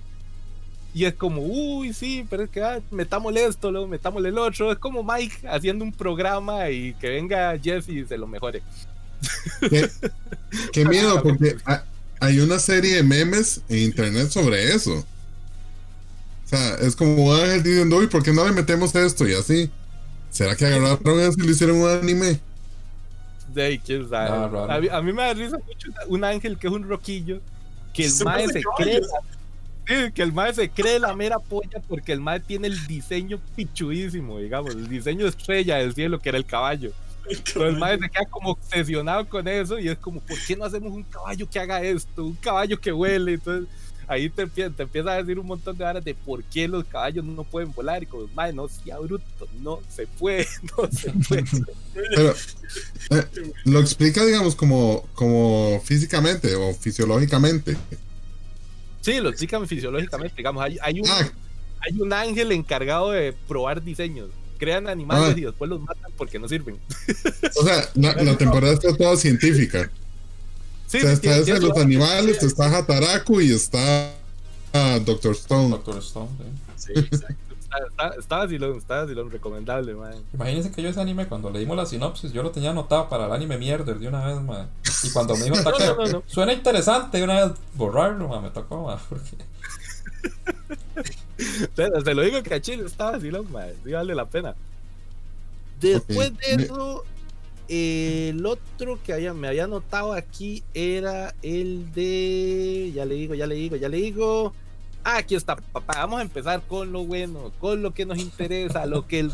[0.93, 4.71] Y es como, uy, sí, pero es que ah, metámosle esto, luego metámosle el otro.
[4.71, 8.63] Es como Mike haciendo un programa y que venga Jesse y se lo mejore.
[10.71, 11.57] Qué, miedo, porque
[12.19, 15.05] hay una serie de memes en internet sobre eso.
[16.49, 19.27] O sea, es como Ángel diciendo, uy, ¿por qué no le metemos esto?
[19.27, 19.69] Y así.
[20.31, 22.39] ¿Será que agarraron eso y le hicieron un anime?
[23.53, 24.89] de quién sabe.
[24.91, 27.39] a, mí, me da risa mucho un ángel que es un roquillo,
[27.93, 29.01] que el mae se cree.
[30.13, 34.39] que el mae se cree la mera polla porque el mae tiene el diseño pichudísimo,
[34.39, 36.91] digamos, el diseño estrella del cielo que era el caballo.
[37.53, 40.65] Pero el mae se queda como obsesionado con eso y es como, ¿por qué no
[40.65, 42.25] hacemos un caballo que haga esto?
[42.25, 43.33] Un caballo que huele.
[43.33, 43.67] Entonces,
[44.09, 47.23] ahí te, te empieza a decir un montón de horas de por qué los caballos
[47.23, 49.23] no pueden volar y como, madre, no sea bruto,
[49.61, 50.47] no se puede,
[50.77, 51.45] no se puede.
[51.93, 52.35] Pero
[53.11, 57.77] eh, lo explica, digamos, como, como físicamente o fisiológicamente.
[59.01, 61.31] Sí, lo explican fisiológicamente, digamos, hay, hay, un, ah.
[61.81, 65.39] hay un ángel encargado de probar diseños crean animales ah.
[65.39, 66.77] y después los matan porque no sirven.
[67.55, 69.89] O sea, la, temporada está toda científica.
[70.89, 74.11] Sí, está los animales, está Hataraku y está
[75.05, 75.69] Doctor Stone.
[75.69, 76.29] Doctor Stone,
[76.75, 76.93] sí.
[76.95, 77.35] exacto.
[77.91, 80.15] Está, está, así lo, está así lo recomendable, man.
[80.33, 83.31] Imagínense que yo ese anime, cuando leímos la sinopsis, yo lo tenía anotado para el
[83.31, 84.67] anime mierder de una vez, man.
[85.03, 85.57] Y cuando me dijo,
[86.25, 88.97] suena interesante, de una vez borrarlo, man, me tocó, man.
[89.07, 89.29] Porque...
[92.03, 93.69] Se lo digo que a Chile estaba así, man.
[93.85, 94.55] Sí vale la pena.
[95.79, 97.05] Después de eso,
[97.69, 102.91] el otro que me había notado aquí era el de.
[102.93, 104.53] Ya le digo, ya le digo, ya le digo.
[105.03, 105.93] Ah, aquí está, papá.
[105.97, 109.31] Vamos a empezar con lo bueno, con lo que nos interesa, lo que el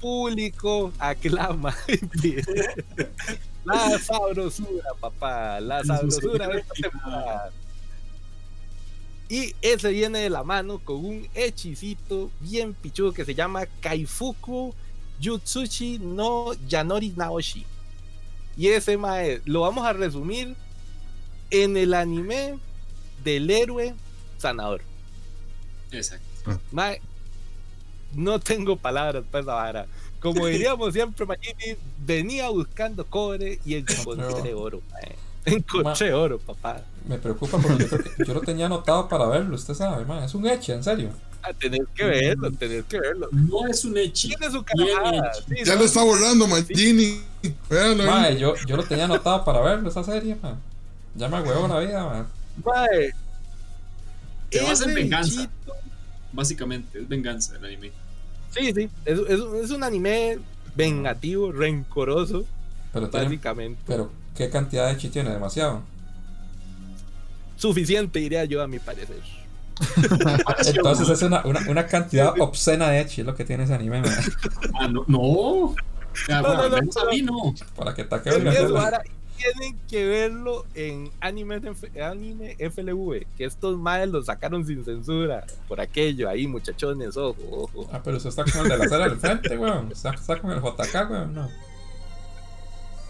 [0.00, 1.76] público aclama.
[3.64, 5.60] la sabrosura, papá.
[5.60, 7.52] La sabrosura de esta temporada.
[9.28, 14.74] Y ese viene de la mano con un hechicito bien pichudo que se llama Kaifuku
[15.20, 17.66] Yutsushi no Yanori Naoshi.
[18.56, 20.54] Y ese mae lo vamos a resumir
[21.50, 22.58] en el anime
[23.22, 23.94] del héroe
[24.38, 24.82] sanador.
[25.90, 26.26] Exacto.
[26.46, 26.58] Ah.
[26.72, 27.00] Mae,
[28.14, 29.86] no tengo palabras para esa vara.
[30.20, 34.82] Como diríamos siempre, Magini venía buscando cobre y encontré oro.
[35.44, 36.82] Encontré oro, papá.
[37.06, 40.22] Me preocupa porque yo, yo lo tenía anotado para verlo, usted sabe, man.
[40.22, 41.10] Es un heche, en serio.
[41.46, 43.28] Ah, tenés que verlo, tenés que verlo.
[43.32, 44.28] No es un hechi.
[44.28, 45.30] Tiene su carajada.
[45.30, 45.44] hecho.
[45.46, 47.20] sí, Ya no, lo está borrando, ahí.
[48.06, 50.58] Mae, yo, yo lo tenía anotado para verlo, esa serie, man.
[51.14, 52.26] Ya me huevo la vida, man.
[52.64, 53.10] mae.
[54.48, 55.50] Te vas en venganza.
[56.32, 57.92] Básicamente, es venganza el anime.
[58.50, 58.88] Sí, sí.
[59.04, 60.38] Es, es, es un anime
[60.74, 62.46] vengativo, rencoroso,
[62.92, 63.82] Pero tiene, básicamente.
[63.86, 65.30] pero ¿qué cantidad de chi tiene?
[65.30, 65.82] Demasiado.
[67.56, 69.20] Suficiente, diría yo, a mi parecer.
[70.66, 74.00] Entonces es una, una, una cantidad obscena de chi, es lo que tiene ese anime,
[74.00, 74.10] man.
[74.80, 75.04] Ah, no.
[75.06, 75.74] No.
[76.28, 77.54] Ya, No, bueno, no, no, mí.
[77.74, 78.30] Para que taque
[79.36, 81.60] tienen que verlo en anime,
[82.00, 85.44] anime FLV, que estos madres lo sacaron sin censura.
[85.68, 87.88] Por aquello, ahí, muchachones, ojo, ojo.
[87.92, 89.90] Ah, pero usted está con el de la serie al frente, weón.
[89.92, 91.34] Está, está con el JK, weón.
[91.34, 91.48] No.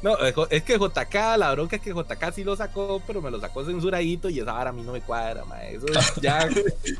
[0.04, 3.40] No, es que JK, la bronca es que JK sí lo sacó, pero me lo
[3.40, 5.64] sacó censuradito y esa vara a mí no me cuadra, ma.
[5.64, 5.86] Eso
[6.20, 6.46] ya.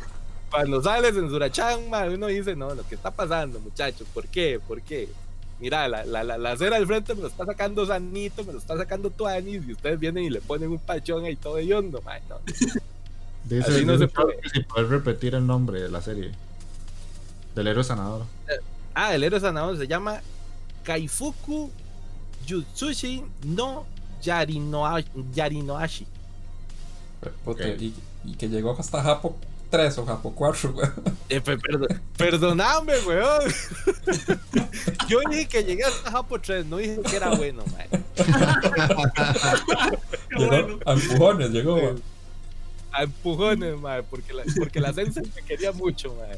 [0.50, 4.58] cuando sale censura chan, ma, uno dice, no, lo que está pasando, muchachos, ¿por qué?
[4.66, 5.10] ¿Por qué?
[5.60, 8.58] Mira, la, la, la, la cera del frente me lo está sacando Sanito, me lo
[8.58, 12.00] está sacando Tuanis, y ustedes vienen y le ponen un pachón ahí todo de hondo,
[12.06, 12.18] ma.
[12.30, 12.38] No.
[13.44, 14.38] Dice, Así no dice se puede.
[14.50, 16.32] si puedes repetir el nombre de la serie.
[17.54, 18.24] Del héroe sanador.
[18.94, 20.22] Ah, el héroe sanador se llama
[20.84, 21.70] Kaifuku
[22.48, 23.86] Jutsushi no
[24.22, 25.04] Yarinoa-
[25.34, 26.06] Yarinoashi.
[27.44, 27.80] Puta, Ok.
[27.80, 29.36] y, y que llegó hasta Japo
[29.70, 30.92] 3 o Japo 4, weón.
[31.28, 33.42] Eh, pe- perdón- perdóname, weón.
[35.08, 38.04] Yo dije que llegué hasta Japo 3, no dije que era bueno, man.
[40.30, 42.02] Llegó a empujones, llegó, weón.
[42.92, 46.28] A empujones, man, porque la, porque la Sensei me quería mucho, man.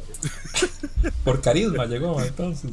[1.24, 2.70] Por carisma llegó, weón, entonces.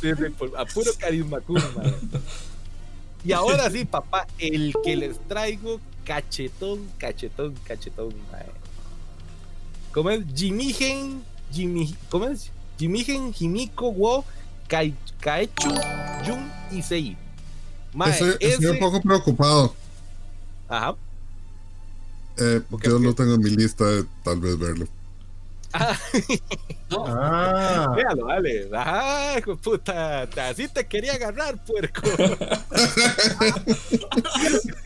[0.00, 1.94] Sí, sí, por- a puro carisma man.
[3.26, 8.42] Y ahora sí, papá, el que les traigo cachetón, cachetón, cachetón, man.
[9.92, 10.24] ¿Cómo es?
[10.34, 11.22] Jimigen,
[11.52, 12.50] Jimi, ¿cómo es?
[12.78, 14.24] Jimigen Himiko wo
[14.68, 15.70] Kai, Kaechu
[16.24, 17.16] Jun Issei.
[17.94, 19.74] Mae, Estoy, estoy un poco preocupado.
[20.68, 20.94] Ajá.
[22.36, 22.90] Eh, ¿Por qué?
[22.90, 24.86] yo lo tengo en mi lista de tal vez verlo.
[25.72, 25.98] Ah,
[26.90, 27.04] No.
[27.06, 28.66] Ah, véalo, dale.
[28.66, 30.22] De puta.
[30.48, 32.00] Así te quería agarrar, puerco.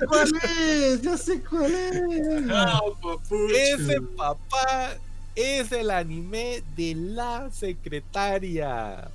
[0.08, 1.02] ¿cuál es?
[1.02, 2.42] Ya sé cuál es.
[2.50, 2.80] Ah.
[3.54, 4.94] Ese papá
[5.34, 9.08] es el anime de la secretaria.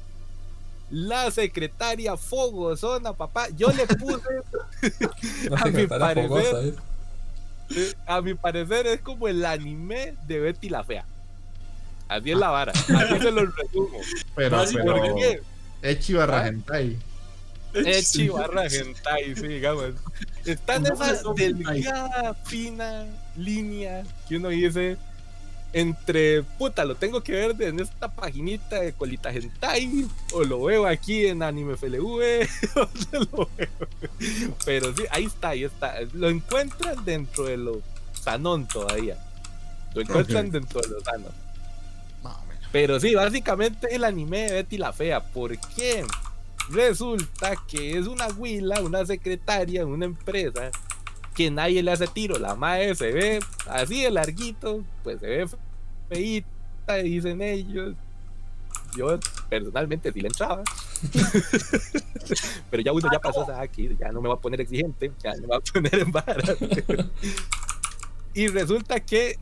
[0.92, 3.48] La secretaria Fogosona, papá.
[3.58, 4.22] Yo le puse,
[5.58, 6.62] A mi parecer- fogosa,
[7.72, 11.04] eh, a mi parecer, es como el anime de Betty la Fea.
[12.08, 12.72] Así es la vara.
[12.72, 14.00] Así se lo resumo.
[14.36, 14.98] Pero, Así, pero.
[14.98, 15.42] ¿Por qué?
[15.82, 16.98] Echi barra hentai.
[17.74, 19.92] Echi barra hentai, sí, digamos.
[20.46, 24.98] Está en esa delgada, fina línea que uno dice
[25.76, 30.88] entre, puta, lo tengo que ver en esta paginita de colita hentai o lo veo
[30.88, 33.90] aquí en Anime FLV, ¿dónde lo veo?
[34.64, 35.96] Pero sí, ahí está, ahí está.
[36.14, 37.82] Lo encuentran dentro de lo
[38.14, 39.18] sanón todavía.
[39.94, 41.45] Lo encuentran dentro de lo sano.
[42.76, 45.22] Pero sí, básicamente el anime de Betty la Fea.
[45.22, 46.04] ¿Por qué?
[46.70, 50.72] Resulta que es una huila, una secretaria una empresa
[51.34, 52.38] que nadie le hace tiro.
[52.38, 55.48] La madre se ve así de larguito, pues se ve
[56.10, 57.96] feíta, dicen ellos.
[58.98, 60.62] Yo personalmente sí le entraba.
[62.72, 65.34] Pero ya uno ya pasó sea, aquí, ya no me va a poner exigente, ya
[65.36, 66.44] no me va a poner en vara.
[68.34, 69.40] y resulta que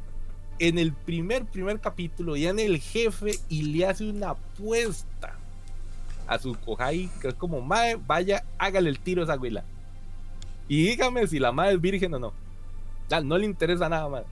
[0.60, 5.38] en el primer, primer capítulo, ya en el jefe y le hace una apuesta
[6.28, 9.64] a su Kohai, que es como, mae, vaya, hágale el tiro a esa güila.
[10.68, 12.34] Y dígame si la madre es virgen o no.
[13.10, 14.24] Ya, no le interesa nada más.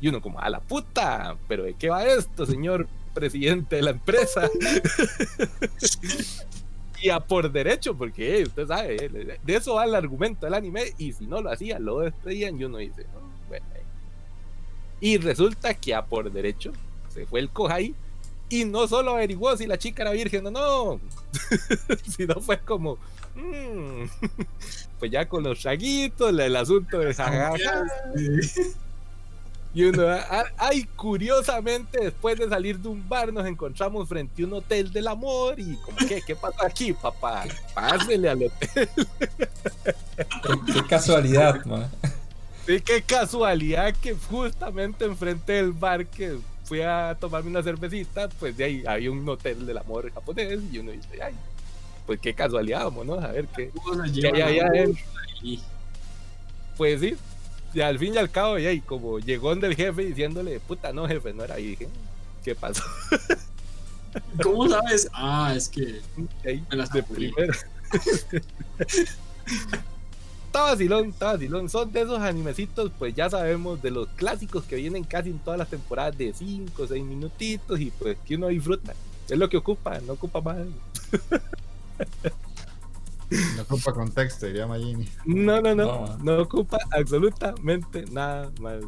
[0.00, 3.90] Y uno como, a la puta, pero ¿de qué va esto, señor presidente de la
[3.90, 4.50] empresa?
[7.00, 10.54] y a por derecho, porque eh, usted sabe, eh, de eso va el argumento del
[10.54, 13.23] anime, y si no lo hacía, lo despedían y uno dice, "Oh, bueno, eh".
[15.04, 16.72] Y resulta que a por derecho
[17.12, 17.94] se fue el Kohai
[18.48, 21.00] y no solo averiguó si la chica era virgen o no,
[22.16, 22.96] sino fue como,
[23.34, 24.04] "Mm".
[24.98, 27.84] pues ya con los traguitos, la- el asunto de jajaja,
[29.74, 34.46] y uno, ah, ay, curiosamente, después de salir de un bar, nos encontramos frente a
[34.46, 35.58] un hotel del amor.
[35.58, 37.44] Y como, ¿qué, qué pasó aquí, papá?
[37.74, 38.88] Pásele al hotel.
[40.16, 41.90] Qué, qué casualidad, man.
[42.66, 48.56] Sí, qué casualidad que justamente enfrente del bar que fui a tomarme una cervecita, pues
[48.56, 50.60] de ahí había un hotel del amor japonés.
[50.72, 51.34] Y uno dice, ay,
[52.06, 53.70] pues qué casualidad, vámonos a ver qué.
[54.32, 55.04] Hay allá adentro.
[56.76, 57.16] pues sí,
[57.74, 60.92] y al fin y al cabo, y ahí, como llegó donde el jefe diciéndole, puta,
[60.92, 61.70] no, jefe, no era ahí.
[61.70, 61.88] Dije,
[62.44, 62.84] ¿qué pasó?
[64.42, 65.08] ¿Cómo sabes?
[65.12, 66.00] Ah, es que.
[66.46, 67.52] Ahí, me las de primero.
[70.54, 71.68] está vacilón, está vacilón.
[71.68, 75.58] Son de esos animecitos, pues ya sabemos, de los clásicos que vienen casi en todas
[75.58, 78.94] las temporadas de 5 o 6 minutitos y pues que uno disfruta.
[79.28, 80.58] Es lo que ocupa, no ocupa más.
[83.56, 85.08] No ocupa contexto, diría Magini.
[85.24, 88.84] No, no, no, no, ocupa absolutamente nada más.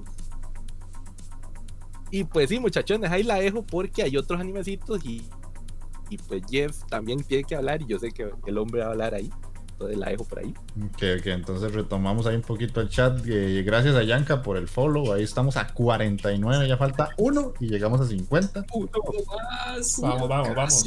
[2.12, 5.26] Y pues sí, muchachones, ahí la dejo porque hay otros animecitos y,
[6.10, 8.90] y pues Jeff también tiene que hablar y yo sé que el hombre va a
[8.90, 9.32] hablar ahí.
[9.76, 10.54] Entonces la dejo por ahí.
[10.86, 13.20] Ok, ok, entonces retomamos ahí un poquito el chat.
[13.26, 15.12] Eh, gracias a Yanka por el follow.
[15.12, 18.64] Ahí estamos a 49, ya falta uno y llegamos a 50.
[18.72, 18.88] Uno
[19.26, 20.84] más, vamos, vamos, vamos.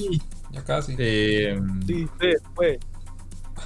[0.52, 0.96] Ya casi.
[0.98, 2.80] Eh, sí, sí, fue.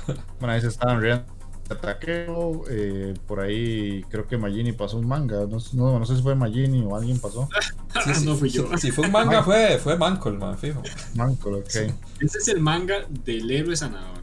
[0.40, 1.24] Bueno, ahí se estaban riendo.
[1.70, 5.46] Ataqueo, eh, por ahí creo que Magini pasó un manga.
[5.48, 7.48] No, no, no sé si fue Magini o alguien pasó.
[8.04, 8.76] Sí, sí, no fui yo.
[8.76, 10.82] Si, fue un manga, fue, fue Mancol, man, fijo.
[11.14, 11.68] Mancol, ok.
[11.68, 14.23] Ese es el manga del héroe sanador.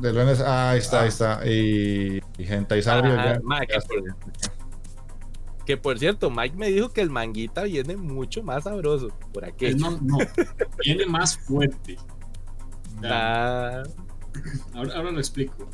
[0.00, 1.40] Del héroe, ah, ahí está, ahí está.
[1.46, 3.66] Y, y Gentai Sabrio Ah, ya.
[3.66, 4.04] que, por,
[5.66, 9.74] que por cierto, Mike me dijo que el manguita viene mucho más sabroso por aquí.
[9.74, 10.18] No, no,
[10.84, 11.96] viene más fuerte.
[13.04, 13.82] Ah,
[14.74, 15.68] Ahora, ahora lo explico.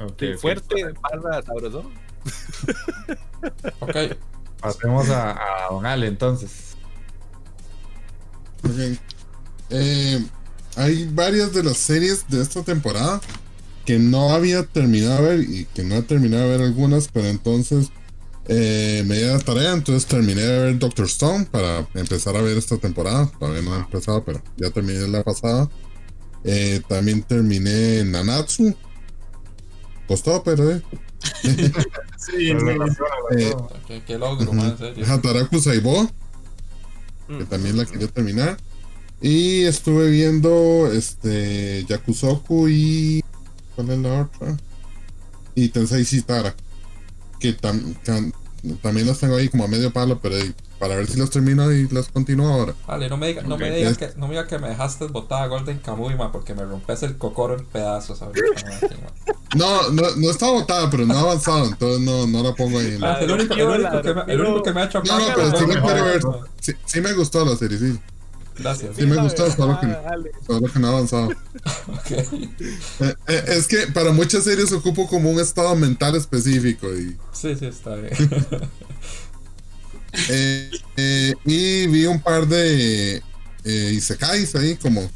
[0.00, 0.38] Ok, sí, ok.
[0.40, 1.90] fuerte, parda, sabroso.
[3.80, 3.96] Ok.
[4.60, 6.76] Pasemos a, a Don Ale entonces.
[8.64, 8.98] Ok.
[9.70, 10.24] Eh,
[10.76, 13.20] hay varias de las series de esta temporada
[13.86, 17.28] que no había terminado de ver y que no he terminado de ver algunas, pero
[17.28, 17.88] entonces
[18.48, 22.56] eh, me di la tarea, entonces terminé de ver Doctor Stone para empezar a ver
[22.58, 23.30] esta temporada.
[23.38, 25.70] Todavía no he empezado, pero ya terminé la pasada.
[26.44, 28.74] Eh, también terminé Nanatsu.
[30.06, 30.82] Costó, pero eh.
[31.42, 31.52] Sí,
[32.46, 32.52] sí,
[33.38, 33.54] Eh.
[33.86, 35.04] Qué, qué logro, man, en serio.
[35.08, 36.08] Hataraku Saibo,
[37.28, 37.46] que Mm.
[37.46, 38.56] también la quería terminar.
[39.20, 43.24] Y estuve viendo este Yakusoku y.
[43.76, 44.56] ¿Cuál es la otra?
[45.54, 46.54] Y Tensei Shitara.
[47.38, 48.32] Que, tam- can-
[48.82, 50.34] también las tengo ahí como a medio palo, pero
[50.78, 52.74] para ver si las termino y las continúo ahora.
[52.86, 55.46] Vale, no me digas no me digas que, no me digas que me dejaste botada
[55.46, 58.20] Golden Kamuy, porque me rompes el cocoro en pedazos.
[59.54, 62.98] No, no, no está botada, pero no ha avanzado, entonces no, no la pongo ahí.
[62.98, 65.18] la- Ah, el, único, el, único que me, el único que me ha hecho No,
[65.18, 66.20] no, pero sí quiero ver.
[66.60, 67.98] Sí, sí me gustó la serie, sí.
[68.58, 68.96] Gracias.
[68.96, 71.28] Sí me gustó, solo que, Ah, solo que no ha avanzado.
[71.28, 72.10] Ok.
[72.10, 77.54] Eh, eh, es que para muchas series ocupo como un estado mental específico y, Sí,
[77.56, 78.12] sí, está bien.
[80.30, 83.22] eh, eh, y vi un par de
[83.64, 85.10] eh, isekais ahí como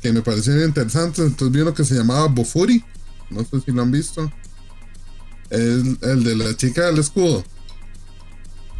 [0.00, 1.24] que me parecieron interesantes.
[1.24, 2.84] Entonces vi uno que se llamaba Bofuri.
[3.30, 4.30] No sé si lo han visto.
[5.50, 7.44] El, el de la chica del escudo.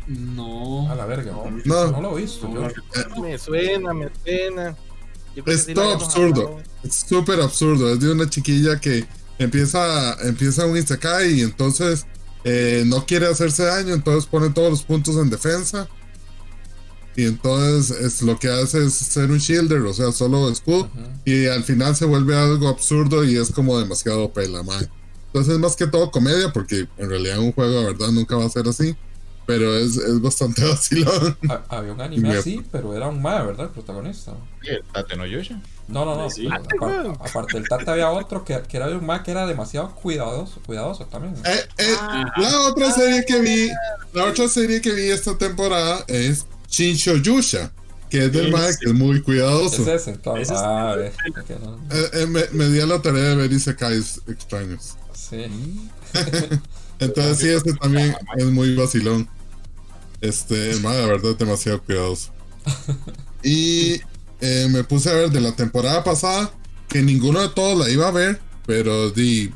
[0.07, 0.91] No.
[0.91, 1.33] A la verga.
[1.65, 1.91] No.
[1.91, 2.49] No lo he visto.
[2.53, 3.23] yo.
[3.23, 4.77] Me suena, me suena.
[5.47, 6.61] Es sí todo absurdo.
[6.83, 7.93] Es súper absurdo.
[7.93, 9.07] Es de una chiquilla que
[9.39, 12.07] empieza, empieza un Isekai y entonces
[12.45, 15.89] eh, no quiere hacerse daño, entonces pone todos los puntos en defensa.
[17.15, 20.91] Y entonces es, lo que hace es ser un shielder, o sea, solo escudo.
[21.25, 24.89] Y al final se vuelve algo absurdo y es como demasiado pela, man.
[25.27, 28.47] Entonces es más que todo comedia, porque en realidad un juego de verdad nunca va
[28.47, 28.97] a ser así.
[29.47, 31.37] Pero es, es bastante vacilón.
[31.49, 33.67] Ha- Había un anime Me- así, pero era un mae, ¿verdad?
[33.67, 34.33] El protagonista.
[34.63, 35.61] Sí, el Tate no Yusha.
[35.89, 36.31] No, no, no.
[36.31, 36.49] Sí.
[36.69, 39.47] pero apar- aparte del Tata había otro que, que era de un mae que era
[39.47, 41.35] demasiado cuidadoso, cuidadoso también.
[41.45, 41.97] Eh, eh,
[42.37, 43.69] la otra serie que vi,
[44.15, 47.73] la otra serie que vi esta temporada es Shinsho Yusha,
[48.09, 48.79] que es del Sí, mae sí.
[48.81, 49.83] que es muy cuidadoso.
[49.83, 50.51] Es ese, entonces.
[50.51, 50.95] Es- Ah,
[51.61, 51.77] no.
[51.91, 54.95] Eh, eh, me, me di a la tarea de ver Isekais extraños.
[55.15, 55.47] Sí.
[57.03, 59.29] Entonces sí, este también es muy vacilón.
[60.21, 62.33] Este, la verdad, es demasiado cuidadoso.
[63.45, 64.01] Y
[64.41, 66.53] eh, me puse a ver de la temporada pasada,
[66.89, 69.51] que ninguno de todos la iba a ver, pero di...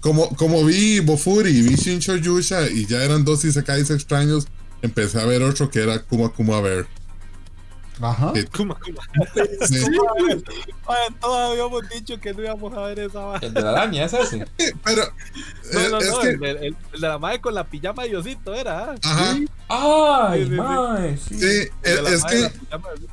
[0.00, 4.46] Como, como vi Bofuri y vi Shinsho Yusha y ya eran dos Isekais extraños,
[4.82, 6.86] empecé a ver otro que era Kuma Kuma Bear.
[8.00, 8.32] Ajá.
[8.34, 8.44] Sí.
[8.56, 9.02] Kuma, Kuma.
[9.68, 9.76] Sí,
[10.86, 13.46] Ay, todos habíamos dicho que no íbamos a ver esa vaina.
[13.46, 14.46] El de la araña es ese.
[14.84, 15.02] pero
[15.72, 16.28] No, eh, no, es no, que...
[16.30, 18.90] el, de- el- el de la madre con la pijama de Diosito era.
[18.90, 18.94] ¿ah?
[19.02, 19.36] Ajá,
[20.30, 20.56] ¡Ay, Sí, sí, sí.
[20.60, 21.16] mae!
[21.16, 21.38] Sí.
[21.38, 23.08] sí, El de es, madre que de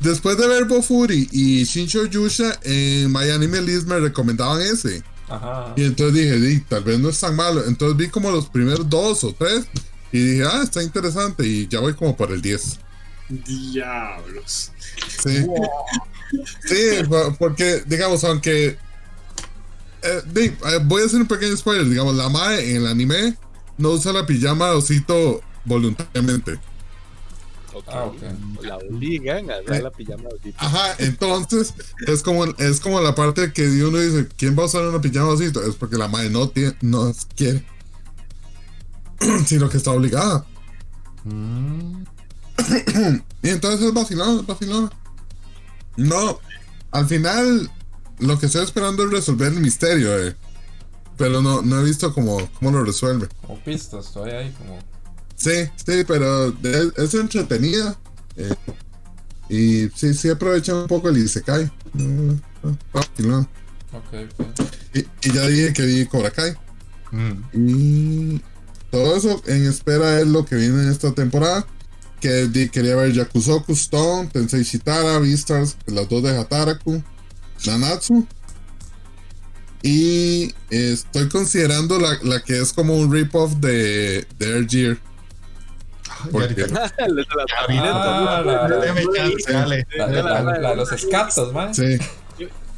[0.00, 5.02] después de ver Bofuri y Shinsho Yusha, en My Anime List me recomendaban ese.
[5.28, 5.72] Ajá.
[5.76, 7.64] Y entonces dije, "Di, tal vez no es tan malo.
[7.66, 9.66] Entonces vi como los primeros dos o tres
[10.12, 11.44] y dije, ah, está interesante.
[11.46, 12.78] Y ya voy como por el 10.
[13.28, 14.72] Diablos.
[15.22, 15.44] Sí.
[16.64, 18.76] Sí, po- porque, digamos, aunque.
[20.02, 21.86] eh, eh, voy a hacer un pequeño spoiler.
[21.88, 23.36] Digamos, la Mae en el anime
[23.76, 26.58] no usa la pijama de osito voluntariamente.
[27.86, 28.10] Ah.
[28.62, 30.56] La obligan a usar Eh, la pijama de osito.
[30.58, 31.74] Ajá, entonces
[32.06, 35.28] es como, es como la parte que uno dice, ¿quién va a usar una pijama
[35.28, 35.62] de osito?
[35.62, 37.64] Es porque la madre no, tiene, no quiere,
[39.46, 40.44] sino que está obligada.
[41.24, 42.02] Mm.
[43.42, 44.90] Y entonces es vacilón, es vacilón.
[45.96, 46.40] No,
[46.90, 47.70] al final
[48.18, 50.34] lo que estoy esperando es resolver el misterio, eh.
[51.16, 53.28] Pero no, no he visto cómo, cómo lo resuelve.
[53.42, 54.78] Como pistas, estoy ahí como.
[55.36, 57.96] Sí, sí, pero es, es entretenida.
[58.36, 58.54] eh,
[59.48, 61.70] y sí, sí aprovecha un poco el Isekai.
[61.94, 62.32] Mm.
[64.94, 66.54] Y, y ya dije que vi Cobra Kai.
[67.10, 67.32] Mm.
[67.54, 68.42] Y
[68.90, 71.66] todo eso en espera es lo que viene en esta temporada.
[72.20, 77.02] Que di- quería ver Yakusoku Stone, Tensei Shitara, Beastars, las dos de Hataraku,
[77.66, 78.26] Nanatsu.
[79.82, 84.98] Y eh, estoy considerando la, la que es como un rip-off de, de Air Gear.
[86.32, 86.66] Porque-
[89.46, 91.74] la de los escatos, man.
[91.74, 91.98] Sí,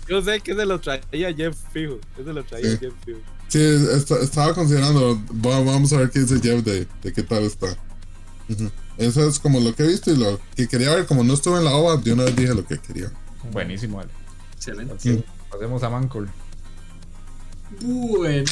[0.08, 1.98] Yo sé que se lo traía Jeff Fijo.
[2.18, 2.78] Ese lo traía Sí.
[2.80, 3.18] Jeff Fijo.
[3.48, 5.16] sí, est- estaba considerando.
[5.44, 7.68] va- Vamos a ver qué dice Jeff de, de qué tal está.
[8.48, 8.70] Ujú.
[9.00, 11.06] Eso es como lo que he visto y lo que quería ver.
[11.06, 13.10] Como no estuve en la OVA, de una vez dije lo que quería.
[13.50, 14.10] Buenísimo, vale.
[14.54, 15.24] Excelente.
[15.50, 16.28] Pasemos a Mancol.
[17.80, 18.44] Bueno,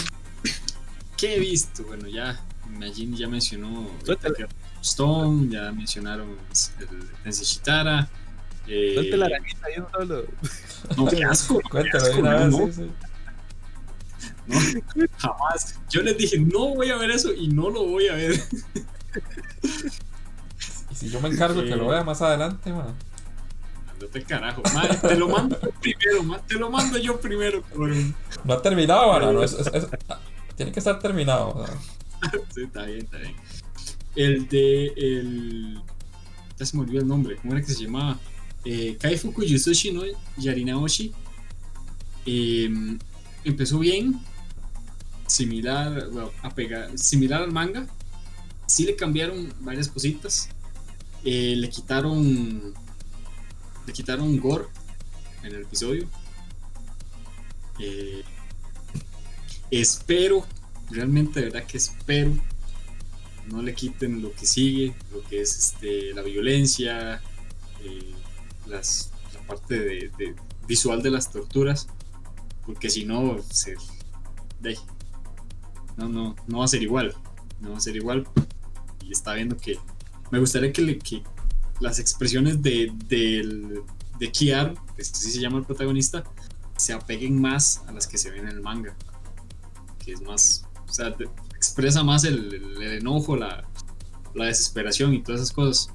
[1.18, 1.84] ¿qué he visto?
[1.84, 2.40] Bueno, ya
[2.78, 3.90] Majin ya mencionó.
[4.80, 6.88] Stone, ya mencionaron el
[7.24, 8.08] Tensei Shitara.
[8.66, 10.24] Eh, Suelte la arañita ahí un solo.
[10.96, 11.60] no, qué asco.
[11.70, 14.82] Cuéntalo asco, una no, vez, no, sí, sí.
[14.96, 15.74] no, jamás.
[15.90, 18.42] Yo les dije, no voy a ver eso y no lo voy a ver.
[20.98, 22.94] Si yo me encargo que lo vea más adelante, man.
[23.92, 24.62] Ándate carajo.
[24.74, 28.14] Madre, te lo mando yo primero, ma, te lo mando yo primero, cabrón.
[28.44, 29.34] No ha terminado, man.
[29.34, 29.86] No, es- es- es-
[30.56, 31.50] tiene que estar terminado.
[31.50, 31.76] o sea.
[32.54, 33.34] Sí, está bien, está bien.
[34.16, 34.86] El de.
[34.96, 35.80] El,
[36.58, 37.36] ya se me olvidó el nombre.
[37.36, 38.18] ¿Cómo era que se llamaba?
[38.64, 40.02] Eh, Kaifuku Yusushi no
[40.36, 41.12] Yarinaoshi.
[42.26, 42.68] Eh,
[43.44, 44.20] empezó bien.
[45.28, 47.86] Similar, bueno, apega- similar al manga.
[48.66, 50.48] Sí le cambiaron varias cositas.
[51.24, 52.74] Eh, le quitaron.
[53.86, 54.66] Le quitaron gore
[55.42, 56.06] en el episodio.
[57.78, 58.22] Eh,
[59.70, 60.44] espero
[60.90, 62.32] realmente de verdad que espero
[63.50, 67.22] no le quiten lo que sigue, lo que es este, la violencia,
[67.82, 68.14] eh,
[68.66, 70.34] las, la parte de,
[70.66, 71.88] visual de las torturas,
[72.66, 73.38] porque si no,
[75.96, 77.14] no, no, no va a ser igual,
[77.60, 78.26] no va a ser igual.
[79.02, 79.78] Y está viendo que
[80.30, 81.22] me gustaría que,
[81.80, 83.82] las expresiones de, del-
[84.18, 86.24] de Kiar, que así se llama el protagonista,
[86.76, 88.96] se apeguen más a las que se ven en el manga,
[90.04, 93.64] que es más, o sea, de- expresa más el, enojo, la,
[94.34, 95.88] la desesperación y todas esas cosas.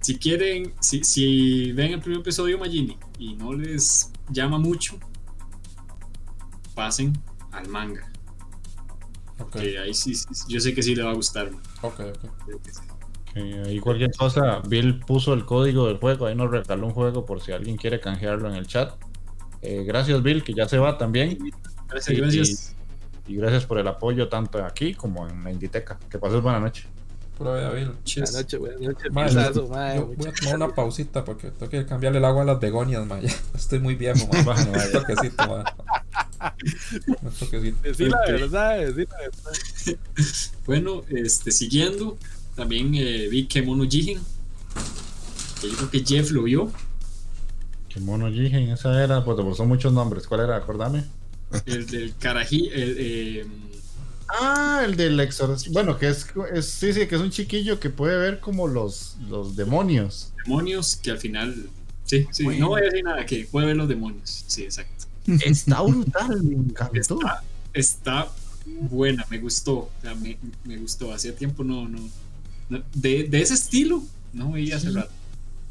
[0.00, 4.98] Si quieren, si, si ven el primer episodio Magini y no les llama mucho,
[6.74, 7.12] pasen
[7.52, 8.10] al manga.
[9.38, 11.50] Ok, Que ahí sí, sí, yo sé que sí le va a gustar.
[11.82, 12.58] ok, ok.
[13.34, 17.24] Eh, ahí cualquier cosa, Bill puso el código del juego, ahí nos regaló un juego
[17.24, 18.92] por si alguien quiere canjearlo en el chat.
[19.62, 21.38] Eh, gracias Bill, que ya se va también.
[21.88, 22.76] Gracias, Y- gracias.
[23.28, 25.98] Y gracias por el apoyo tanto aquí como en la Inditeca.
[26.10, 26.86] Que pases buena noche.
[27.38, 27.92] Pura vida, Bill.
[28.16, 29.08] Buenas noches, buenas noches.
[29.14, 29.66] Pisazo,
[29.96, 33.06] Yo voy a tomar una pausita porque tengo que cambiarle el agua a las begonias,
[33.06, 33.20] man.
[33.54, 34.44] Estoy muy viejo, man.
[34.44, 34.68] Man.
[34.84, 35.64] Un toquecito, man.
[38.08, 39.98] La verdad, decí la verdad.
[40.66, 42.18] Bueno, este, siguiendo,
[42.56, 44.20] también eh, vi que Mono Jigen.
[45.60, 46.72] Que yo creo que Jeff lo vio.
[47.88, 50.26] Que mono Jigen, esa era, pues son muchos nombres.
[50.26, 50.56] ¿Cuál era?
[50.56, 51.04] Acordame.
[51.66, 52.68] El del Karaji.
[52.72, 53.46] El, eh,
[54.34, 55.74] Ah, el del exorcismo.
[55.74, 59.16] Bueno, que es, es- sí, sí, que es un chiquillo que puede ver como los,
[59.28, 60.32] los demonios.
[60.46, 61.68] demonios que al final.
[62.04, 64.44] Sí, sí, no voy a decir nada, que puede ver los demonios.
[64.46, 65.04] Sí, exacto.
[65.26, 67.18] Está brutal, me encantó.
[67.20, 67.42] Está,
[67.72, 68.28] está
[68.90, 69.74] buena, me gustó.
[69.74, 71.12] O sea, me, me gustó.
[71.12, 71.88] Hacía tiempo no.
[71.88, 71.98] no,
[72.68, 74.02] no- de, de ese estilo
[74.32, 74.94] no veía hace Sí.
[74.94, 75.10] rato.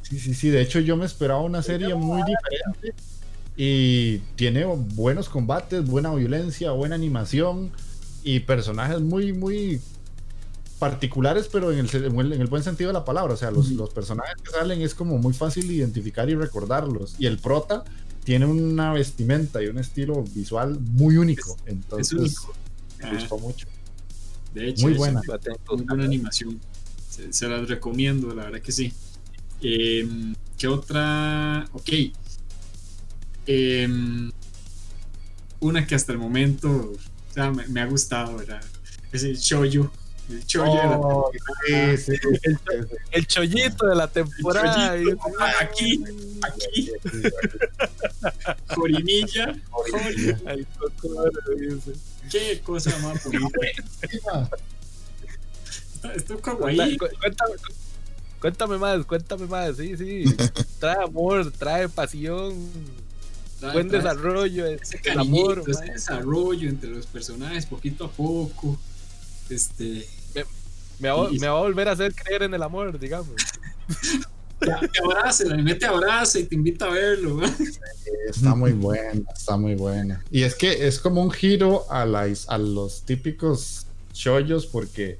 [0.03, 0.49] Sí, sí, sí.
[0.49, 2.93] De hecho, yo me esperaba una serie muy diferente.
[3.57, 7.71] Y tiene buenos combates, buena violencia, buena animación
[8.23, 9.79] y personajes muy, muy
[10.79, 13.33] particulares, pero en el, se- en el- en el buen sentido de la palabra.
[13.33, 17.15] O sea, los, los personajes que salen es como muy fácil identificar y recordarlos.
[17.19, 17.83] Y el prota
[18.23, 21.57] tiene una vestimenta y un estilo visual muy único.
[21.65, 22.53] Entonces, es único.
[22.99, 23.67] me Ah, gustó mucho.
[24.53, 25.21] de hecho, Muy es buena.
[25.69, 26.59] Muy buena animación.
[27.09, 28.93] Se, se las recomiendo, la verdad que sí.
[29.61, 31.65] Em, ¿Qué otra?
[31.73, 31.89] Ok.
[33.47, 34.31] Em,
[35.59, 38.61] una que hasta el momento o sea, me, me ha gustado, ¿verdad?
[39.11, 39.91] ese chollo.
[40.29, 41.31] El chollo Oh,
[41.97, 42.13] sí, sí,
[42.43, 44.95] El, el chollito de la temporada.
[44.95, 45.27] El chollito.
[45.59, 46.03] Aquí,
[46.41, 46.91] aquí.
[51.57, 51.93] Dice.
[52.29, 54.49] Qué cosa más bonita.
[56.15, 56.97] Esto es kawaii.
[56.97, 57.53] Cu- Cuéntame,
[58.39, 59.77] cuéntame más, cuéntame más.
[59.77, 60.23] Sí, sí.
[60.79, 62.55] Trae amor, trae pasión,
[63.59, 64.65] Trae- buen trae desarrollo.
[64.65, 68.79] Ese amor, ese desarrollo entre los personajes poquito a poco.
[69.49, 70.07] Este.
[70.99, 73.35] me, va, me va a volver a hacer creer en el amor, digamos.
[74.61, 77.39] Te, abraza, el anime te abraza y te invita a verlo.
[78.29, 80.23] Está muy buena, está muy buena.
[80.31, 85.17] Y es que es como un giro a, la, a los típicos shoyos porque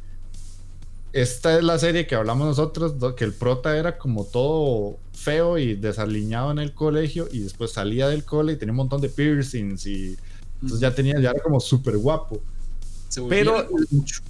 [1.14, 5.76] esta es la serie que hablamos nosotros, que el prota era como todo feo y
[5.76, 9.86] desaliñado en el colegio y después salía del cole y tenía un montón de piercings
[9.86, 10.18] y
[10.62, 12.39] entonces ya tenía, ya era como súper guapo.
[13.28, 14.22] Pero- mucho.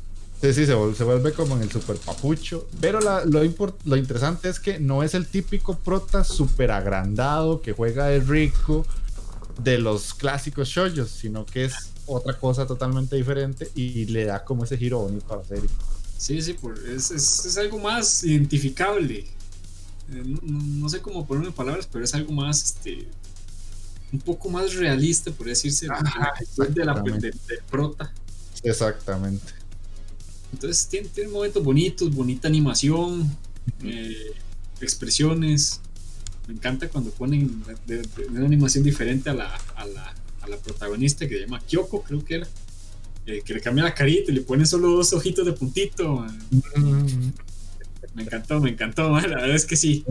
[0.42, 2.68] Sí, sí, se, vuel- se vuelve como en el super papucho.
[2.80, 3.42] Pero la- lo,
[3.86, 8.86] lo interesante es que no es el típico prota super agrandado que juega de rico
[9.64, 11.74] de los clásicos shoyos, sino que es
[12.08, 15.70] otra cosa totalmente diferente y le da como ese giro bonito a la serie.
[16.18, 19.20] Sí, sí, por- es, es, es algo más identificable.
[20.12, 23.08] Eh, No, no- sé cómo ponerlo en palabras, pero es algo más, este,
[24.12, 25.88] un poco más realista, por decirse.
[25.90, 26.34] Ajá,
[26.70, 27.32] de la, de-
[27.70, 28.12] prota.
[28.64, 29.54] Exactamente.
[30.52, 33.36] Entonces tiene, tiene momentos bonitos, bonita animación,
[33.84, 34.32] eh,
[34.82, 35.80] expresiones.
[36.48, 40.58] Me encanta cuando ponen de- de- una animación diferente a la, a, la, a la
[40.58, 42.48] protagonista que se llama Kyoko, creo que era.
[43.28, 46.26] eh, que le cambia la carita y le ponen solo dos ojitos de puntito.
[48.16, 50.04] Me encantó, me encantó, man, la verdad es que sí.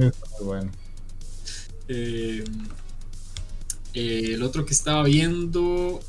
[0.43, 0.71] bueno.
[1.89, 2.45] Eh,
[3.95, 6.01] el otro que estaba viendo,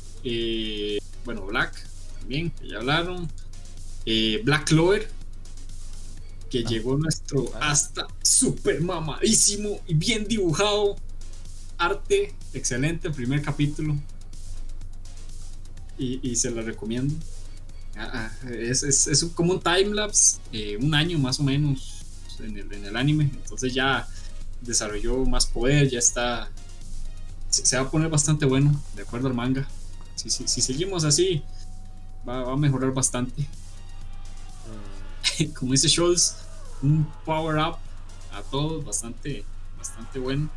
[1.24, 1.74] bueno, Black
[2.20, 3.28] también, que ya hablaron.
[4.06, 5.08] Eh, Black Clover,
[6.50, 6.68] que Ah.
[6.68, 7.70] llegó nuestro Ah.
[7.70, 10.96] hasta super mamadísimo y bien dibujado.
[11.78, 13.96] Arte excelente, el primer capítulo.
[15.98, 17.14] Y, y se lo recomiendo.
[17.96, 18.10] Ah,
[18.44, 22.00] ah, es, es, es como un timelapse, eh, un año más o menos
[22.40, 23.24] en el, en el anime.
[23.24, 24.08] Entonces ya
[24.62, 26.50] desarrolló más poder, ya está.
[27.50, 29.68] Se, se va a poner bastante bueno, de acuerdo al manga.
[30.14, 31.42] Si, si, si seguimos así,
[32.26, 33.46] va, va a mejorar bastante.
[35.58, 36.36] Como dice Scholz,
[36.82, 37.76] un power up
[38.32, 39.44] a todos bastante,
[39.78, 40.48] bastante bueno.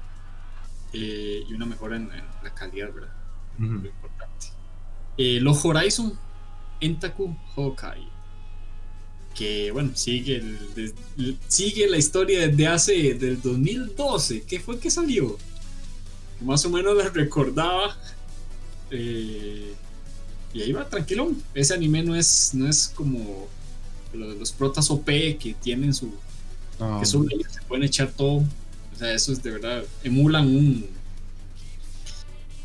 [0.93, 3.13] Eh, y una mejora en, en la calidad, ¿verdad?
[3.59, 4.47] Lo importante.
[5.17, 6.17] Eh, los Horizon
[6.79, 8.07] Entaku Hokai.
[9.33, 14.43] Que bueno, sigue, el, el- sigue la historia desde hace del 2012.
[14.43, 15.37] ¿Qué fue que salió?
[16.39, 17.97] Que más o menos la recordaba.
[18.91, 19.73] Eh,
[20.53, 21.31] y ahí va, tranquilo.
[21.53, 23.47] Ese anime no es, no es como
[24.15, 26.13] lo de los protas OP que tienen su.
[26.79, 28.37] No, que solo ellos se pueden echar todo.
[28.93, 29.83] O sea, eso es de verdad.
[30.03, 30.85] Emulan un.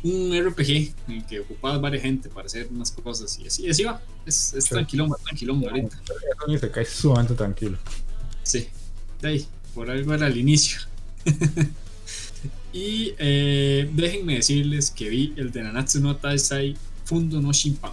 [0.03, 3.83] Un RPG en el que ocupabas varias gente para hacer unas cosas y así, así
[3.83, 4.01] va.
[4.25, 4.69] Es, es Sí.
[4.71, 5.95] tranquilón, va tranquilón ahorita.
[6.59, 7.77] Se cae sumamente tranquilo.
[8.41, 8.67] Sí,
[9.21, 10.79] de ahí, por algo era el inicio.
[12.73, 17.91] y eh, déjenme decirles que vi el de Nanatsu no Taisai Fundo no Shimpan.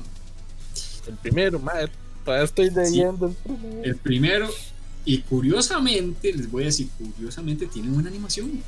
[1.09, 1.91] El primero, madre.
[2.29, 3.83] Todavía estoy leyendo el primero.
[3.85, 4.49] El primero,
[5.07, 8.63] y curiosamente, les voy a decir, curiosamente tiene buena animación.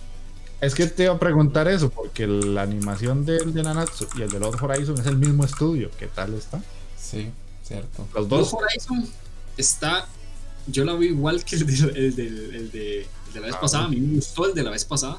[0.63, 4.31] Es que te iba a preguntar eso, porque la animación del de Nanatsu y el
[4.31, 5.91] de Lord Horizon es el mismo estudio.
[5.99, 6.63] ¿Qué tal está?
[6.99, 7.29] Sí,
[7.63, 8.07] cierto.
[8.15, 8.55] Los Dos.
[8.55, 9.07] Horizon
[9.59, 10.07] está,
[10.67, 13.55] yo la vi igual que el de, el de, el de, el de la vez
[13.57, 13.85] Ah, pasada.
[13.85, 15.19] A mí me gustó el de la vez pasada.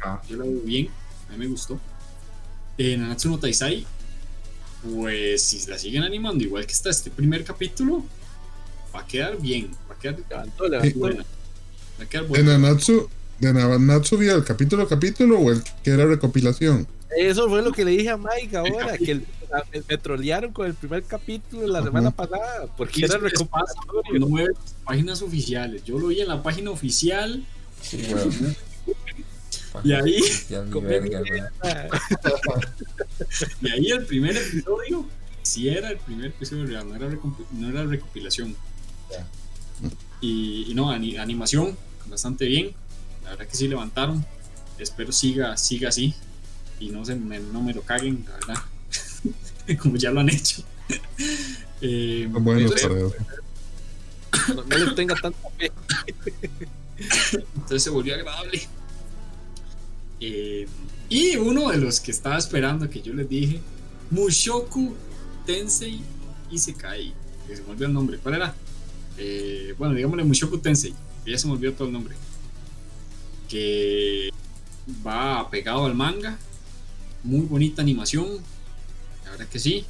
[0.00, 0.88] Ah, Yo la vi bien,
[1.28, 1.76] a mí me gustó.
[2.78, 3.84] Eh, Nanatsu no Taisai,
[4.82, 8.04] pues si la siguen animando igual que está este primer capítulo,
[8.94, 10.98] va a quedar bien, va a quedar Levantó, levantó.
[10.98, 11.24] buena.
[12.00, 12.58] Va a quedar ¿De buena.
[12.58, 13.08] Nanatsu,
[13.38, 16.86] de Nanatsu vio el capítulo a capítulo o el que era recopilación?
[17.16, 19.26] Eso fue lo que le dije a Mike ahora, que el-
[19.88, 21.88] me trolearon con el primer capítulo la Ajá.
[21.88, 24.02] semana pasada, porque era recopilatorio.
[24.06, 25.82] cuando no ve las páginas oficiales.
[25.84, 27.44] Yo lo vi en la página oficial
[27.82, 28.54] Sí, weón.
[29.84, 30.20] Y ahí,
[30.82, 31.22] verga,
[33.60, 35.06] y ahí el primer episodio
[35.42, 37.08] sí era el primer episodio real, no era,
[37.52, 38.56] no era recopilación.
[40.20, 41.76] Y, y no, ani- animación
[42.06, 42.72] bastante bien.
[43.24, 44.24] La verdad que sí levantaron.
[44.78, 46.14] Espero siga, siga así.
[46.78, 48.62] Y no, se me, no me lo caguen, la verdad.
[49.80, 50.62] Como ya lo han hecho.
[51.82, 53.14] Eh, entonces, eso.
[54.54, 55.72] No, no les tenga tanta fe.
[57.54, 58.68] entonces se volvió agradable.
[60.20, 60.66] Eh,
[61.08, 63.60] y uno de los que estaba esperando que yo les dije,
[64.10, 64.94] Mushoku
[65.46, 66.00] Tensei
[66.50, 67.14] Isekai.
[67.46, 68.18] que se me olvidó el nombre.
[68.18, 68.54] ¿Cuál era?
[69.16, 70.94] Eh, bueno, digámosle Mushoku Tensei,
[71.26, 72.14] ya se me olvidó todo el nombre.
[73.48, 74.30] Que
[75.06, 76.38] va pegado al manga,
[77.22, 78.38] muy bonita animación,
[79.24, 79.84] la verdad que sí.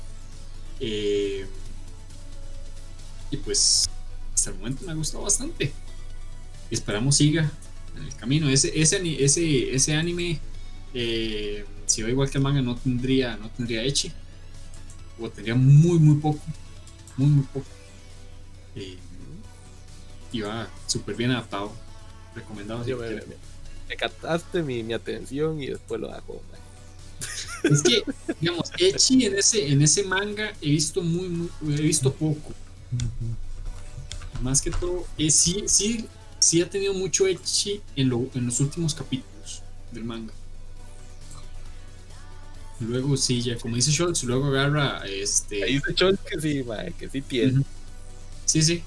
[0.80, 1.46] Eh,
[3.30, 3.88] y pues
[4.34, 5.72] hasta el momento me ha gustado bastante.
[6.70, 7.50] esperamos siga
[7.96, 8.48] en el camino.
[8.48, 10.40] Ese, ese, ese, ese anime,
[10.94, 14.12] eh, si va igual que el manga, no tendría, no tendría Echi.
[15.20, 16.40] O tendría muy, muy poco.
[17.16, 17.66] Muy, muy poco.
[18.76, 18.96] Eh,
[20.32, 21.72] y va súper bien adaptado.
[22.34, 22.84] Recomendado.
[22.84, 26.42] Si me, captaste mi, mi, atención y después lo hago.
[27.64, 28.02] Es que,
[28.40, 32.52] digamos, Echi en ese, en ese manga he visto muy, muy he visto poco.
[34.40, 36.08] Más que todo, eh, sí, sí,
[36.40, 39.62] sí ha tenido mucho Echi en, en los últimos capítulos
[39.92, 40.32] del manga.
[42.80, 45.62] Luego sí, ya como dice Schultz, luego agarra este.
[45.62, 46.64] Ahí dice Schultz que sí,
[46.98, 47.62] que sí tiene.
[48.46, 48.82] Sí, sí.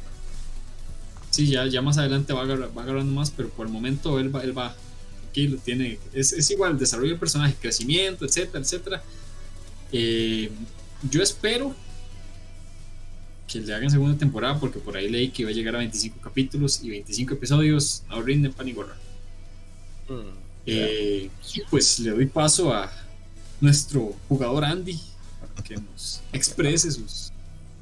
[1.30, 4.44] Sí, ya, ya más adelante va, va agarrando más, pero por el momento él va,
[4.44, 4.76] él va
[5.30, 6.00] aquí lo tiene.
[6.14, 9.04] Es, es igual, desarrollo del personaje, crecimiento, etcétera, etcétera.
[9.92, 10.52] Eh,
[11.10, 11.76] yo espero
[13.48, 16.20] que le hagan segunda temporada, porque por ahí leí que iba a llegar a 25
[16.22, 18.96] capítulos y 25 episodios, no rinden pan y gorra.
[20.10, 22.92] Mm, eh, y pues le doy paso a
[23.60, 25.00] nuestro jugador Andy
[25.40, 27.32] para que nos exprese sus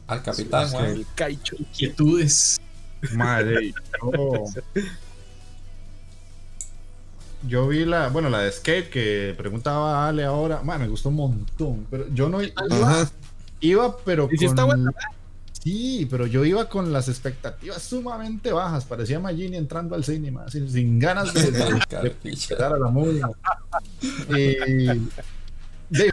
[0.07, 0.67] al capitán
[1.59, 2.59] inquietudes.
[3.13, 3.73] Madre,
[7.47, 11.87] yo vi la, bueno, la de Skate que preguntaba Ale ahora, me gustó un montón,
[11.89, 13.09] pero yo no iba,
[13.59, 14.93] iba pero con,
[15.63, 18.85] Sí, pero yo iba con las expectativas sumamente bajas.
[18.85, 21.59] Parecía Magini entrando al cine, sin, ganas de, de,
[22.59, 23.21] a la movie.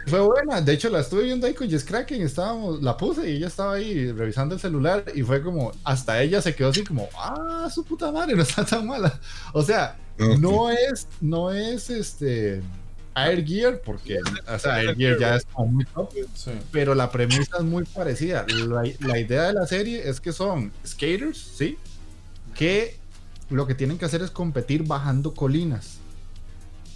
[0.05, 0.61] fue buena.
[0.61, 2.21] De hecho, la estuve viendo ahí con Jess Kraken.
[2.21, 5.05] Estábamos, la puse y ella estaba ahí revisando el celular.
[5.15, 8.63] Y fue como, hasta ella se quedó así como, ah, su puta madre, no está
[8.63, 9.19] tan mala.
[9.53, 9.97] O sea,
[10.39, 12.61] no es, no es este
[13.15, 16.13] Air Gear, porque o sea, Air Gear ya es como muy top,
[16.71, 18.45] pero la premisa es muy parecida.
[18.99, 21.77] La, idea de la serie es que son skaters, ¿sí?
[22.55, 22.97] Que
[23.49, 25.97] lo que tienen que hacer es competir bajando colinas.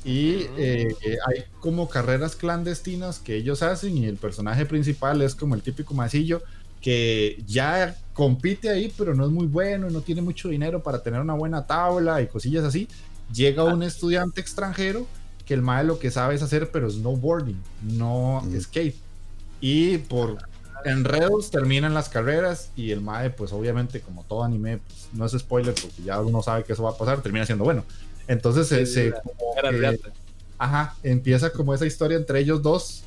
[0.05, 0.95] Y eh,
[1.27, 5.93] hay como carreras clandestinas que ellos hacen y el personaje principal es como el típico
[5.93, 6.41] masillo
[6.81, 11.21] que ya compite ahí, pero no es muy bueno, no tiene mucho dinero para tener
[11.21, 12.89] una buena tabla y cosillas así.
[13.33, 15.07] Llega un estudiante extranjero
[15.45, 18.59] que el mae lo que sabe es hacer, pero snowboarding, no mm.
[18.61, 18.95] skate.
[19.59, 20.37] Y por
[20.85, 25.31] enredos terminan las carreras y el mae, pues obviamente, como todo anime, pues, no es
[25.33, 27.83] spoiler porque ya uno sabe que eso va a pasar, termina siendo bueno.
[28.27, 29.13] Entonces se,
[30.57, 33.03] ajá, empieza como esa historia entre ellos dos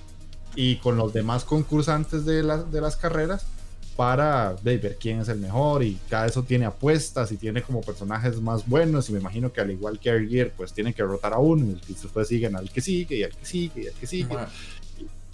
[0.54, 3.46] y con los demás concursantes de, de las carreras
[3.96, 8.38] para ver quién es el mejor y cada eso tiene apuestas y tiene como personajes
[8.40, 11.32] más buenos y me imagino que al igual que Air Gear pues tienen que rotar
[11.32, 14.06] a uno y después siguen al que sigue y al que sigue y al que
[14.06, 14.36] sigue.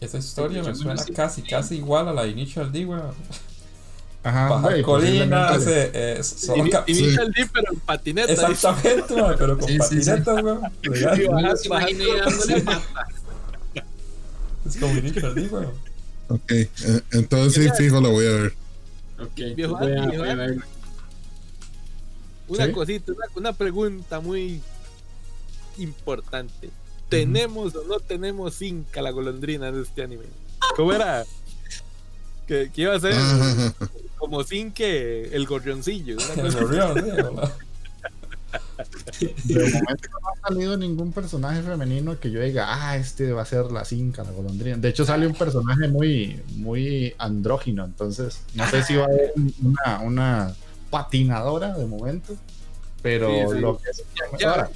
[0.01, 3.15] esa historia me suena casi, casi igual a la Initial D, weón.
[4.25, 6.21] Ajá, Bajar colinas, eh,
[6.87, 8.33] Initial D, pero en patineta.
[8.33, 10.63] Exactamente, pero con patineta, weón.
[14.65, 15.91] Es como Initial D, weón.
[16.28, 16.69] Ok, eh,
[17.12, 18.55] entonces sí, fijo, lo voy a ver.
[19.20, 20.57] Ok, viejo, voy a, ver.
[22.49, 24.61] Una cosita, una, pregunta muy
[25.78, 26.70] importante.
[27.09, 30.24] ¿Tenemos o no tenemos Inca la golondrina de este anime?
[30.77, 31.24] ¿Cómo era?
[32.47, 33.15] que, iba a ser
[34.19, 36.16] como Zinke el gorrioncillo.
[36.36, 37.40] El gorrión,
[39.44, 43.47] De momento no ha salido ningún personaje femenino que yo diga, ah, este va a
[43.47, 44.77] ser la cinca, la golondrina.
[44.77, 49.32] De hecho, sale un personaje muy, muy andrógino, entonces no sé si va a haber
[49.62, 50.55] una, una
[50.90, 52.35] patinadora de momento,
[53.03, 54.05] pero lo que es
[54.39, 54.70] ya,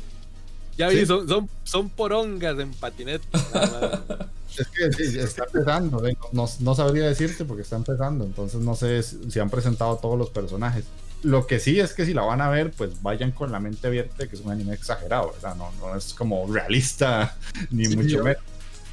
[0.76, 3.26] ya vi, son, son, son, porongas en patineta.
[4.58, 6.02] es que está empezando,
[6.32, 10.30] no, no, sabría decirte porque está empezando, entonces no sé si han presentado todos los
[10.30, 10.84] personajes.
[11.22, 13.86] Lo que sí es que si la van a ver, pues vayan con la mente
[13.86, 15.56] abierta, que es un anime exagerado, ¿verdad?
[15.56, 17.36] No, no es como realista,
[17.70, 18.42] ni mucho menos.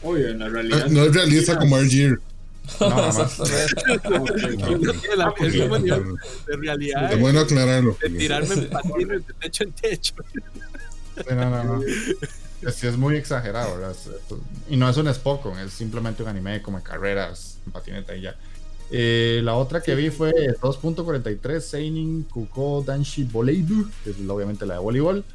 [0.02, 0.88] Obvio, en la realidad.
[0.88, 2.20] No, es realista como Argear.
[2.80, 3.38] No, nada más.
[6.48, 7.14] de realidad.
[7.14, 7.98] Es bueno aclararlo.
[8.02, 10.16] De tirarme en patines de techo en techo.
[11.30, 11.82] No, no, no.
[12.64, 13.94] Es, es muy exagerado, ¿verdad?
[14.70, 18.38] Y no es un Spokon, es simplemente un anime como carreras en patineta y ya.
[18.96, 24.76] Eh, la otra que vi fue 2.43 Seinin Kuko Danshi Voleibu, que es obviamente la
[24.76, 25.26] de voleibol.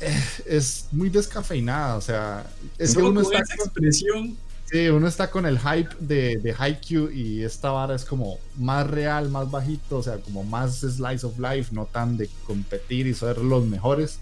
[0.00, 2.46] Eh, es muy descafeinada, o sea,
[2.78, 3.38] es que uno está.
[3.38, 4.36] Expresión
[4.70, 8.86] Sí, uno está con el hype de, de Haikyuu y esta vara es como más
[8.86, 13.14] real, más bajito, o sea, como más slice of life, no tan de competir y
[13.14, 14.18] ser los mejores,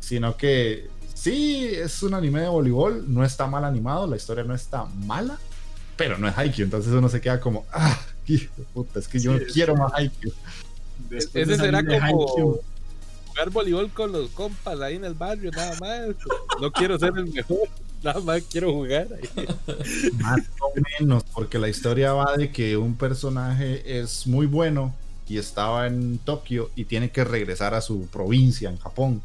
[0.00, 4.56] sino que sí, es un anime de voleibol, no está mal animado, la historia no
[4.56, 5.38] está mala,
[6.00, 9.20] pero no es Haikyuu, entonces uno se queda como, ah, hijo de puta, es que
[9.20, 10.32] yo no quiero más Haikyuu.
[11.10, 12.58] Ese será como
[13.26, 16.16] jugar voleibol con los compas ahí en el barrio, nada más.
[16.58, 17.68] No quiero ser el mejor.
[18.02, 19.08] Nada más quiero jugar.
[20.14, 24.94] Más o menos, porque la historia va de que un personaje es muy bueno
[25.28, 29.20] y estaba en Tokio y tiene que regresar a su provincia en Japón.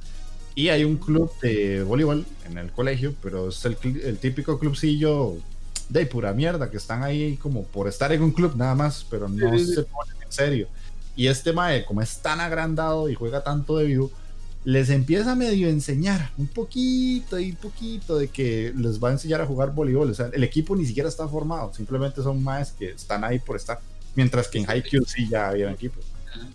[0.55, 5.37] Y hay un club de voleibol en el colegio, pero es el, el típico clubcillo
[5.89, 9.27] de pura mierda, que están ahí como por estar en un club nada más, pero
[9.27, 10.67] no se ponen en serio.
[11.15, 14.11] Y este Mae, como es tan agrandado y juega tanto de vivo,
[14.65, 19.39] les empieza a medio enseñar un poquito y poquito de que les va a enseñar
[19.39, 20.09] a jugar voleibol.
[20.09, 23.55] O sea, el equipo ni siquiera está formado, simplemente son más que están ahí por
[23.55, 23.79] estar.
[24.15, 26.01] Mientras que en Haikyuu sí ya había equipo.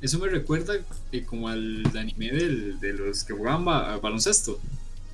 [0.01, 0.75] Eso me recuerda
[1.13, 3.65] eh, como al anime del, de los que jugaban
[4.01, 4.59] baloncesto.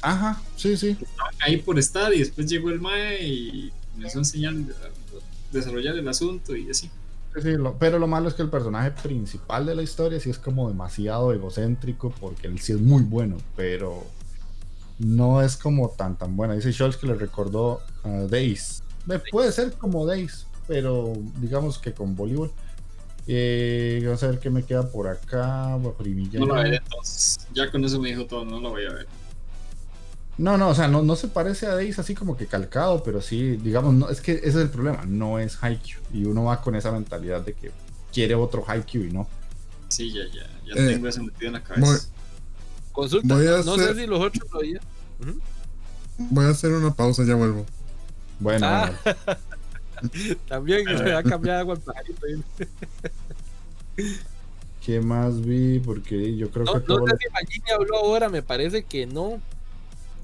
[0.01, 0.97] Ajá, sí, sí.
[1.01, 5.97] Estaban ahí por estar y después llegó el Mae y empezó a enseñar a desarrollar
[5.97, 6.91] el asunto y así
[7.79, 11.33] pero lo malo es que el personaje principal de la historia sí es como demasiado
[11.33, 14.05] egocéntrico porque él sí es muy bueno, pero
[14.99, 16.55] no es como tan tan buena.
[16.55, 18.83] Dice Scholz que le recordó a Days.
[19.31, 22.51] Puede ser como Days, pero digamos que con voleibol.
[23.27, 25.77] Eh, vamos a ver qué me queda por acá.
[25.79, 27.39] No lo veré entonces.
[27.53, 29.07] Ya con eso me dijo todo, no lo voy a ver.
[30.39, 33.23] No, no, o sea, no, no se parece a Days así como que calcado, pero
[33.23, 36.01] sí, digamos, no, es que ese es el problema, no es Haikyuu.
[36.13, 37.71] Y uno va con esa mentalidad de que
[38.13, 39.27] quiere otro Haikyuu y no.
[39.89, 42.09] Sí, ya, ya, ya eh, tengo eso metido en la cabeza.
[42.93, 44.83] Consulta, no sé si los otros lo oían.
[46.19, 47.65] Voy a hacer una pausa, ya vuelvo.
[48.39, 48.67] Bueno.
[48.67, 48.93] Ah.
[50.49, 51.79] También me va a cambiar agua
[52.27, 52.45] el
[54.85, 55.79] ¿Qué más vi?
[55.81, 56.87] Porque yo creo que.
[56.87, 59.41] No sé si Magini habló ahora, me parece que no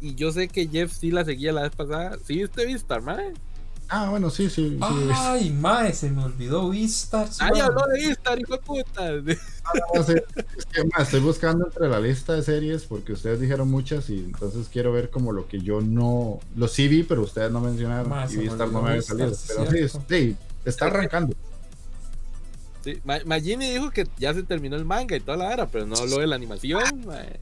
[0.02, 2.18] y yo sé que Jeff sí la seguía la vez pasada.
[2.26, 3.32] ¿Sí viste Vistar, mae?
[3.88, 4.78] Ah, bueno, sí, sí.
[4.80, 7.28] Ay, mae, se me olvidó Vistar.
[7.38, 9.12] Ay, habló de Vistar, hijo de puta.
[9.64, 10.06] Ah, es
[10.72, 14.68] que, mae, estoy buscando entre la lista de series porque ustedes dijeron muchas y entonces
[14.72, 16.40] quiero ver como lo que yo no.
[16.56, 18.12] Lo sí vi, pero ustedes no mencionaron.
[18.28, 19.32] y Vistar no me había salido.
[19.46, 21.36] Pero sí, sí, está arrancando.
[22.84, 25.94] Sí, Magini dijo que ya se terminó el manga y toda la hora, pero no
[25.96, 26.82] habló de la animación.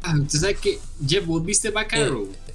[0.02, 2.28] Ah, ¿Tú sabes que Jeff, vos viste Back Arrow?
[2.46, 2.52] Eh,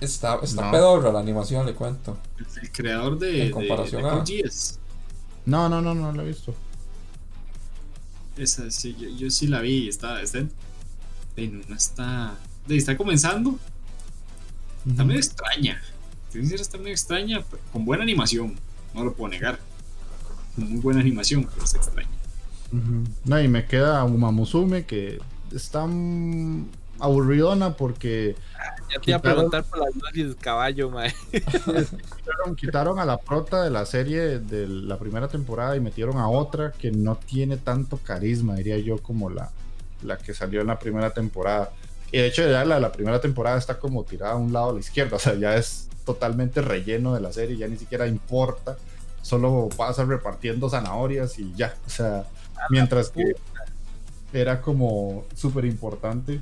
[0.00, 2.18] está está pedorro la animación, le cuento.
[2.60, 3.46] El creador de.
[3.46, 4.24] En comparación a.
[5.44, 6.54] No, no, no, no la he visto.
[8.36, 9.88] Esa sí, yo, sí la vi.
[9.88, 10.22] Está.
[10.22, 10.40] está
[11.36, 12.34] no, está.
[12.68, 13.58] Está comenzando.
[14.88, 15.82] Está medio extraña.
[16.32, 18.58] Está medio extraña, con buena animación.
[18.94, 19.58] No lo puedo negar
[20.56, 22.08] muy buena animación, pero es extraña.
[23.24, 25.20] No, y me queda Uma Musume que
[25.54, 25.86] está
[26.98, 28.34] aburridona porque.
[28.90, 31.12] ya te iba a preguntar por las del caballo, mae.
[32.56, 36.72] quitaron, a la prota de la serie de la primera temporada y metieron a otra
[36.72, 39.50] que no tiene tanto carisma, diría yo, como la,
[40.02, 41.70] la que salió en la primera temporada.
[42.10, 44.72] Y de hecho, ya la, la primera temporada está como tirada a un lado a
[44.74, 48.76] la izquierda, o sea, ya es totalmente relleno de la serie, ya ni siquiera importa
[49.22, 51.74] solo pasa repartiendo zanahorias y ya.
[51.86, 52.24] O sea,
[52.70, 53.34] mientras que
[54.32, 56.40] era como súper importante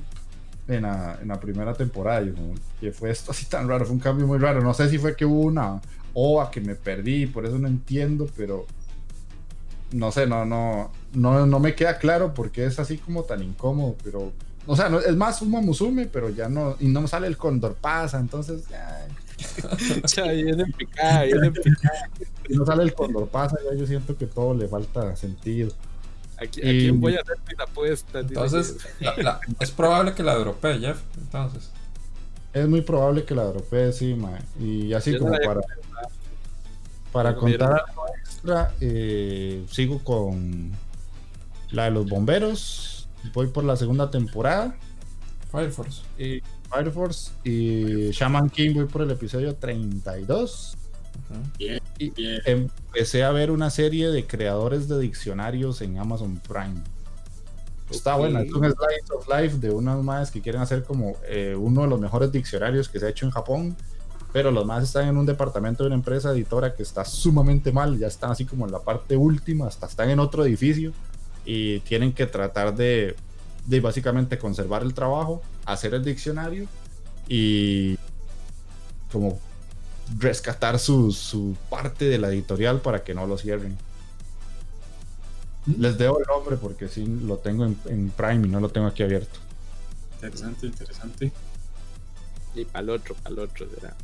[0.67, 2.21] en la, en la, primera temporada.
[2.21, 2.33] Yo,
[2.79, 4.61] que fue esto así tan raro, fue un cambio muy raro.
[4.61, 5.81] No sé si fue que hubo una
[6.13, 8.65] OA que me perdí, por eso no entiendo, pero
[9.91, 13.95] no sé, no, no, no, no me queda claro porque es así como tan incómodo,
[14.03, 14.31] pero.
[14.67, 17.75] O sea, no, es más un Musume, pero ya no, y no sale el Condor
[17.75, 19.07] pasa, entonces ya,
[22.49, 25.71] no sale el condor pasa, yo siento que todo le falta sentido.
[26.41, 28.19] ¿A quién voy a hacer mi apuesta?
[28.19, 28.77] Entonces,
[29.59, 31.01] es probable que la europee, Jeff.
[31.17, 31.69] Entonces.
[32.53, 34.17] Es muy probable que la europee, sí,
[34.59, 35.61] Y así como para,
[37.11, 40.71] para contar algo extra, eh, sigo con
[41.69, 43.07] la de los bomberos.
[43.33, 44.75] Voy por la segunda temporada.
[45.51, 46.01] Fire Force.
[46.17, 50.77] Y Fire Force y Shaman King voy por el episodio 32.
[51.99, 52.11] Y
[52.45, 56.81] empecé a ver una serie de creadores de diccionarios en Amazon Prime.
[57.89, 61.55] Está buena, es un slice of life de unas más que quieren hacer como eh,
[61.57, 63.75] uno de los mejores diccionarios que se ha hecho en Japón,
[64.31, 67.99] pero los más están en un departamento de una empresa editora que está sumamente mal,
[67.99, 70.93] ya están así como en la parte última, hasta están en otro edificio
[71.43, 73.15] y tienen que tratar de
[73.65, 76.67] de básicamente conservar el trabajo, hacer el diccionario
[77.27, 77.97] y
[79.11, 79.39] como
[80.17, 83.77] rescatar su, su parte de la editorial para que no lo cierren.
[85.77, 88.87] Les debo el nombre porque sí lo tengo en, en Prime y no lo tengo
[88.87, 89.39] aquí abierto.
[90.15, 91.31] Interesante, interesante.
[92.55, 93.95] Y para el otro, para el otro será.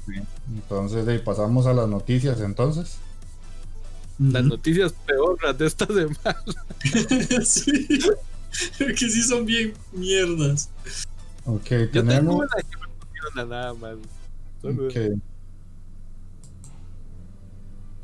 [0.53, 2.97] Entonces, de ahí pasamos a las noticias entonces.
[4.19, 6.43] Las noticias peores de esta semana.
[7.45, 7.87] sí.
[8.77, 10.69] que sí son bien mierdas.
[11.45, 12.35] Ok, Yo tengo tenemos.
[12.35, 13.95] una que me funciona nada más.
[14.61, 14.95] Solo- Ok.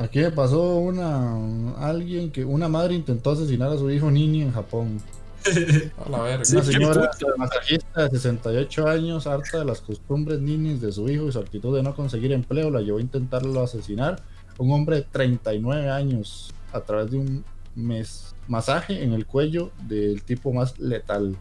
[0.03, 4.51] Aquí me pasó una alguien que una madre intentó asesinar a su hijo Nini en
[4.51, 5.01] Japón.
[6.05, 6.43] A la verga.
[6.51, 11.31] Una señora masajista de 68 años, harta de las costumbres ninis de su hijo y
[11.31, 14.21] su actitud de no conseguir empleo, la llevó a intentarlo asesinar.
[14.57, 20.21] Un hombre de 39 años a través de un mes masaje en el cuello del
[20.23, 21.37] tipo más letal.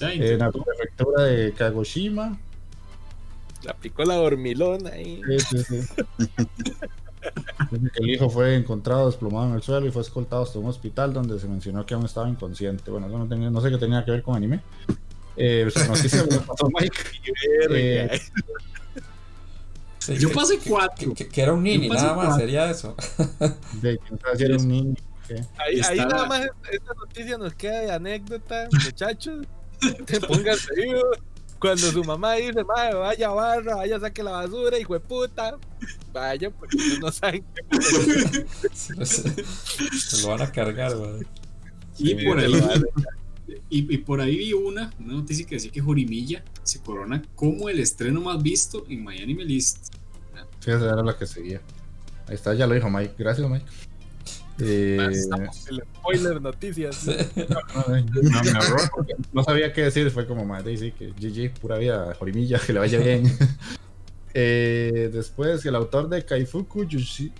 [0.00, 2.38] En la prefectura de Kagoshima.
[3.64, 5.20] Le aplicó la dormilona ahí.
[5.50, 5.78] Sí, sí,
[7.96, 11.38] el hijo fue encontrado desplomado en el suelo y fue escoltado hasta un hospital donde
[11.38, 12.90] se mencionó que aún estaba inconsciente.
[12.90, 14.60] Bueno, eso no, tenía- no sé qué tenía que ver con anime.
[15.36, 16.96] Eh, me pasó Mike.
[17.70, 18.20] Eh,
[19.98, 21.14] Sí, Yo que- pasé que- cuatro.
[21.14, 22.36] Que, que era un nini, nada más, cuatro.
[22.40, 22.94] sería eso.
[23.80, 23.98] de
[24.36, 24.94] si era un niño.
[25.26, 25.36] ¿qué?
[25.56, 29.46] Ahí, ahí nada más esta noticia nos queda de anécdota, muchachos.
[30.04, 31.04] Te pónganse vivos.
[31.64, 35.56] Cuando su mamá dice, madre, vaya barra, vaya saque la basura, hijo de puta.
[36.12, 41.22] Vaya, porque no saben qué Se, lo van a cargar, güey.
[41.96, 42.52] Y Sí, por ahí
[43.70, 47.70] y, y por ahí vi una, una noticia que decía que Jorimilla se corona como
[47.70, 49.94] el estreno más visto en Anime List.
[50.60, 51.62] Sí, esa era la que seguía.
[52.26, 53.14] Ahí está, ya lo dijo Mike.
[53.16, 53.64] Gracias, Mike.
[54.60, 54.98] Eh,
[55.68, 56.96] El spoiler noticias.
[56.96, 57.10] Sí.
[57.36, 60.10] no, no, me ahorró porque no sabía qué decir.
[60.10, 63.24] Fue como madre, sí, que GG, pura vida, Jorimilla, que le vaya bien.
[64.36, 67.30] Eh, después, el autor de Kaifuku Yushi,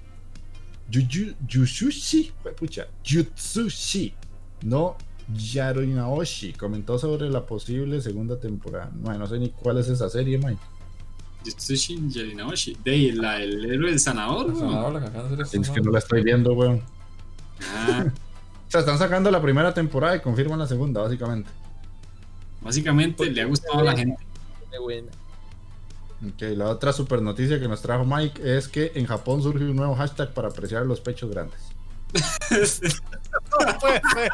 [0.88, 4.14] Yuyu- Yushushi, fue pucha, Jutsushi,
[4.62, 4.96] no
[5.34, 8.92] Yaruinaoshi, comentó sobre la posible segunda temporada.
[8.94, 10.60] Bueno, no sé ni cuál es esa serie, Mike.
[11.44, 12.76] Yutsushin Yarinaoshi.
[12.84, 14.54] De la, el héroe del sanador,
[14.94, 15.10] La
[15.50, 16.80] que Es que no la estoy viendo, weón.
[17.62, 18.04] Ah,
[18.66, 21.48] O sea, están sacando la primera temporada y confirman la segunda, básicamente.
[22.60, 24.20] básicamente le ha gustado a la gente.
[24.72, 25.12] Qué buena.
[26.26, 29.76] Ok, la otra super noticia que nos trajo Mike es que en Japón surge un
[29.76, 31.60] nuevo hashtag para apreciar los pechos grandes.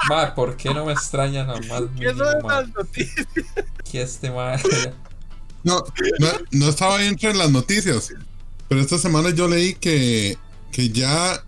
[0.08, 1.82] Ma, ¿por qué no me extraña nada más?
[1.98, 3.26] ¿Qué son esas noticias?
[3.90, 4.56] Que este ma.
[5.64, 5.84] No,
[6.18, 8.12] no, no estaba ahí entre las noticias.
[8.68, 10.38] Pero esta semana yo leí que,
[10.72, 11.42] que ya,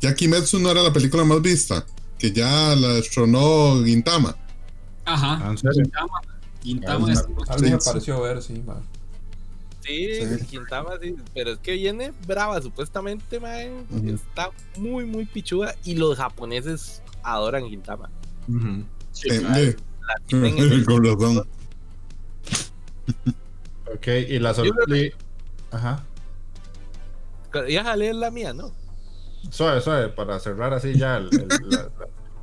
[0.00, 1.84] ya Kimetsu no era la película más vista.
[2.18, 4.34] Que ya la destronó Gintama.
[5.04, 5.40] Ajá.
[5.44, 5.82] Ah, ¿en serio?
[5.84, 6.20] Gintama.
[6.62, 8.80] Gintama Ah, es- Algo pareció ver, sí, ma.
[9.82, 10.46] Sí, Sí.
[10.46, 13.86] Quintama, sí, pero es que viene brava, supuestamente, man.
[13.90, 14.14] Ujú.
[14.14, 15.74] Está muy, muy pichuda.
[15.84, 18.10] Y los japoneses adoran Quintama.
[19.12, 19.76] Sí, Eh, eh,
[20.86, 21.46] con razón.
[23.94, 25.16] Ok, y la sorpresa.
[25.70, 26.04] Ajá.
[27.68, 28.72] Ibas a leer la mía, ¿no?
[29.50, 31.90] Suave, suave, para cerrar así ya el- el- la, la-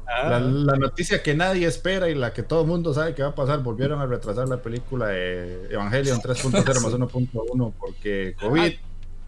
[0.06, 0.30] Ah.
[0.30, 3.30] la- la noticia que nadie espera y la que todo el mundo sabe que va
[3.30, 3.64] a pasar.
[3.64, 6.52] Volvieron a retrasar la película de Evangelion 3.0
[6.82, 8.74] más 1.1 porque COVID.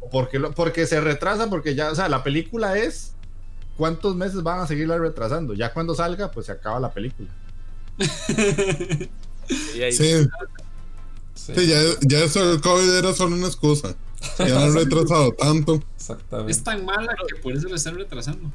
[0.01, 3.13] o Porque, lo- porque se retrasa, porque ya, o sea, la película es.
[3.77, 5.53] ¿Cuántos meses van a seguirla retrasando?
[5.53, 7.27] Ya cuando salga, pues se acaba la película.
[9.75, 10.27] Y ahí- Sí,
[11.35, 13.93] Sí, sí, ya, ya eso del COVID era solo una excusa.
[14.39, 15.81] Ya han retrasado tanto.
[15.95, 16.51] exactamente.
[16.51, 18.51] Es tan mala que por eso lo están retrasando.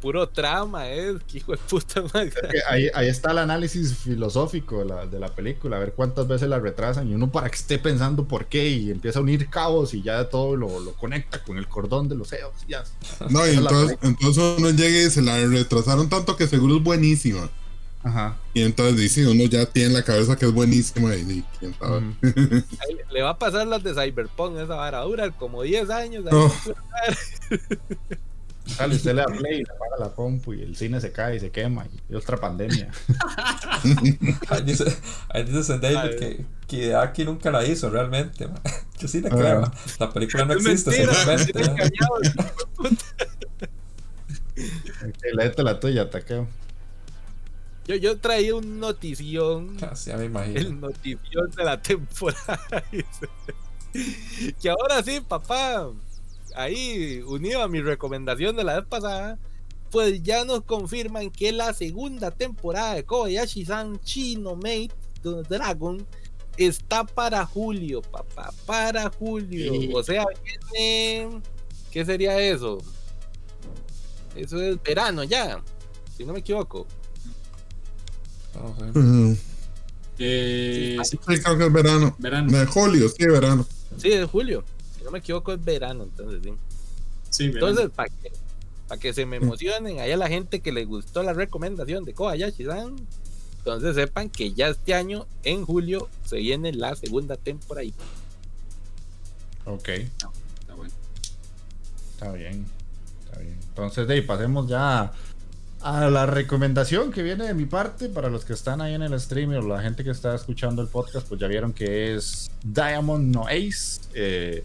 [0.00, 2.30] Puro trama, es que hijo de puta madre.
[2.30, 6.26] Que Ahí, ahí está el análisis filosófico de la, de la película, a ver cuántas
[6.26, 9.50] veces la retrasan y uno para que esté pensando por qué y empieza a unir
[9.50, 12.66] cabos y ya todo lo, lo conecta con el cordón de los EOS.
[12.66, 12.82] Ya.
[13.28, 17.50] No, y entonces, entonces uno llega y dice, la retrasaron tanto que seguro es buenísima.
[18.02, 18.36] Ajá.
[18.54, 21.74] Y entonces dice, uno ya tiene en la cabeza que es buenísima y, y quién
[21.78, 22.02] sabe.
[22.22, 26.24] Ahí le- va a pasar las de Cyberpunk, esa vara dura como 10 años.
[26.32, 26.52] Oh.
[26.90, 27.60] madre.
[28.66, 31.40] Sale, usted le da play, le apaga la compu y el cine se cae y
[31.40, 32.88] se quema y otra pandemia.
[34.48, 34.84] Ahí dice,
[35.28, 36.16] ahí dice Zendaya Ay.
[36.16, 38.46] que, que aquí nunca la hizo realmente.
[38.46, 38.60] ma.
[39.00, 39.30] Yo sí le Ah.
[39.36, 39.72] creo.
[39.98, 41.74] La película no existe, mentira.
[43.76, 46.46] Ok, léete la tuya, taqueo.
[47.86, 49.76] Yo, yo traía un notición.
[49.80, 50.60] Casi, ya me imagino.
[50.60, 52.84] El notición de la temporada.
[54.62, 55.90] que ahora sí, papá.
[56.54, 59.38] Ahí, unido a mi recomendación de la vez pasada,
[59.90, 64.90] pues ya nos confirman que la segunda temporada de Kobayashi-san Chino Mate
[65.48, 66.04] Dragon
[66.56, 69.96] está para julio, papá, para julio.
[69.96, 70.24] O sea,
[70.72, 71.40] viene,
[71.90, 72.78] ¿qué sería eso?
[74.34, 75.62] Eso es verano ya,
[76.16, 76.86] si no me equivoco.
[80.18, 82.14] Eh, sí, creo que es verano.
[82.18, 82.52] Verano.
[82.52, 83.66] De julio, sí, verano.
[83.96, 84.64] Sí, de julio.
[84.96, 86.52] Si no me equivoco, es verano, entonces sí.
[87.30, 88.30] Sí, entonces, para que,
[89.00, 92.96] que se me emocionen, allá la gente que le gustó la recomendación de Kobayashi-san,
[93.58, 97.88] entonces sepan que ya este año, en julio, se viene la segunda temporada.
[99.64, 99.88] Ok.
[99.88, 100.28] está
[100.76, 100.92] bueno.
[102.12, 102.66] Está bien.
[103.24, 103.58] Está bien.
[103.68, 105.12] Entonces, de ahí pasemos ya
[105.82, 109.18] a la recomendación que viene de mi parte para los que están ahí en el
[109.18, 113.34] stream o la gente que está escuchando el podcast, pues ya vieron que es Diamond
[113.34, 114.64] No Ace, eh,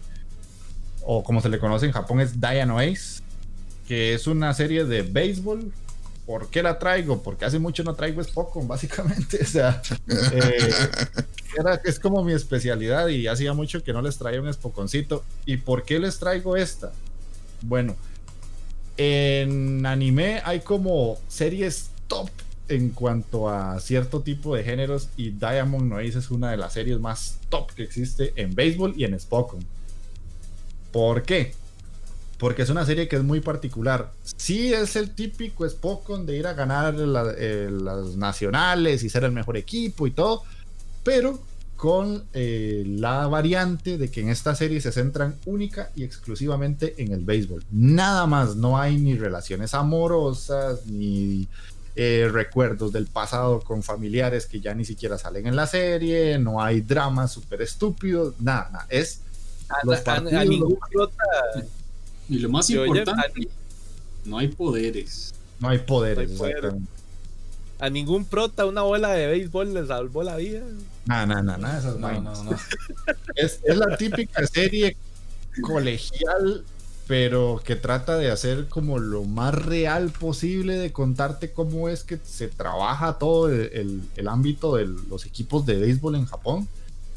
[1.02, 3.22] o como se le conoce en Japón es Diamond Ace,
[3.88, 5.72] que es una serie de béisbol.
[6.26, 7.22] ¿Por qué la traigo?
[7.22, 9.38] Porque hace mucho no traigo Spokon, básicamente.
[9.40, 10.70] O sea, eh,
[11.84, 15.24] es como mi especialidad y hacía mucho que no les traía un Spokoncito.
[15.46, 16.92] ¿Y por qué les traigo esta?
[17.62, 17.96] Bueno,
[18.96, 22.30] en anime hay como series top
[22.68, 26.98] en cuanto a cierto tipo de géneros y Diamond Noise es una de las series
[26.98, 29.64] más top que existe en béisbol y en Spokon.
[30.92, 31.54] ¿Por qué?
[32.38, 34.12] Porque es una serie que es muy particular.
[34.36, 36.96] Sí es el típico Spokon de ir a ganar
[37.38, 40.42] eh, las nacionales y ser el mejor equipo y todo,
[41.04, 41.38] pero
[41.76, 47.12] con eh, la variante de que en esta serie se centran única y exclusivamente en
[47.12, 47.64] el béisbol.
[47.70, 51.46] Nada más, no hay ni relaciones amorosas, ni
[51.94, 56.62] eh, recuerdos del pasado con familiares que ya ni siquiera salen en la serie, no
[56.62, 59.20] hay dramas súper estúpidos, nada, nada, es...
[62.28, 63.48] Y lo más importante,
[64.24, 65.34] no hay poderes.
[65.60, 66.38] No hay poderes,
[67.78, 70.62] a ningún prota una bola de béisbol le salvó la vida.
[71.04, 72.50] No, no, no, no, esas no, no, no.
[73.34, 74.96] Es, es, la típica serie
[75.62, 76.64] colegial,
[77.06, 82.18] pero que trata de hacer como lo más real posible, de contarte cómo es que
[82.24, 86.68] se trabaja todo el, el, ámbito de los equipos de béisbol en Japón,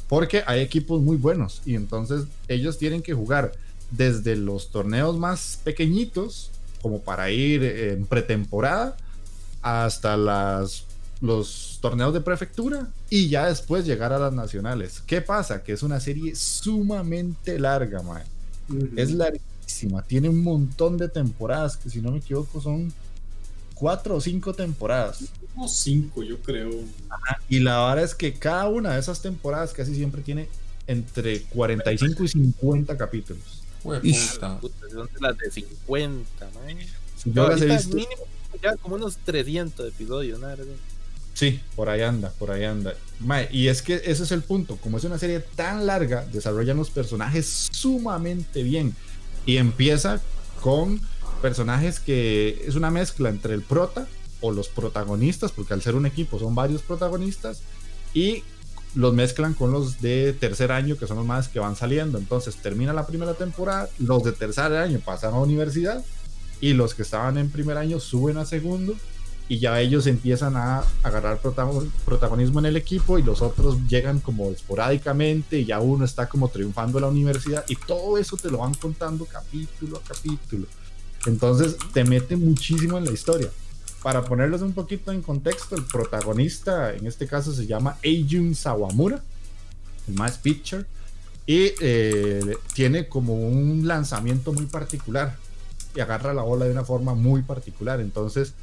[0.08, 3.54] porque hay equipos muy buenos y entonces ellos tienen que jugar
[3.92, 8.96] desde los torneos más pequeñitos, como para ir en pretemporada,
[9.62, 10.86] hasta las,
[11.22, 15.02] los torneos de prefectura y ya después llegar a las nacionales.
[15.06, 15.64] ¿Qué pasa?
[15.64, 18.24] Que es una serie sumamente larga, man.
[18.96, 22.94] Es larguísima, tiene un montón de temporadas, que si no me equivoco son
[23.74, 25.26] cuatro o cinco temporadas.
[25.56, 26.70] O cinco, yo creo.
[27.50, 30.48] Y la verdad es que cada una de esas temporadas casi siempre tiene
[30.86, 33.64] entre 45 y 50 capítulos.
[33.82, 34.60] Puta.
[35.22, 36.78] las de 50, man.
[37.26, 37.98] Yo las he visto
[38.62, 40.48] ya como unos 300 episodios, ¿no?
[41.34, 42.94] Sí, por ahí anda, por ahí anda.
[43.52, 44.78] y es que ese es el punto.
[44.78, 48.96] Como es una serie tan larga, desarrollan los personajes sumamente bien.
[49.46, 50.22] Y empieza
[50.62, 51.00] con
[51.42, 54.08] personajes que es una mezcla entre el prota
[54.42, 57.62] o los protagonistas, porque al ser un equipo son varios protagonistas,
[58.14, 58.44] y
[58.96, 62.18] los mezclan con los de tercer año, que son los más que van saliendo.
[62.18, 66.04] Entonces termina la primera temporada, los de tercer año pasan a universidad
[66.62, 68.96] y los que estaban en primer año suben a segundo
[69.50, 71.42] y ya ellos empiezan a agarrar
[72.06, 76.50] protagonismo en el equipo y los otros llegan como esporádicamente y ya uno está como
[76.50, 80.68] triunfando en la universidad y todo eso te lo van contando capítulo a capítulo.
[81.26, 83.50] Entonces te mete muchísimo en la historia.
[84.04, 89.22] Para ponerlos un poquito en contexto, el protagonista en este caso se llama Eijun Sawamura,
[90.08, 90.86] el más pitcher,
[91.48, 95.36] y eh, tiene como un lanzamiento muy particular
[95.96, 98.00] y agarra la bola de una forma muy particular.
[98.00, 98.54] Entonces,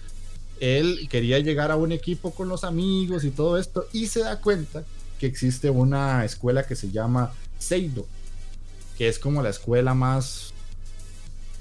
[0.61, 4.41] él quería llegar a un equipo con los amigos y todo esto y se da
[4.41, 4.85] cuenta
[5.19, 8.07] que existe una escuela que se llama Seido,
[8.97, 10.53] que es como la escuela más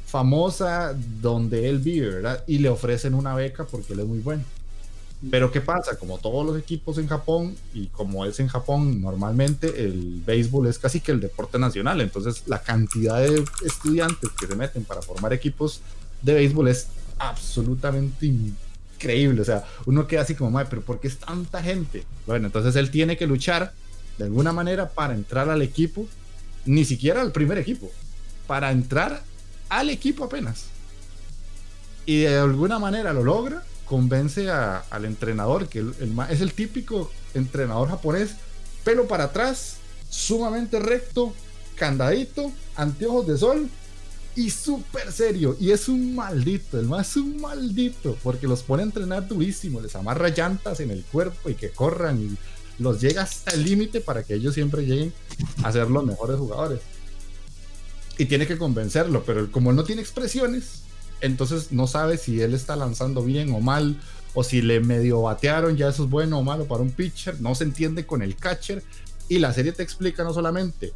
[0.06, 2.44] famosa donde él vive, ¿verdad?
[2.48, 4.44] Y le ofrecen una beca porque él es muy bueno.
[5.32, 5.98] Pero ¿qué pasa?
[5.98, 10.78] Como todos los equipos en Japón y como es en Japón normalmente, el béisbol es
[10.78, 12.02] casi que el deporte nacional.
[12.02, 15.82] Entonces la cantidad de estudiantes que se meten para formar equipos
[16.22, 16.88] de béisbol es
[17.18, 19.42] absolutamente increíble.
[19.42, 22.04] O sea, uno queda así como, madre, pero ¿por qué es tanta gente?
[22.28, 23.74] Bueno, entonces él tiene que luchar
[24.18, 26.08] de alguna manera para entrar al equipo,
[26.66, 27.92] ni siquiera al primer equipo,
[28.48, 29.24] para entrar
[29.70, 30.66] al equipo apenas.
[32.06, 35.86] Y de alguna manera lo logra convence al entrenador, que
[36.30, 38.32] es el típico entrenador japonés,
[38.84, 39.78] pelo para atrás,
[40.10, 41.34] sumamente recto,
[41.76, 43.70] candadito, anteojos de sol
[44.36, 45.56] y súper serio.
[45.60, 49.96] Y es un maldito, el más un maldito, porque los pone a entrenar durísimo, les
[49.96, 52.38] amarra llantas en el cuerpo y que corran y
[52.82, 55.14] los llega hasta el límite para que ellos siempre lleguen
[55.64, 56.82] a ser los mejores jugadores.
[58.18, 60.85] Y tiene que convencerlo, pero como él no tiene expresiones,
[61.26, 64.00] entonces no sabe si él está lanzando bien o mal,
[64.34, 67.56] o si le medio batearon, ya eso es bueno o malo para un pitcher, no
[67.56, 68.84] se entiende con el catcher.
[69.28, 70.94] Y la serie te explica no solamente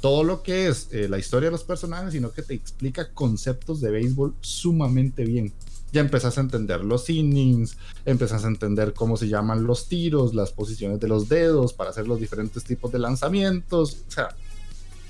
[0.00, 3.80] todo lo que es eh, la historia de los personajes, sino que te explica conceptos
[3.80, 5.52] de béisbol sumamente bien.
[5.92, 10.52] Ya empezás a entender los innings, empezás a entender cómo se llaman los tiros, las
[10.52, 13.98] posiciones de los dedos para hacer los diferentes tipos de lanzamientos.
[14.08, 14.28] O sea,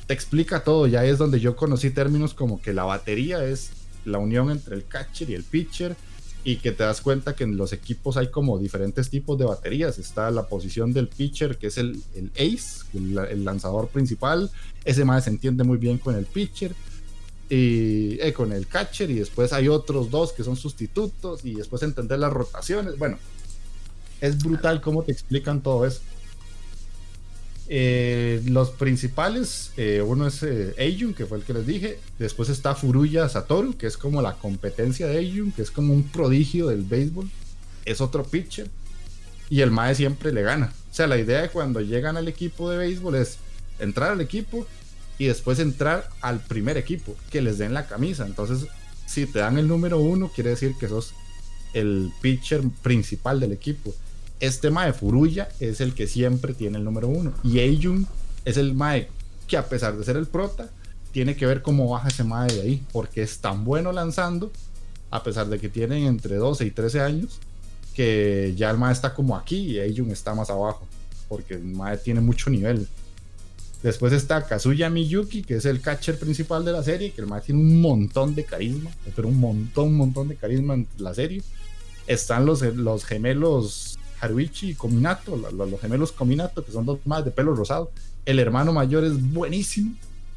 [0.06, 0.86] te explica todo.
[0.86, 3.70] Ya es donde yo conocí términos como que la batería es
[4.04, 5.96] la unión entre el catcher y el pitcher
[6.42, 9.98] y que te das cuenta que en los equipos hay como diferentes tipos de baterías.
[9.98, 14.50] Está la posición del pitcher, que es el, el ace, el, lanzador principal.
[14.84, 16.74] Ese más se entiende muy bien con el pitcher
[17.50, 19.10] y eh, con el catcher.
[19.10, 21.44] Y después hay otros dos que son sustitutos.
[21.44, 22.96] Y después entender las rotaciones.
[22.98, 23.18] Bueno,
[24.22, 26.00] es brutal cómo te explican todo eso.
[27.72, 30.74] Eh, los principales, eh, uno es eh,
[31.16, 32.00] que fue el que les dije.
[32.18, 36.02] Después está Furuya Satoru, que es como la competencia de Eijun, que es como un
[36.02, 37.30] prodigio del béisbol.
[37.84, 38.68] Es otro pitcher.
[39.48, 40.72] Y el Mae siempre le gana.
[40.90, 43.38] O sea, la idea de cuando llegan al equipo de béisbol es
[43.78, 44.66] entrar al equipo
[45.16, 48.26] y después entrar al primer equipo, que les den la camisa.
[48.26, 48.66] Entonces,
[49.06, 51.14] si te dan el número uno, quiere decir que sos
[51.72, 53.94] el pitcher principal del equipo
[54.40, 57.32] este Mae Furuya es el que siempre tiene el número uno.
[57.44, 58.06] Y Eijun
[58.44, 59.08] es el Mae
[59.46, 60.70] que a pesar de ser el prota,
[61.12, 62.86] tiene que ver cómo baja ese Mae de ahí.
[62.92, 64.50] Porque es tan bueno lanzando,
[65.10, 67.40] a pesar de que tienen entre 12 y 13 años,
[67.94, 70.86] que ya el Mae está como aquí y Eijun está más abajo.
[71.28, 72.88] Porque el Mae tiene mucho nivel.
[73.82, 77.40] Después está Kazuya Miyuki, que es el catcher principal de la serie, que el Mae
[77.40, 81.42] tiene un montón de carisma, pero un montón, un montón de carisma en la serie.
[82.06, 83.89] Están los, los gemelos
[84.20, 87.90] Haruichi y Kominato, los, gemelos Kominato, que son dos más de pelo rosado.
[88.24, 89.94] El hermano mayor es buenísimo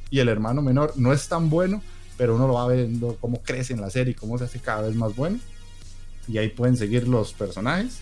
[0.10, 1.82] y el hermano menor no es tan bueno,
[2.18, 4.84] pero uno lo va viendo cómo crece en la serie y cómo se hace cada
[4.84, 5.40] vez más bueno.
[6.28, 8.00] Y ahí pueden seguir los personajes.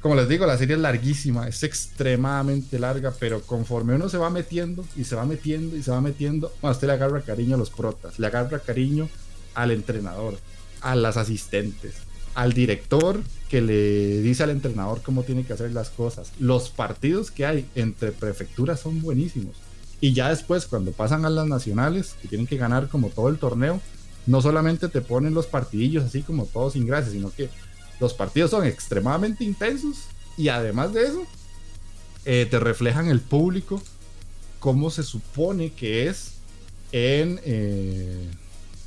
[0.00, 4.30] Como les digo, la serie es larguísima, es extremadamente larga, pero conforme uno se va
[4.30, 7.58] metiendo y se va metiendo y se va metiendo, bueno, usted le agarra cariño a
[7.58, 9.08] los protas, le agarra cariño
[9.54, 10.36] al entrenador,
[10.80, 11.94] a las asistentes,
[12.34, 16.32] al director que le dice al entrenador cómo tiene que hacer las cosas.
[16.38, 19.56] Los partidos que hay entre prefecturas son buenísimos.
[20.00, 23.38] Y ya después, cuando pasan a las nacionales, que tienen que ganar como todo el
[23.38, 23.80] torneo,
[24.26, 27.50] no solamente te ponen los partidillos así como todos sin gracia, sino que
[28.00, 29.98] los partidos son extremadamente intensos
[30.36, 31.26] y además de eso,
[32.24, 33.82] eh, te reflejan el público
[34.58, 36.34] cómo se supone que es
[36.92, 37.40] en...
[37.44, 38.28] Eh,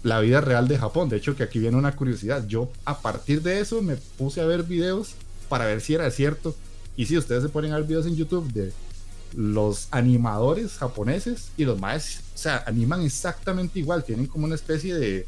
[0.05, 1.09] la vida real de Japón.
[1.09, 2.45] De hecho, que aquí viene una curiosidad.
[2.47, 5.15] Yo a partir de eso me puse a ver videos
[5.49, 6.55] para ver si era cierto.
[6.95, 8.71] Y si ustedes se ponen a ver videos en YouTube de
[9.35, 14.03] los animadores japoneses y los maes, o sea, animan exactamente igual.
[14.03, 15.25] Tienen como una especie de,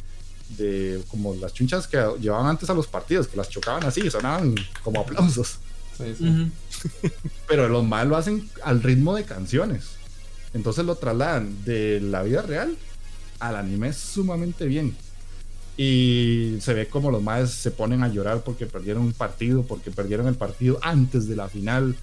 [0.49, 4.11] de como las chunchas que llevaban antes a los partidos, que las chocaban así y
[4.11, 5.57] sonaban como aplausos.
[7.47, 9.85] Pero los maes lo hacen al ritmo de canciones.
[10.53, 12.77] Entonces lo trasladan de la vida real
[13.39, 14.95] al anime sumamente bien.
[15.77, 19.91] Y se ve como los más se ponen a llorar porque perdieron un partido, porque
[19.91, 21.95] perdieron el partido antes de la final.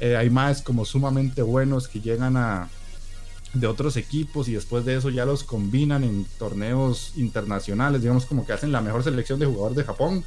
[0.00, 2.68] Eh, hay más como sumamente buenos que llegan a
[3.60, 8.44] de otros equipos y después de eso ya los combinan en torneos internacionales, digamos como
[8.44, 10.24] que hacen la mejor selección de jugadores de Japón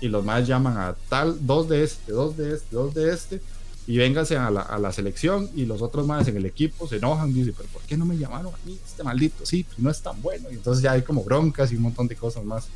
[0.00, 3.40] y los más llaman a tal, dos de este, dos de este, dos de este
[3.86, 6.96] y véngase a la, a la, selección y los otros más en el equipo se
[6.96, 8.78] enojan, dicen, pero ¿por qué no me llamaron a mí?
[8.84, 10.50] Este maldito, sí, pues no es tan bueno.
[10.50, 12.68] Y entonces ya hay como broncas y un montón de cosas más.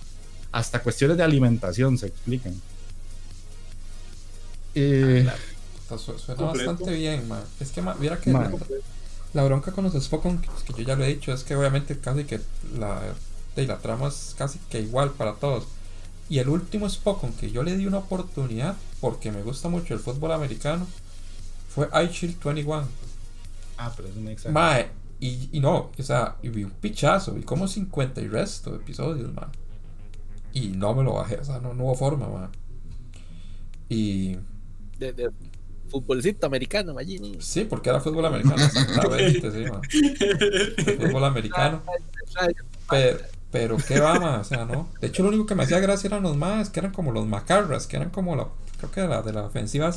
[0.50, 2.60] Hasta cuestiones de alimentación se explican.
[4.74, 5.28] Eh,
[5.90, 7.42] ah, Suena bastante bien, man.
[7.60, 8.32] Es que, mira que
[9.32, 11.98] la, bronca con los Spokon, que, que, yo ya lo he dicho, es que obviamente
[11.98, 12.40] casi que
[12.76, 13.14] la,
[13.54, 15.66] la trama es casi que igual para todos.
[16.28, 20.00] Y el último Spokon que yo le di una oportunidad, porque me gusta mucho el
[20.00, 20.86] fútbol americano,
[21.68, 22.86] fue iShield 21.
[23.78, 24.54] Ah, pero es un examen.
[24.54, 24.90] Mae,
[25.20, 28.76] y, y, no, o sea, y vi un pichazo, vi como 50 y resto de
[28.78, 29.50] episodios, man.
[30.52, 32.50] Y no me lo bajé, o sea, no, no hubo forma, man.
[33.88, 34.36] Y.
[34.98, 35.30] De, de
[35.88, 37.36] futbolcito americano, Magini.
[37.40, 39.82] Sí, porque era fútbol americano, exactamente, sí, man.
[41.00, 41.82] Fútbol americano.
[42.90, 43.18] Pero,
[43.51, 44.89] pero qué va, o sea, ¿no?
[45.01, 47.27] De hecho, lo único que me hacía gracia eran los más, que eran como los
[47.27, 48.48] macarras, que eran como la,
[48.78, 49.90] creo que de la, de la ofensiva,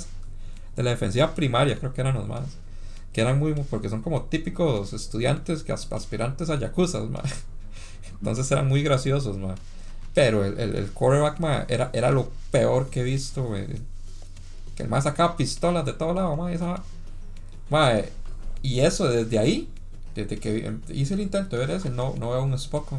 [0.76, 2.46] de la defensiva primaria, creo que eran los más.
[3.14, 7.44] Que eran muy, porque son como típicos estudiantes, aspirantes a yakuza, más.
[8.20, 9.60] Entonces eran muy graciosos, más.
[10.14, 13.54] Pero el, el, el quarterback, era, era lo peor que he visto,
[14.76, 16.84] Que el más sacaba pistolas de todos lados, mae, esa
[18.62, 19.70] y eso desde ahí,
[20.16, 22.92] desde que hice el intento de ver eso, no, no veo un Spock,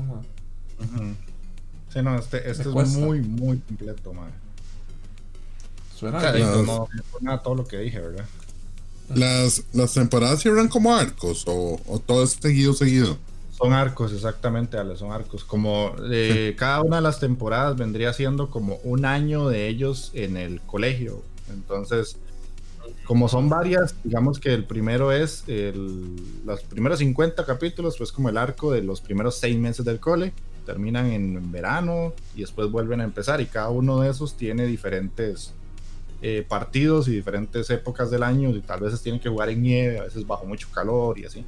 [1.93, 2.99] Sí, no, este, este es cuesta.
[2.99, 4.33] muy, muy completo, madre.
[5.97, 8.25] Suena O sea, no, fue nada todo lo que dije, ¿verdad?
[9.15, 13.19] Las, las temporadas cierran como arcos o, o todo es seguido, seguido.
[13.61, 15.45] Son arcos, exactamente, Ale, son arcos.
[15.45, 20.39] Como eh, cada una de las temporadas vendría siendo como un año de ellos en
[20.39, 21.23] el colegio.
[21.53, 22.17] Entonces,
[23.05, 26.17] como son varias, digamos que el primero es el,
[26.47, 30.33] los primeros 50 capítulos, pues como el arco de los primeros seis meses del cole,
[30.65, 35.53] terminan en verano y después vuelven a empezar y cada uno de esos tiene diferentes
[36.23, 39.99] eh, partidos y diferentes épocas del año y tal veces tienen que jugar en nieve,
[39.99, 41.45] a veces bajo mucho calor y así.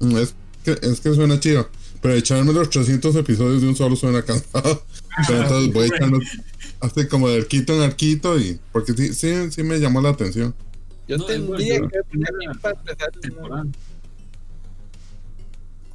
[0.00, 0.34] Mm, Es
[0.64, 1.68] que, es que suena chido.
[2.02, 4.82] Pero echarme los 300 episodios de un solo suena cansado.
[5.26, 6.18] Pero entonces voy a echarme
[6.80, 10.54] así como de arquito en arquito y porque sí, sí, sí me llamó la atención.
[11.08, 11.98] Yo No, bueno, tendría yo- que
[12.60, 13.20] para empezar, no.
[13.20, 13.66] temporada.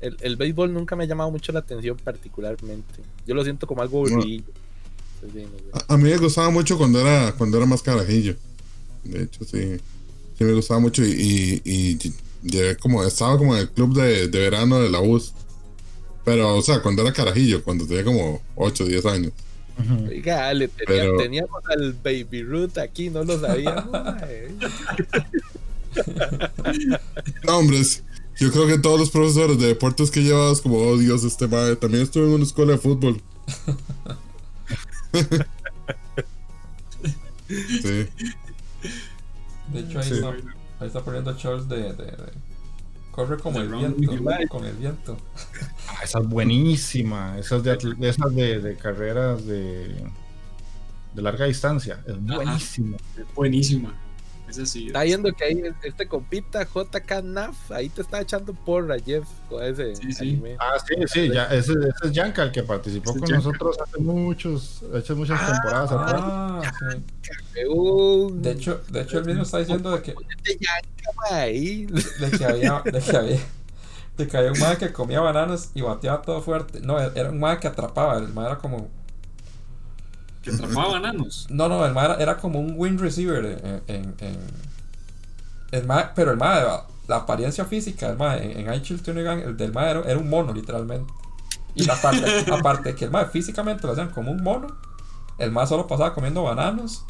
[0.01, 3.01] El, el béisbol nunca me ha llamado mucho la atención particularmente.
[3.25, 4.15] Yo lo siento como algo No.
[4.15, 4.45] aburrido.
[5.23, 5.85] Entonces, sí, no sé.
[5.87, 8.35] A, a mí me gustaba mucho cuando era cuando era más carajillo.
[9.03, 9.77] De hecho, sí,
[10.37, 12.13] sí me gustaba mucho y, y, y
[12.43, 15.33] llegué como, estaba como en el club de, de verano de la US.
[16.25, 19.31] Pero, o sea, cuando era carajillo, cuando tenía como 8 o 10 años.
[20.07, 23.89] Oiga, Ale, tenía- Pero- teníamos al Baby Root aquí, no lo sabíamos.
[27.43, 28.03] No, hombres,
[28.39, 31.75] yo creo que todos los profesores de deportes que llevabas, como, oh Dios, este madre,
[31.75, 33.21] también estuve en una escuela de fútbol.
[37.47, 38.07] sí,
[39.73, 40.13] De hecho, ahí, Sí.
[40.15, 40.29] está,
[40.79, 42.51] ahí está poniendo Charles de, de, de-
[43.11, 44.47] Corre como el viento.
[44.49, 45.17] Con el viento.
[45.89, 47.37] Ah, esa es buenísima.
[47.37, 47.77] Esa es de,
[48.07, 50.01] esas de, de carreras de,
[51.13, 52.01] de larga distancia.
[52.07, 52.95] Es buenísima.
[53.17, 53.93] Es buenísima.
[54.57, 59.63] Está viendo que ahí este compita JK Naf, ahí te está echando porra, Jeff, con
[59.63, 60.29] ese Sí, sí.
[60.29, 60.57] anime.
[60.59, 63.35] Ah, sí, sí, ya, ese, ese es Yanka, el que participó con Yanka.
[63.35, 66.21] nosotros hace muchos, hace muchas temporadas atrás.
[66.23, 66.73] Ah,
[67.53, 67.61] sí.
[67.67, 72.81] Un- De hecho, de hecho, él mismo está diciendo de que, Este de que había,
[72.83, 73.39] de que había,
[74.17, 76.79] de que había un mae que comía bananas y bateaba todo fuerte.
[76.81, 78.17] No, era un mae que atrapaba.
[78.17, 78.89] El mae era como,
[80.41, 81.47] Que atrapaba bananos.
[81.49, 84.71] no, no, el mae era, como un win receiver en, en, en-
[85.71, 86.63] el mae, pero el mae,
[87.07, 90.29] la apariencia física del mae en, en iChill Tunigan, el del mae era, era un
[90.29, 91.11] mono literalmente.
[91.75, 94.67] Y la parte, aparte de que el mae físicamente lo hacían como un mono,
[95.37, 97.05] el mae solo pasaba comiendo bananos.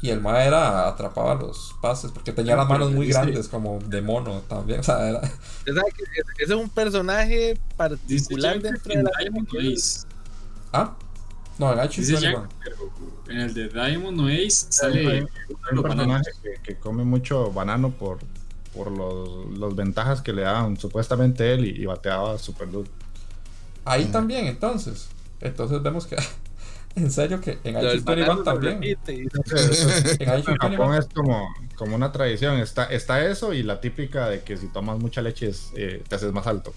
[0.00, 4.00] Y el mae era atrapaba los pases porque tenía las manos muy grandes como de
[4.00, 4.78] mono también.
[4.78, 9.10] O sea, era, ese- es un personaje particular dentro de la.
[10.72, 10.94] Ah,
[11.58, 12.20] no, Tunigan.
[12.20, 12.76] Yanka, pero
[13.28, 16.76] en el de Diamond no Ace Hay sale un uno de los personaje que, que
[16.76, 18.18] come mucho banano por,
[18.74, 22.88] por los, los ventajas que le daban supuestamente él y, y bateaba super duro.
[23.84, 25.08] Ahí también, entonces.
[25.40, 26.16] Entonces vemos que.
[26.96, 28.82] En serio que en lo también.
[28.82, 32.58] En Japón es como, como una tradición.
[32.58, 36.14] Está, está eso y la típica de que si tomas mucha leche es, eh, te
[36.16, 36.72] haces más alto.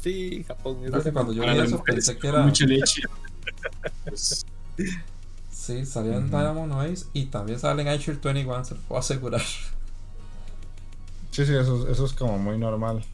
[0.00, 0.78] Sí, Japón.
[0.84, 2.42] es Creo que cuando yo vi eso pensé que era.
[2.42, 3.02] mucha leche.
[4.04, 4.46] Pues,
[5.52, 9.42] Sí, salía en Diamond Ace y también sale en iChill 21, se lo puedo asegurar.
[11.30, 13.04] Sí, sí, eso, eso es como muy normal.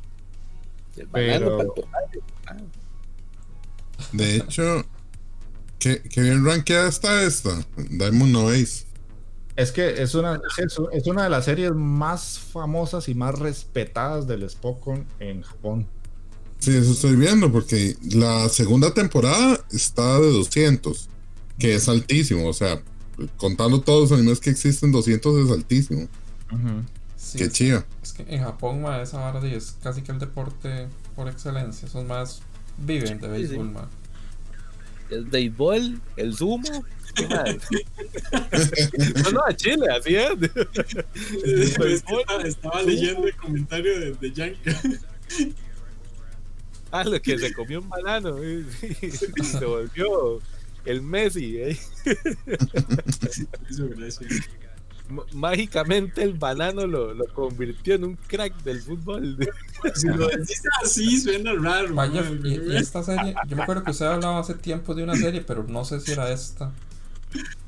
[1.13, 1.75] Pero-
[4.13, 4.85] de hecho,
[5.79, 7.51] qué, qué bien rankeada está esta.
[7.77, 8.87] Diamond no Ace.
[9.57, 14.27] Es que es una, es, es una de las series más famosas y más respetadas
[14.27, 15.87] del Spokon en Japón.
[16.59, 21.09] Sí, eso estoy viendo, porque la segunda temporada está de 200,
[21.59, 22.49] que es altísimo.
[22.49, 22.83] O sea,
[23.37, 26.09] contando todos los animes que existen, 200 es altísimo.
[27.17, 27.85] Sí, Qué es, chido.
[28.03, 31.87] es que en Japón, ma, esa vara sí es casi que el deporte por excelencia.
[31.87, 32.41] Esos más
[32.79, 33.49] viven de Sí, sí.
[33.49, 33.89] béisbol, ma.
[35.11, 36.85] El béisbol, el sumo.
[37.15, 37.57] ¿qué más?
[39.25, 40.31] no, no, a Chile, así es.
[41.45, 44.81] es que estaba, estaba leyendo el comentario de, de Yanka.
[47.01, 48.37] Ah, lo que se comió un banano.
[48.43, 48.95] eh, sí,
[49.45, 50.41] se volvió
[50.85, 51.59] el Messi.
[51.59, 51.79] eh.
[55.35, 59.37] Mágicamente el banano lo, lo convirtió en un crack del fútbol.
[59.95, 61.95] Si lo decís así, suena raro.
[61.95, 62.41] Vaya, man.
[62.45, 65.43] y, y esta serie, yo me acuerdo que usted hablaba hace tiempo de una serie,
[65.43, 66.73] pero no sé si era esta.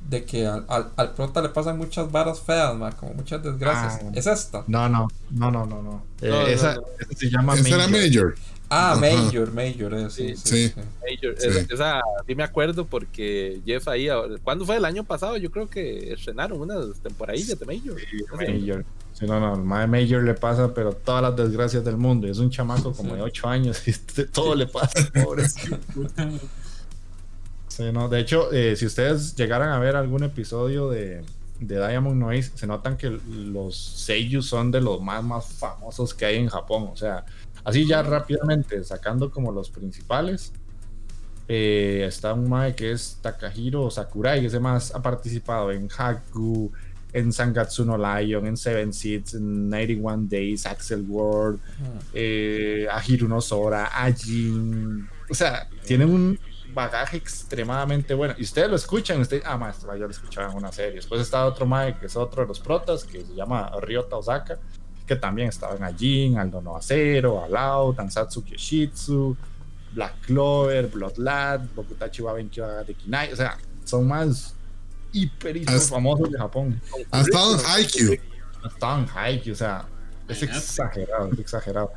[0.08, 0.64] de que al,
[0.96, 4.00] al, prota le pasan muchas varas feas, ma, como muchas desgracias.
[4.02, 4.10] Ah.
[4.14, 4.64] ¿Es esta?
[4.66, 5.82] No, no, no, no, no.
[5.82, 6.02] no.
[6.22, 6.78] Eh, esa,
[7.16, 8.34] se llama Esa era Major.
[8.70, 11.34] Ah, Major, Major, eh, sí, sí, Major.
[11.70, 14.08] Esa, sí me acuerdo porque Jeff ahí,
[14.42, 15.38] ¿cuándo fue el año pasado?
[15.38, 17.96] Yo creo que estrenaron unas temporadillas de Major.
[18.36, 18.84] Major.
[19.14, 22.28] Sí, no, no, el Major le pasa, pero todas las desgracias del mundo.
[22.28, 23.92] Es un chamaco como de 8 años y
[24.26, 25.48] todo le pasa, pobre.
[27.68, 31.24] sí, no, de hecho, eh, si ustedes llegaran a ver algún episodio de,
[31.58, 36.24] de Diamond Noise, se notan que los seiyuu son de los más, más famosos que
[36.26, 36.90] hay en Japón.
[36.92, 37.24] O sea,
[37.68, 40.52] así ya rápidamente, sacando como los principales.
[41.46, 46.72] Eh, está un mae que es Takahiro Sakurai, que ese más ha participado en Haku,
[47.12, 51.60] en Sangatsu no Lion, en Seven Seeds, en 91 Days, Axel World,
[52.12, 55.06] eh, a no Sora, a Jin.
[55.28, 56.38] O sea, tienen un
[56.72, 58.34] bagaje extremadamente bueno.
[58.38, 60.96] Y ustedes lo escuchan, ustedes, ah, maestro, yo lo escuchaba en una serie.
[60.96, 64.58] Después está otro Mae que es otro de los protas, que se llama Ryota Osaka,
[65.08, 69.34] que también estaba en Ajin, Aldo no Acero, Alao, Tansatsu Kyoshitsu,
[69.94, 73.32] Black Clover, Bloodlad, Bokutachi wa de Kinai.
[73.32, 74.54] O sea, son más
[75.12, 76.80] hiper, hiper famosos de Japón.
[77.10, 78.16] Ha estado en Haikyuu.
[78.62, 79.86] Ha estado en Haikyuu, o sea,
[80.28, 81.92] es exagerado, es exagerado.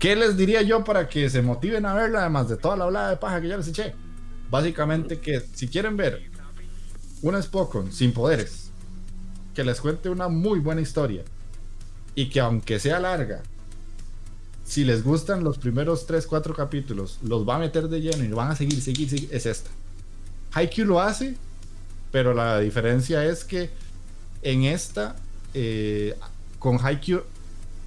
[0.00, 3.10] ¿Qué les diría yo para que se motiven a verla, además de toda la hablada
[3.10, 3.94] de paja que ya les eché?
[4.50, 6.20] Básicamente que si quieren ver
[7.22, 8.72] una Spokon sin poderes,
[9.54, 11.22] que les cuente una muy buena historia
[12.14, 13.42] y que aunque sea larga,
[14.64, 18.28] si les gustan los primeros 3, 4 capítulos, los va a meter de lleno y
[18.28, 19.70] van a seguir, seguir, seguir, es esta.
[20.52, 21.36] Haikyuu lo hace
[22.14, 23.70] pero la diferencia es que
[24.42, 25.16] en esta,
[25.52, 26.14] eh,
[26.60, 27.22] con Haikyuu,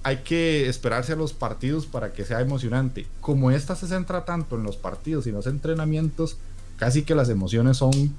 [0.02, 3.06] hay que esperarse a los partidos para que sea emocionante.
[3.22, 6.36] Como esta se centra tanto en los partidos y en los entrenamientos,
[6.76, 8.14] casi que las emociones son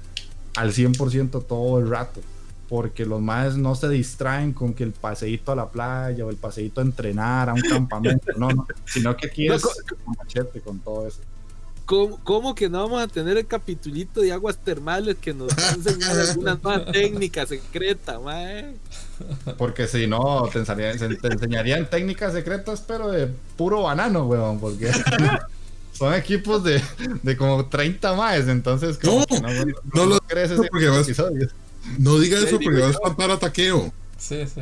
[0.56, 2.22] al 100% todo el rato.
[2.70, 6.36] Porque los más no se distraen con que el paseíto a la playa o el
[6.36, 9.62] paseíto a entrenar a un campamento, no, no, sino que aquí es
[10.06, 11.20] machete con todo eso.
[12.22, 15.72] ¿Cómo, que no vamos a tener el capitulito de aguas termales que nos va a
[15.72, 18.76] enseñar alguna nueva técnica secreta, mae?
[19.58, 23.26] Porque si no, te, enseñarían, técnicas secretas, pero de
[23.56, 24.92] puro banano, weón, porque
[25.92, 26.80] son equipos de,
[27.24, 29.24] de como 30 más, entonces no,
[29.92, 31.08] no, lo crees porque vas,
[31.98, 33.92] No diga eso porque vas a espantar a taqueo.
[34.18, 34.60] Sí, sí.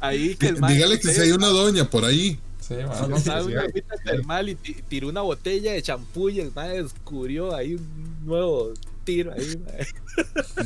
[0.00, 2.38] Ahí que Dígale que si hay una doña por ahí.
[2.60, 3.66] Sí, una
[4.04, 8.72] termal y tiró una botella de champú y el madre descubrió ahí un nuevo
[9.04, 9.60] tiro ahí,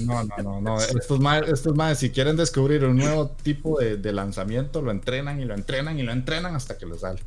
[0.01, 0.81] No, no, no, no.
[0.81, 5.47] Estos madres, estos si quieren descubrir un nuevo tipo de, de, lanzamiento, lo entrenan y
[5.47, 7.21] lo entrenan y lo entrenan hasta que lo sale.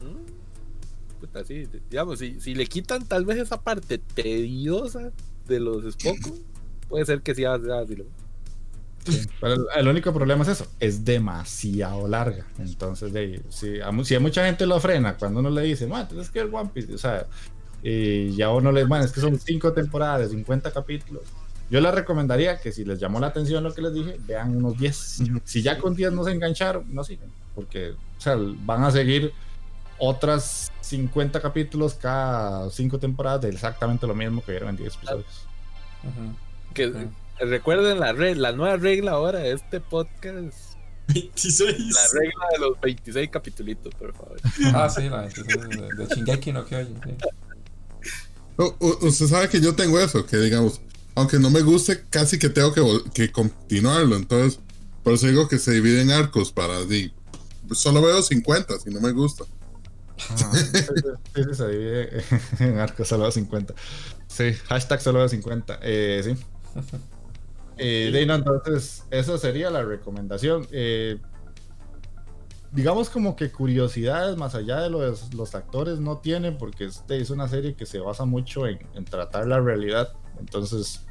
[0.00, 5.12] Mm, puta, sí, digamos, si, si, le quitan tal vez esa parte tediosa
[5.46, 6.36] de los Spoko,
[6.92, 7.96] puede ser que sí haga así.
[9.76, 12.44] el, único problema es eso, es demasiado larga.
[12.58, 16.06] Entonces, de, si, a, si a mucha gente lo frena cuando uno le dice, man,
[16.20, 17.26] es que el One Piece, o sea,
[17.82, 21.22] y ya uno les, man, es que son cinco temporadas, 50 capítulos.
[21.70, 24.76] Yo les recomendaría que si les llamó la atención lo que les dije, vean unos
[24.76, 25.22] 10.
[25.44, 29.32] Si ya con 10 no se engancharon, no sigan, porque o sea, van a seguir
[29.96, 35.46] otras 50 capítulos cada cinco temporadas de exactamente lo mismo que vieron en 10 episodios.
[36.72, 36.92] Que,
[37.40, 40.56] Recuerden la, la nueva regla ahora de este podcast.
[41.08, 41.60] 26.
[41.94, 44.40] La regla de los 26 capítulos, por favor.
[44.74, 46.94] Ah, sí, la de, de Shingeki no que oye.
[49.00, 50.80] usted sabe que yo tengo eso, que digamos,
[51.14, 52.82] aunque no me guste, casi que tengo que,
[53.12, 54.16] que continuarlo.
[54.16, 54.60] Entonces,
[55.02, 56.84] por eso digo que se divide en arcos para.
[56.84, 57.12] Di,
[57.72, 59.44] solo veo 50 si no me gusta.
[60.30, 60.52] Ah,
[61.34, 62.24] sí, se divide
[62.60, 63.74] en arcos, solo veo 50.
[64.28, 65.80] Sí, hashtag solo veo 50.
[65.82, 66.36] Eh, sí.
[67.78, 70.68] Eh, entonces, esa sería la recomendación.
[70.70, 71.18] Eh,
[72.72, 77.30] digamos como que curiosidades más allá de los, los actores no tiene, porque este es
[77.30, 80.12] una serie que se basa mucho en, tratar la realidad.
[80.38, 81.04] Entonces,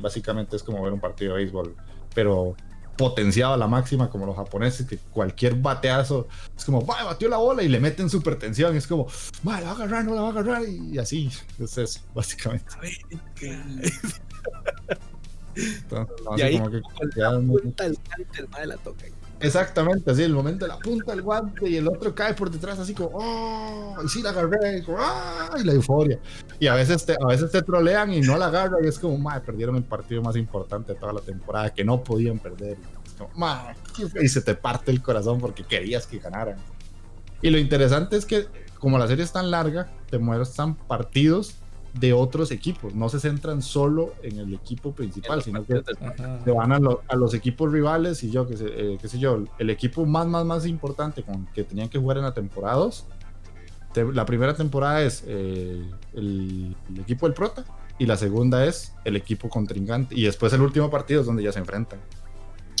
[0.00, 1.74] básicamente es como ver un partido de béisbol,
[2.14, 2.54] pero
[2.96, 6.26] potenciado a la máxima como los japoneses, que cualquier bateazo
[6.56, 9.06] es como, va, batió la bola y le meten super tensión, es como,
[9.46, 11.30] va, la va a agarrar, no la va a agarrar, y así,
[11.60, 12.74] es eso, básicamente.
[16.36, 16.80] y ahí como que,
[17.16, 19.04] la punta del guante, el madre la toca.
[19.40, 22.78] Exactamente, así, el momento de la punta del guante y el otro cae por detrás
[22.80, 26.18] así como, oh, y sí la agarré, y, y la euforia.
[26.58, 29.16] Y a veces te, a veces te trolean y no la agarran y es como,
[29.16, 32.78] madre, perdieron el partido más importante de toda la temporada que no podían perder.
[34.20, 36.56] y se te parte el corazón porque querías que ganaran.
[37.40, 38.48] Y lo interesante es que
[38.78, 41.56] como la serie es tan larga, te muestran partidos
[41.94, 42.94] de otros equipos.
[42.94, 45.82] No se centran solo en el equipo principal, sino que
[46.44, 46.78] se van a,
[47.16, 50.44] los equipos rivales y yo, qué sé, eh, qué sé yo, el equipo más, más,
[50.44, 53.06] más importante con que tenían que jugar en la temporada 2.
[54.12, 55.82] la primera temporada es eh,
[56.14, 57.64] el, equipo del prota
[57.98, 60.14] y la segunda es el equipo contrincante.
[60.14, 62.00] Y después el último partido es donde ya se enfrentan.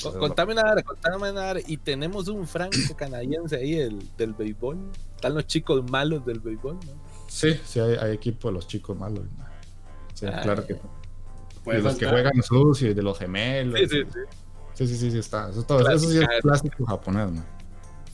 [0.00, 1.58] Contame nada, contame nada.
[1.66, 4.78] Y tenemos un franco canadiense ahí el, del béisbol.
[5.16, 7.07] Están los chicos malos del béisbol, ¿no?
[7.28, 9.24] Sí, sí, hay, equipo de los chicos malos.
[10.14, 10.74] Sí, ah, claro que.
[10.74, 13.78] De los que juegan sucio y de los gemelos.
[13.78, 14.20] Sí, sí, sí.
[14.74, 15.50] Sí, sí, sí, sí está.
[15.50, 17.44] Eso, todo, eso sí es clásico japonés, ¿no?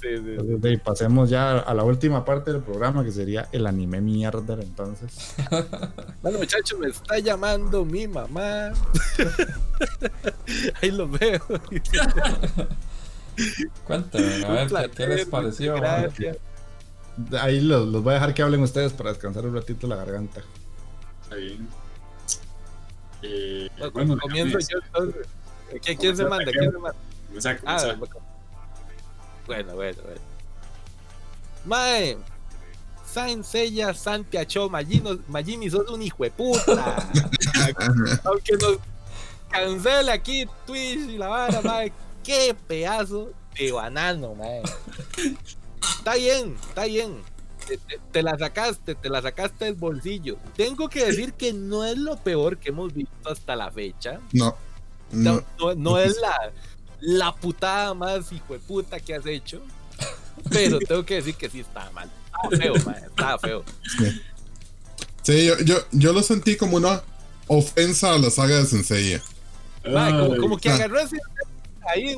[0.01, 0.37] Sí, sí.
[0.39, 5.35] Entonces, pasemos ya a la última parte del programa que sería el anime mierda, entonces.
[6.23, 8.73] bueno, muchachos, me está llamando mi mamá.
[10.83, 11.41] Ahí lo veo.
[13.87, 15.75] Cuéntame, a ver, ¿qué, les pareció?
[15.75, 16.39] Gracias.
[17.41, 20.43] Ahí los, voy a dejar que hablen ustedes para descansar un ratito la garganta.
[21.23, 21.69] Está bien.
[23.23, 25.27] Eh, bueno, comienzo yo entonces.
[25.83, 26.51] ¿Quién, se manda?
[26.53, 26.97] ¿Quién se manda?
[27.67, 27.95] Ah,
[29.47, 30.21] bueno, bueno, bueno.
[31.65, 32.17] Mae,
[33.05, 36.97] Saint Seiya, Santi Acho, Magini, sos un hijo de puta.
[38.25, 38.79] Aunque nos
[39.51, 41.93] cancele aquí Twitch y la vara, mae,
[42.23, 44.63] qué pedazo de banano, mae.
[45.99, 47.23] Está bien, está bien.
[48.13, 50.37] Te, la sacaste, te la sacaste del bolsillo.
[50.57, 54.21] Tengo que decir que no es lo peor que hemos visto hasta la fecha.
[54.33, 54.55] No.
[55.13, 55.43] No,
[55.77, 56.53] no, es la,
[57.01, 59.63] la putada más hijo de puta que has hecho.
[60.51, 62.11] Pero tengo que decir que sí está mal.
[62.27, 63.65] Estaba feo, man, estaba feo.
[65.23, 67.03] Sí, yo, yo, yo, lo sentí como una
[67.47, 69.21] ofensa a la saga de Sensei.
[69.83, 71.19] como, como, que agarró ese
[71.87, 72.17] ahí,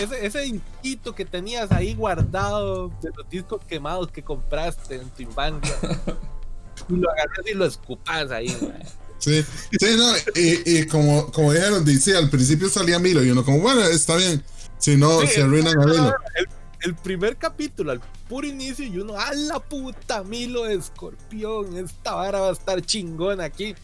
[0.00, 0.60] ese, ese
[1.14, 5.74] que tenías ahí guardado de los discos quemados que compraste en tu infancia.
[6.88, 8.56] y lo agarras y lo escupas ahí,
[9.18, 9.44] Sí,
[9.78, 13.60] sí, no, y, y como, como dijeron, dice, al principio salía Milo y uno como,
[13.60, 14.42] bueno, está bien,
[14.78, 16.14] si no, se arruinan a Milo.
[16.80, 22.40] El, primer capítulo, al puro inicio, y uno, a la puta, Milo escorpión, esta vara
[22.40, 23.76] va a estar chingón aquí.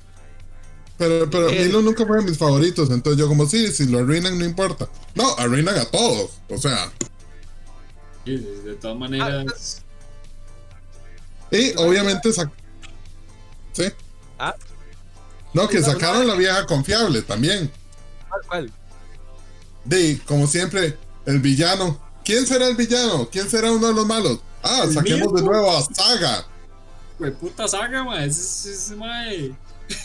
[0.98, 4.00] Pero, pero eh, Milo nunca fue de mis favoritos, entonces yo como sí, si lo
[4.00, 4.88] arruinan no importa.
[5.14, 6.90] No, arruinan a todos, o sea.
[8.26, 9.82] de todas maneras.
[11.52, 13.84] y obviamente ¿Sí?
[14.38, 14.54] Ah.
[15.54, 17.70] No, que sacaron la vieja confiable también.
[18.28, 18.42] ¿Cuál?
[18.46, 18.72] cuál?
[19.84, 21.98] De, como siempre, el villano.
[22.24, 23.28] ¿Quién será el villano?
[23.30, 24.40] ¿Quién será uno de los malos?
[24.62, 26.46] Ah, saquemos de nuevo a Saga.
[27.16, 28.24] Pues puta Saga, ma.
[28.24, 28.90] Es, es,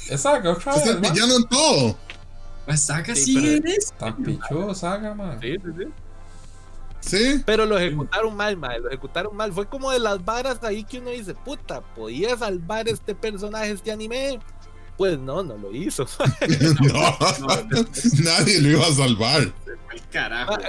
[0.09, 1.97] Exacto, Es el villano en todo.
[2.65, 3.93] Pues Saga sí, sí eres.
[3.97, 5.39] Tan pichudo Saga, man.
[5.41, 5.85] Sí, sí, sí.
[7.01, 7.43] Sí.
[7.45, 8.81] Pero lo ejecutaron mal, man.
[8.81, 9.51] Lo ejecutaron mal.
[9.51, 13.91] Fue como de las varas ahí que uno dice, puta, ¿podía salvar este personaje, este
[13.91, 14.39] anime?
[14.97, 16.07] Pues no, no lo hizo.
[16.81, 17.17] no,
[18.23, 19.41] nadie lo iba a salvar.
[19.41, 20.59] El carajo, ah,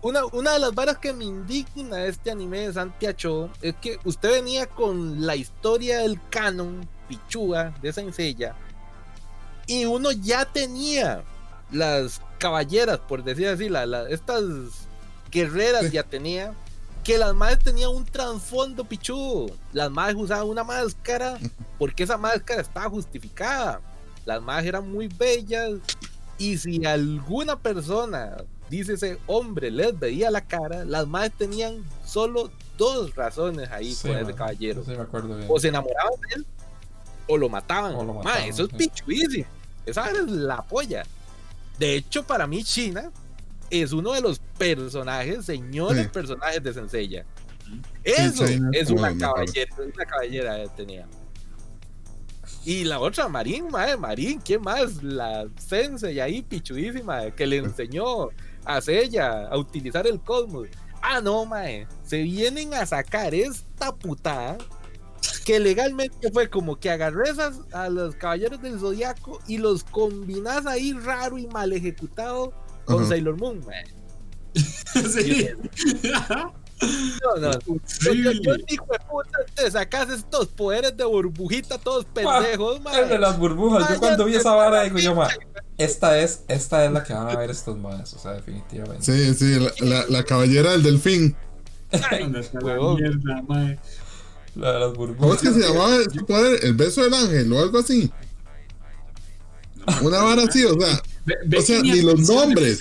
[0.00, 3.98] una, una, de las varas que me indigna de este anime de Santiago es que
[4.04, 8.54] usted venía con la historia del canon pichuga de esa ensella
[9.68, 11.22] y uno ya tenía
[11.70, 14.42] las caballeras, por decir así, la, estas
[15.30, 16.54] guerreras ya tenía,
[17.04, 19.54] que las madres tenían un trasfondo pichudo.
[19.74, 21.38] Las madres usaban una máscara
[21.78, 23.80] porque esa máscara estaba justificada.
[24.24, 25.72] Las madres eran muy bellas
[26.38, 28.38] y si alguna persona,
[28.70, 34.12] dice ese hombre, les veía la cara, las madres tenían solo dos razones ahí con
[34.12, 34.82] ese caballero.
[35.48, 36.46] o se enamoraban de él
[37.28, 37.94] o lo mataban.
[38.46, 39.46] eso es pichuísimo.
[39.86, 41.04] Esa es la polla.
[41.78, 43.10] De hecho, para mí, China
[43.70, 47.24] es uno de los personajes, señores personajes de Senseiya.
[48.02, 51.06] Eso es una caballera, una caballera tenía.
[52.64, 55.02] Y la otra, Marín, madre, Marín, ¿quién más?
[55.02, 58.28] La Sensei ahí, pichudísima, que le enseñó
[58.64, 60.68] a Seiya a utilizar el cosmos.
[61.00, 64.58] Ah, no, mae, se vienen a sacar esta putada
[65.44, 67.36] que legalmente fue como que agarres
[67.72, 72.52] a, los caballeros del zodiaco y los combinas ahí raro y mal ejecutado
[72.84, 73.64] con Sailor Moon,
[75.12, 75.48] Sí.
[76.80, 77.50] No, no.
[78.00, 78.30] Yo, yo,
[78.68, 82.94] hijo de puta, te sacas estos poderes de burbujita todos pendejos, man.
[82.94, 83.88] El de las burbujas.
[83.88, 85.28] yo cuando vi esa vara digo yo, ma,
[85.76, 89.04] esta es, esta es la que van a ver estos más, o sea, definitivamente.
[89.04, 91.36] Sí, sí, la, la, caballera del delfín.
[92.10, 93.78] Ay, mierda, madre.
[94.58, 95.20] La de las burbujas.
[95.20, 96.64] ¿Cómo es que se llamaba el poder?
[96.64, 98.10] El beso del ángel o algo así.
[100.02, 101.00] Una vara así, o sea.
[101.56, 102.80] o sea, ni los nombres.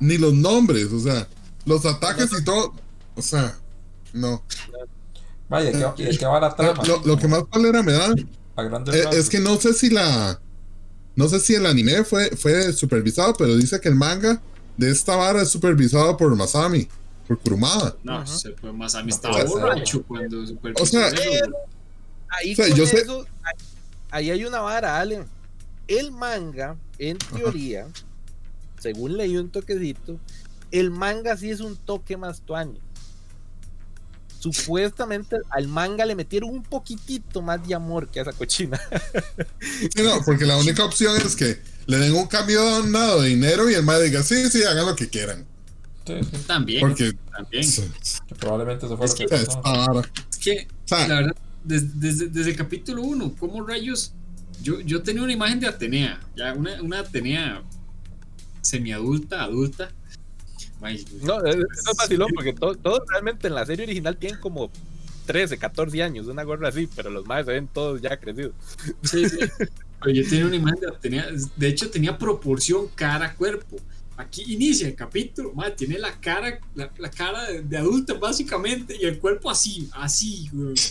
[0.00, 1.26] Ni los nombres, o sea.
[1.64, 2.74] Los ataques y todo.
[3.16, 3.56] O sea,
[4.12, 4.44] no.
[5.48, 6.82] Vaya, ¿qué, qué va la trama?
[7.04, 8.14] Lo, que más palera me da
[8.56, 10.38] grandes Eh, es que no sé si la.
[11.16, 14.42] No sé si el anime fue, fue supervisado, pero dice que el manga
[14.76, 16.88] de esta vara es supervisado por Masami,
[17.26, 17.96] por Kurumada.
[18.02, 18.26] No, Ajá.
[18.26, 20.42] se fue más a mí No borracho cuando
[20.78, 21.10] O sea.
[21.10, 21.52] Pero
[22.28, 23.54] ahí O sea, con yo sé- eso, ahí,
[24.10, 25.24] ahí hay una vara, Allen.
[25.88, 27.86] El manga, en teoría,
[28.80, 30.18] según leí un toquecito,
[30.70, 32.80] el manga sí es un toque más tuaño.
[34.38, 38.80] Supuestamente al manga le metieron un poquitito más de amor que a esa cochina.
[39.60, 42.60] Sí, no, porque la única opción es que le den un cambio
[43.20, 45.46] de dinero y el madre diga, sí, sí, hagan lo que quieran.
[46.06, 46.36] Sí, sí.
[46.46, 47.64] También, Porque también.
[47.64, 47.84] sea,
[48.26, 50.02] Que probablemente eso fue Es lo que que pasó.
[50.30, 54.12] Es que, O sea, la verdad, desde, desde, desde el capítulo 1, ¿cómo rayos?
[54.62, 57.62] Yo, yo tenía una imagen de Atenea, ya una, una Atenea
[58.60, 59.90] semiadulta, adulta.
[60.80, 64.40] Ay, No, es, eso es vacilón porque to- todos realmente en la serie original tienen
[64.40, 64.70] como
[65.26, 68.52] 13, 14 años, una gorra así, pero los más se ven todos ya crecidos.
[69.02, 69.38] Sí, sí.
[70.00, 71.26] Pero yo tenía una imagen de Atenea,
[71.56, 73.76] de hecho tenía proporción cara-cuerpo.
[74.16, 78.94] Aquí inicia el capítulo, madre, tiene la cara, la, la cara de, de adulta básicamente
[79.00, 80.74] y el cuerpo así, así, güey.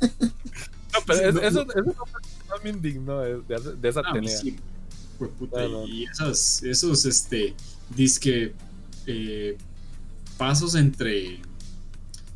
[0.00, 4.12] No, pero es- No, eso, eso no, no me indignó de, de- de esa Ah,
[4.26, 4.56] sí,
[5.18, 5.86] fue puta, No, no.
[5.88, 7.54] Y esas, esos, este,
[7.96, 8.54] disque
[9.06, 9.56] eh,
[10.38, 11.40] pasos entre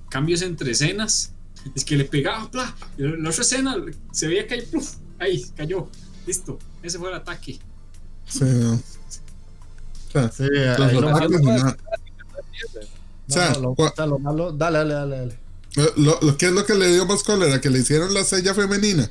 [0.08, 1.32] cambios entre escenas.
[1.74, 2.48] Es que le pegaba,
[2.96, 3.76] y la la otra escena
[4.12, 5.88] se veía que ahí, pluf, ahí cayó,
[6.26, 7.58] listo, ese fue el ataque.
[8.26, 8.80] sí, no.
[10.14, 10.32] O
[13.30, 15.38] sea, Sí, lo, malo, dale, dale, dale, dale.
[15.96, 18.54] Lo, lo que es lo que le dio más cólera, que le hicieron la sella
[18.54, 19.10] femenina.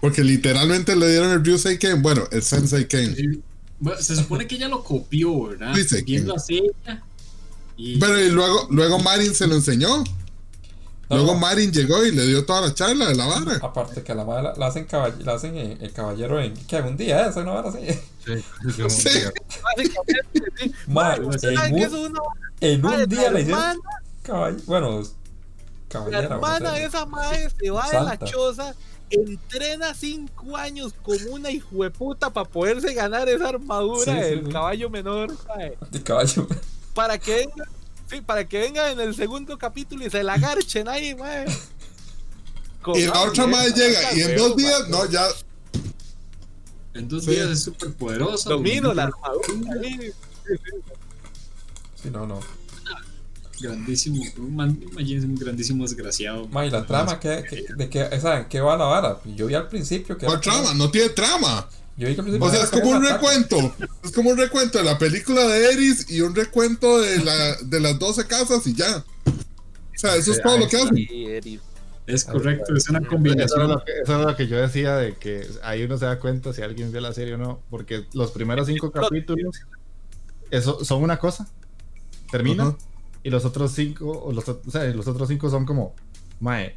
[0.00, 3.14] Porque literalmente le dieron el Ryusei Ken, bueno, el Sensei Ken.
[3.14, 3.42] Sí,
[3.78, 5.74] bueno, se supone que ella lo copió, ¿verdad?
[6.04, 6.42] Viendo a
[7.76, 10.02] y Pero y luego, luego Marin se lo enseñó.
[11.10, 11.40] No, luego no.
[11.40, 13.58] Marin llegó y le dio toda la charla de la vara.
[13.62, 16.54] Aparte que a la madre la, la hacen, caball- la hacen eh, el caballero en.
[16.66, 16.80] ¿Qué?
[16.80, 17.78] Un día, eso no era así.
[18.24, 18.44] Sí.
[18.82, 19.42] Básicamente,
[20.56, 20.72] sí.
[20.86, 22.20] Ma, Ma, ¿usted en un- qué es una
[22.60, 23.60] En un día la le hicieron.
[23.60, 23.80] hermana,
[24.24, 25.06] caball- Bueno, la
[25.88, 26.22] caballera.
[26.34, 26.84] hermana no sé.
[26.84, 28.74] esa madre se va de la choza,
[29.10, 34.52] entrena cinco años como una hijueputa para poderse ganar esa armadura Sí, sí, del sí.
[34.52, 36.46] caballo menor, mae, De caballo.
[36.94, 37.64] para que venga,
[38.12, 41.46] sí, para que venga en el segundo capítulo y se la garchen ahí, mae.
[42.82, 45.24] Con- Y la otra madre esa llega y en dos días, no, ya.
[46.94, 47.30] en dos Sí.
[47.30, 48.50] días es súper poderosa.
[48.50, 49.46] Domino la armadura.
[52.02, 52.40] Sí, no, no.
[53.60, 56.48] Grandísimo, imagínense un grandísimo desgraciado.
[56.48, 59.20] Ma, y la trama, ¿qué, qué, de qué, ¿saben qué va la vara?
[59.36, 60.26] Yo vi al principio que.
[60.26, 60.74] ¿Cuál era- trama?
[60.74, 61.68] No tiene trama.
[61.96, 62.48] Yo vi que al principio.
[62.48, 63.12] O sea, es como un ataque.
[63.12, 63.74] recuento.
[64.02, 67.80] Es como un recuento de la película de Eris y un recuento de, la, de
[67.80, 69.04] las 12 casas y ya.
[69.26, 71.60] O sea, eso es todo lo que Eri.
[72.06, 73.70] Es correcto, es una combinación.
[74.02, 76.90] eso era lo que yo decía de que ahí uno se da cuenta si alguien
[76.90, 79.60] vio la serie o no, porque los primeros cinco capítulos
[80.50, 81.48] eso, son una cosa,
[82.30, 82.76] terminan, Ajá.
[83.22, 85.94] y los otros cinco, o los, o sea, los otros cinco son como,
[86.40, 86.76] mae,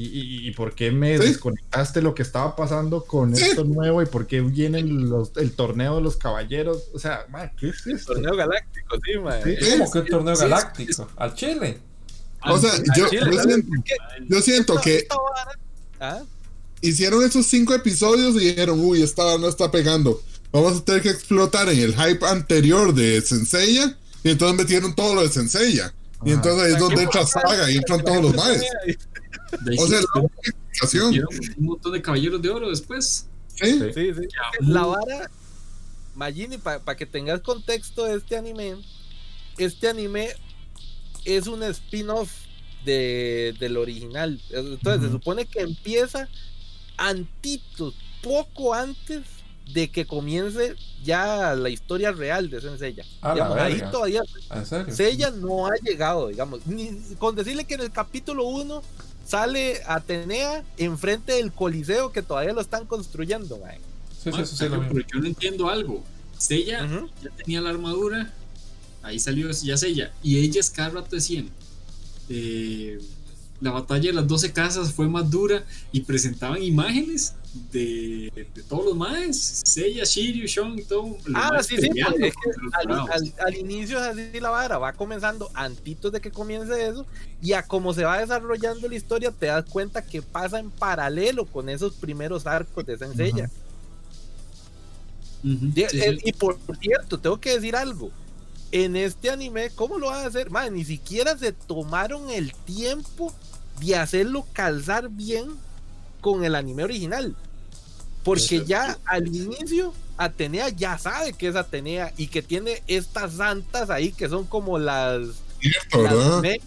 [0.00, 1.24] ¿y, y, y por qué me Sí.
[1.28, 3.44] desconectaste lo que estaba pasando con Sí.
[3.44, 4.00] esto nuevo?
[4.00, 6.84] ¿Y por qué viene los- el torneo de los caballeros?
[6.94, 8.12] O sea, mae, ¿qué es esto?
[8.12, 9.12] Torneo galáctico, sí.
[9.14, 11.08] Como que un torneo galáctico.
[11.16, 11.78] Al Chile.
[12.48, 15.06] O sea, yo, Chile, yo ¿sabes siento, yo que
[16.00, 16.22] ¿Ah?
[16.80, 20.22] hicieron esos cinco episodios y dijeron, uy, esta no está pegando.
[20.52, 23.98] Vamos a tener que explotar en el hype anterior de Senseiya.
[24.22, 25.92] Y entonces metieron todo lo de Senseiya.
[26.24, 28.62] Y entonces ahí es donde entra Saga y entran todos los maes.
[29.62, 30.00] De ahí O sea,
[31.02, 31.26] la
[31.56, 33.28] un montón de caballeros de oro después.
[33.54, 33.72] ¿sí?
[33.72, 33.92] Sí.
[33.94, 34.28] Sí, sí.
[34.60, 35.30] La vara,
[36.14, 38.76] Magini, para que tengas contexto de este anime,
[39.56, 40.28] este anime
[41.24, 42.30] es un spin-off
[42.84, 44.40] de, del original.
[44.50, 46.28] Entonces, se supone que empieza
[46.96, 49.22] antitos, poco antes
[49.72, 53.04] de que comience ya la historia real de Senseiya.
[53.20, 54.94] A la Digamos, ahí todavía ¿En serio?
[54.94, 56.66] Seiya no ha llegado, digamos.
[56.66, 58.82] Ni, con decirle que en el capítulo 1
[59.28, 63.78] sale Atenea enfrente del Coliseo que todavía lo están construyendo, mae.
[64.22, 66.02] Sí, sí, sí, lo pero yo no entiendo algo.
[66.38, 66.88] Sella
[67.22, 68.32] ya tenía la armadura,
[69.02, 71.50] ahí salió ya Sella, y ellas cada rato decían,
[72.30, 72.98] eh,
[73.60, 77.34] la batalla de las 12 casas fue más dura y presentaban imágenes
[77.72, 81.16] de, de todos los maes, Sella, Shiryu, Shon, todo.
[81.34, 83.10] Ah, maes sí, sí, peleando porque es que contra los al, bravos.
[83.10, 87.04] al- al inicio es así la vara, va comenzando antitos de que comience eso,
[87.42, 91.44] y a como se va desarrollando la historia, te das cuenta que pasa en paralelo
[91.46, 93.50] con esos primeros arcos de Senseiya.
[95.42, 96.18] Sí, eh, sí.
[96.24, 98.10] Y por cierto, tengo que decir algo.
[98.70, 100.50] En este anime, ¿cómo lo van a hacer?
[100.50, 103.32] Man, ni siquiera se tomaron el tiempo
[103.80, 105.48] de hacerlo calzar bien
[106.20, 107.34] con el anime original.
[108.24, 113.88] Porque ya al inicio Atenea ya sabe que es Atenea y que tiene estas santas
[113.88, 115.28] ahí que son como las.
[115.92, 116.58] las,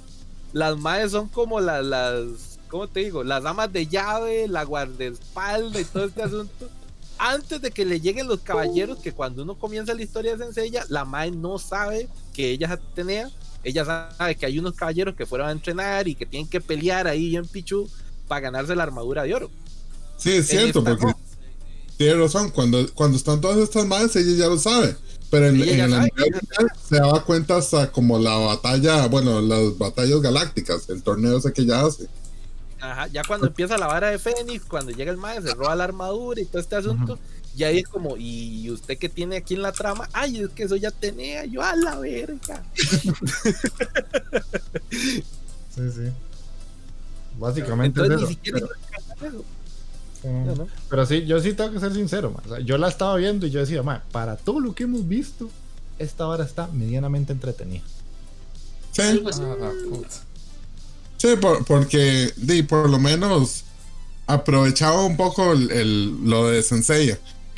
[0.53, 2.59] las madres son como las, las.
[2.69, 3.23] ¿Cómo te digo?
[3.23, 6.69] Las damas de llave, la guardaespaldas y todo este asunto.
[7.23, 10.85] Antes de que le lleguen los caballeros, que cuando uno comienza la historia de Senseiya,
[10.89, 13.29] la madre no sabe que ella es Atenea.
[13.63, 17.05] Ella sabe que hay unos caballeros que fueron a entrenar y que tienen que pelear
[17.05, 17.87] ahí en Pichu
[18.27, 19.51] para ganarse la armadura de oro.
[20.17, 21.13] Sí, es cierto, porque
[21.95, 24.95] tiene razón, cuando, cuando están todas estas madres, ella ya lo sabe.
[25.29, 26.07] Pero en, en la
[26.89, 31.61] se daba cuenta hasta como la batalla, bueno, las batallas galácticas, el torneo ese que
[31.61, 32.07] ella hace.
[32.81, 35.83] Ajá, ya cuando empieza la vara de Fénix, cuando llega el maestro, se roba la
[35.83, 37.19] armadura y todo este asunto,
[37.55, 40.09] ya ahí es como, ¿y usted que tiene aquí en la trama?
[40.13, 42.63] Ay, es que eso ya tenía, yo a la verga.
[44.89, 46.11] sí, sí.
[47.37, 49.45] Básicamente Entonces, ni siquiera eso.
[50.89, 53.83] Pero sí, yo sí tengo que ser sincero, yo la estaba viendo y yo decía,
[54.11, 55.49] para todo lo que hemos visto,
[55.99, 57.83] esta hora está medianamente entretenida.
[58.91, 59.71] Sí, ah,
[61.21, 61.37] sí
[61.67, 63.65] porque di, por lo menos
[64.27, 67.15] aprovechaba un poco el, lo de Sensei.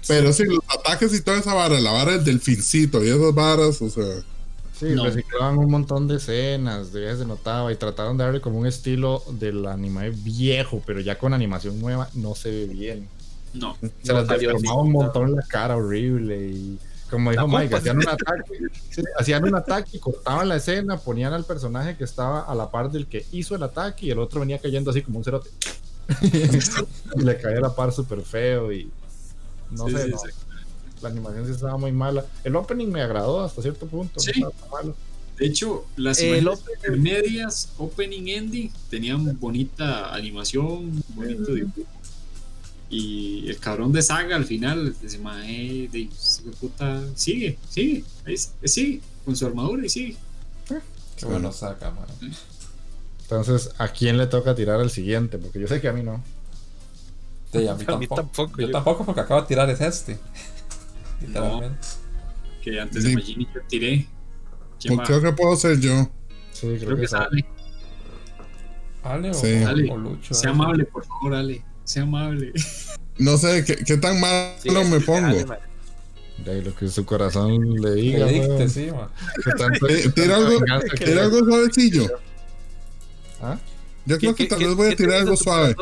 [0.07, 3.81] Pero sí, los ataques y toda esa vara, la vara del delfincito y esas varas,
[3.81, 4.21] o sea.
[4.77, 8.59] Sí, reciclaban un montón de escenas, de veces se notaba y trataron de darle como
[8.59, 13.07] un estilo del anime viejo, pero ya con animación nueva no se ve bien.
[13.53, 13.77] No.
[14.01, 16.79] Se las deformaba un montón la cara horrible y
[17.13, 18.57] como dijo Mike, hacían un ataque,
[19.19, 22.91] hacían un ataque y cortaban la escena, ponían al personaje que estaba a la par
[22.91, 25.51] del que hizo el ataque y el otro venía cayendo así como un cerote.
[27.15, 28.89] y le caía la par súper feo y
[29.69, 30.17] no sé, no
[31.03, 32.25] la animación sí estaba muy mala.
[32.43, 34.19] El opening me agradó hasta cierto punto.
[34.19, 34.43] Sí.
[35.37, 36.19] De hecho, las
[36.89, 41.81] medias, opening ending, tenían bonita animación, bonito dibujo.
[42.95, 46.07] Y el cabrón de saga al final, dice, mae, de,
[46.61, 50.15] puta, sigue, sigue, ahí, sigue, con su armadura y sigue.
[51.17, 52.05] Qué bueno saca, man.
[53.23, 55.39] Entonces, ¿a quién le toca tirar el siguiente?
[55.39, 56.23] Porque yo sé que a mí no.
[57.51, 57.83] Sí, a, mí
[58.15, 60.19] tampoco, yo, tampoco porque acabo de tirar es este.
[62.61, 64.07] que antes de Magini te tiré.
[64.85, 66.11] Pues creo que puedo ser yo.
[66.51, 67.43] Sí, creo, que, sale.
[69.01, 69.63] Ale o, sí.
[69.97, 70.35] Lucho.
[70.35, 71.72] Sea amable, por favor, Ale.
[71.83, 72.53] Sea amable.
[73.17, 75.57] No sé, ¿qué, qué tan malo me pongo?
[76.43, 78.25] De lo que su corazón le diga.
[78.25, 78.89] Dicte, sí,
[80.15, 80.59] Tira algo,
[80.97, 82.07] tira algo suavecillo.
[83.41, 83.57] ¿Ah?
[84.05, 85.75] Yo creo que tal vez voy a tirar algo suave.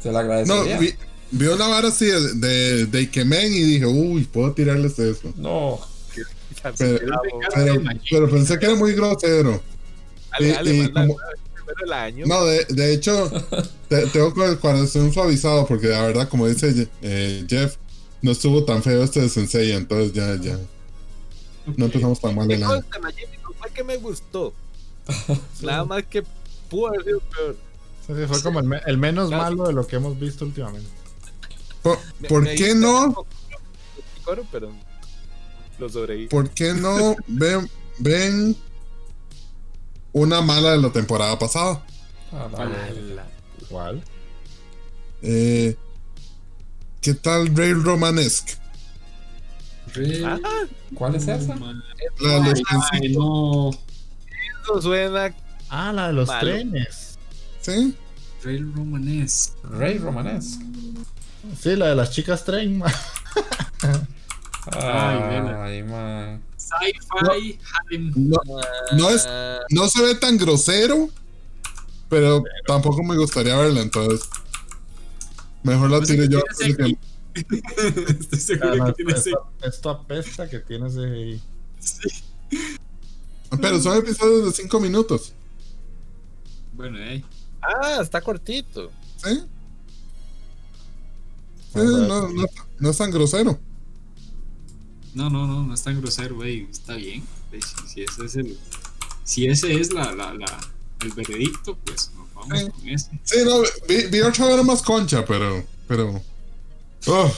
[0.00, 0.76] Se lo agradecería.
[0.76, 0.86] No,
[1.30, 5.32] vio una vara así de, de, Ikemen y dije, uy, puedo tirarles eso.
[5.36, 5.80] No.
[6.78, 7.00] Pero,
[8.10, 9.60] pero, pensé que era muy grosero.
[12.26, 13.30] No, de, de hecho,
[14.12, 17.76] tengo con el corazón suavizado porque la verdad, como dice eh, Jeff,
[18.20, 20.58] no estuvo tan feo este de Sensei, entonces ya, ya.
[21.76, 22.74] No empezamos tan mal el año.
[22.76, 24.52] No fue que me gustó.
[25.62, 26.22] Nada más que
[26.68, 27.56] pudo haber sido peor.
[28.06, 30.88] Sí, fue como el, el menos malo de lo que hemos visto últimamente.
[31.82, 33.26] ¿Por, qué no?
[34.50, 34.72] Pero
[35.78, 36.28] lo.
[36.28, 37.68] ¿Por qué no ven,
[37.98, 38.56] ven
[40.12, 41.82] una mala de la temporada pasada?
[42.32, 42.48] Ah,
[43.68, 44.02] ¿Cuál?
[45.22, 45.76] Eh,
[47.00, 48.54] ¿Qué tal Rail Romanesque?
[50.24, 50.38] Ah,
[50.94, 51.54] ¿Cuál es esa?
[52.20, 53.70] La de los no.
[54.62, 55.34] Eso suena.
[55.68, 57.18] Ah, la de los trenes.
[57.60, 57.94] ¿Sí?
[58.44, 59.54] Rail Romanesque.
[59.64, 60.64] Rail Romanesque.
[61.60, 62.82] Sí, la de las chicas train,
[64.72, 66.40] Ay, man.
[66.80, 67.58] Sci-fi.
[68.16, 68.38] No,
[68.96, 69.28] no, es,
[69.70, 71.08] no se ve tan grosero,
[72.08, 74.28] pero tampoco me gustaría verla, entonces.
[75.62, 76.40] Mejor la tire yo.
[77.34, 81.40] Estoy seguro que tiene esto, esto apesta que tiene ese.
[81.78, 82.08] Sí.
[83.60, 85.32] Pero son episodios de 5 minutos.
[86.72, 87.24] Bueno, eh.
[87.60, 88.90] Ah, está cortito.
[89.22, 89.44] ¿Sí?
[91.74, 92.28] no,
[92.78, 93.58] no, es tan grosero.
[95.14, 96.68] No, no, no, no es tan grosero, güey.
[96.70, 97.22] Está bien.
[97.86, 98.58] Si, ese es el.
[99.24, 100.60] Si ese es la, la, la
[101.04, 103.10] el veredicto, pues nos vamos con ese.
[103.24, 105.64] Sí, no, vi, vi otra era más concha, pero.
[105.86, 106.22] Pero.
[107.06, 107.32] Oh,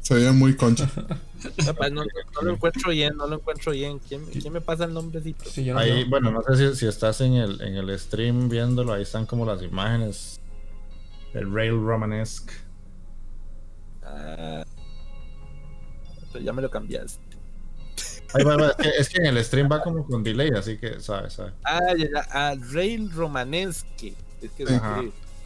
[0.00, 0.90] se veía muy concha.
[1.90, 2.04] No, no,
[2.42, 3.98] lo encuentro bien, no lo encuentro bien.
[4.06, 5.44] ¿Quién, quién me pasa el nombrecito?
[5.76, 9.24] ahí, bueno, no sé si, si, estás en el, en el stream viéndolo, ahí están
[9.24, 10.38] como las imágenes.
[11.32, 12.52] El Rail Romanesque.
[14.02, 14.64] Ah,
[16.38, 17.18] ya me lo cambiaste.
[18.98, 21.52] es, que, en el stream va como con delay, así que sabe, sabe.
[21.64, 22.28] Ah, ya, ya.
[22.30, 24.14] Ah, Rail Romanesque.
[24.40, 24.64] Es que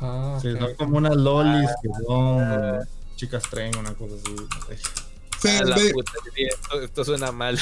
[0.01, 0.59] Ah, Sí, ok.
[0.61, 2.81] son como unas lolis que son
[3.17, 4.37] chicas tren, una cosa así.
[4.77, 4.79] sé.
[5.41, 7.59] Sí, A la puta, esto, esto suena mal.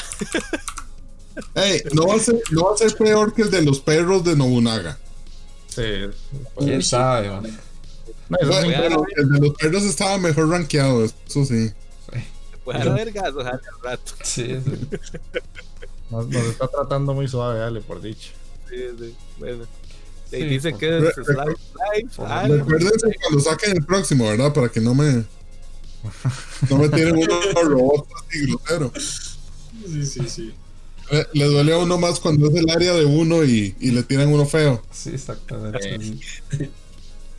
[1.55, 4.23] ey, no, va a ser, no va a ser peor que el de los perros
[4.23, 4.97] de Nobunaga.
[5.67, 5.81] Sí.
[6.57, 7.43] ¿Quién sabe, man?
[8.29, 11.71] No, Bueno, pero el de los perros estaba mejor rankeado, eso sí.
[12.63, 14.13] Puede haber gasos al rato.
[14.23, 14.87] Sí, sí.
[16.09, 18.29] nos, nos está tratando muy suave, dale, por dicho.
[18.69, 19.65] Sí, sí, bueno.
[20.29, 21.03] Sí, Y dice por- que es
[22.19, 24.53] ah, Recuérdense cuando saquen el próximo, ¿verdad?
[24.53, 25.23] Para que no me.
[26.69, 28.91] No me tiren unos robots así grosero.
[29.87, 30.53] Sí, sí, sí.
[31.11, 34.03] Le, le duele a uno más cuando es el área de uno y, y le
[34.03, 34.81] tiran uno feo.
[34.91, 35.87] Sí, exactamente.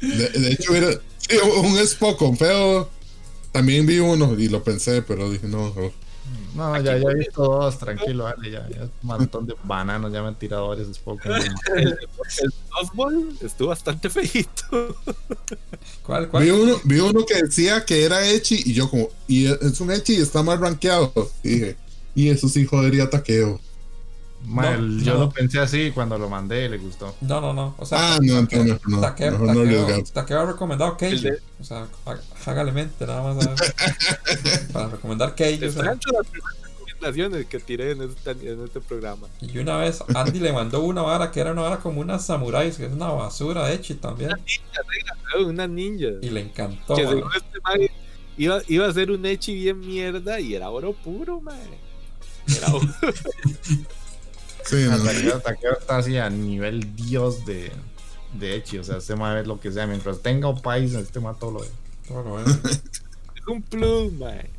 [0.01, 0.89] De, de hecho, mira,
[1.19, 2.89] sí, un Spock con feo.
[3.55, 5.93] También vi uno y lo pensé, pero dije, no, no.
[6.57, 8.83] No, ya, ya he visto dos, tranquilo, dale, ya, ya.
[8.83, 11.25] Un montón de bananos, ya me han tirado varios Spock.
[11.27, 11.35] El,
[11.77, 14.97] el softball estuvo bastante feito.
[16.03, 16.51] ¿Cuál, Vi cuál?
[16.51, 20.15] uno, vi uno que decía que era Echi y yo como, y es un Echi
[20.15, 21.13] y está más rankeado.
[21.45, 21.77] Y dije,
[22.17, 23.61] y eso sí jodería taqueo.
[24.47, 25.21] Ma, No, yo no.
[25.21, 27.15] lo pensé así cuando lo mandé y le gustó.
[27.23, 27.75] No, no, no.
[27.79, 30.03] O sea, Ah, no, entonces no, Taqueo, mejor no Taqueo- arriesgar.
[30.13, 33.47] Taqueo ha recomendado de- O sea, há- hágale mente nada más.
[33.47, 33.55] a-
[34.73, 35.67] para recomendar Keijo.
[35.67, 36.57] o sea, las primeras
[36.87, 39.27] recomendaciones que tiré en este, en este programa.
[39.41, 42.77] y una vez Andy le mandó una vara que era una vara como una samuráis,
[42.77, 44.31] que es una basura de Echi también.
[45.45, 46.09] Una ninja.
[46.23, 46.95] Y le encantó.
[46.97, 47.91] que según este
[48.37, 51.57] iba, iba a ser un echi bien mierda y era oro puro, mae.
[52.57, 52.87] Era oro.
[54.67, 54.99] Sí, no.
[55.03, 57.71] Taqueo, Taqueo está así a nivel dios de,
[58.39, 61.21] de Echi, o sea, este ma ve lo que sea, mientras tenga un país, este
[61.21, 61.69] ma todo lo ve.
[62.09, 62.45] Todo lo ve.
[62.45, 62.83] es
[63.47, 64.51] un plus, mae.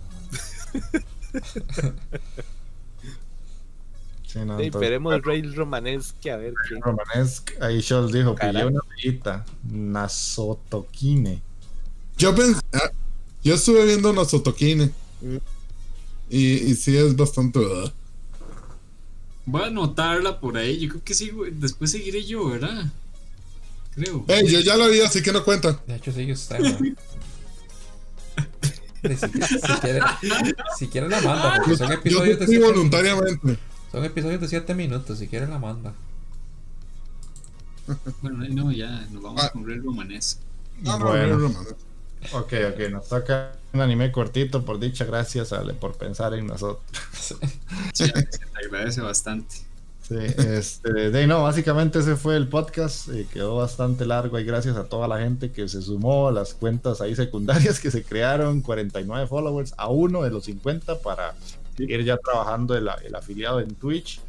[4.27, 6.75] Sí, no, Sí, esperemos Rail Romanesque a ver qué.
[6.81, 8.67] Romanesque, ahí Scholz dijo, pillé Carajo.
[8.69, 11.41] una amiguita, Nasotokine.
[12.17, 12.91] Yo pensé, ah,
[13.43, 14.91] yo estuve viendo Nosotokine.
[15.21, 15.37] Mm.
[16.29, 17.59] Y, y sí es bastante.
[17.59, 17.89] uh,
[19.45, 20.79] Voy a anotarla por ahí.
[20.79, 21.51] Yo creo que sí, güey.
[21.53, 22.91] Después seguiré yo, ¿verdad?
[23.93, 24.25] Creo.
[24.27, 25.79] Ey, yo ya la vi, así que no cuenta.
[25.87, 26.97] De hecho, usted, man.
[29.05, 29.99] Si, si quiere,
[30.79, 33.59] si quiere la manda, porque son Yo episodios de fui 7 voluntariamente.
[33.91, 35.93] Son episodios de 7 minutos, si quiere la manda.
[38.21, 39.51] Bueno, no, ya nos vamos Ah.
[39.51, 40.41] con Real Romanesque.
[40.81, 41.37] No, no, Bueno.
[41.37, 41.94] no, no, no.
[42.33, 46.83] Ok, ok, nos toca un anime cortito, por dicha, gracias Ale por pensar en nosotros.
[47.21, 47.35] Sí,
[47.93, 49.55] se te agradece bastante.
[50.07, 54.75] Sí, este, de no, básicamente ese fue el podcast, eh, quedó bastante largo y gracias
[54.77, 59.25] a toda la gente que se sumó, las cuentas ahí secundarias que se crearon, 49
[59.27, 61.33] followers a uno de los 50 para
[61.75, 61.85] Sí.
[61.87, 64.21] ir ya trabajando el, el afiliado en Twitch.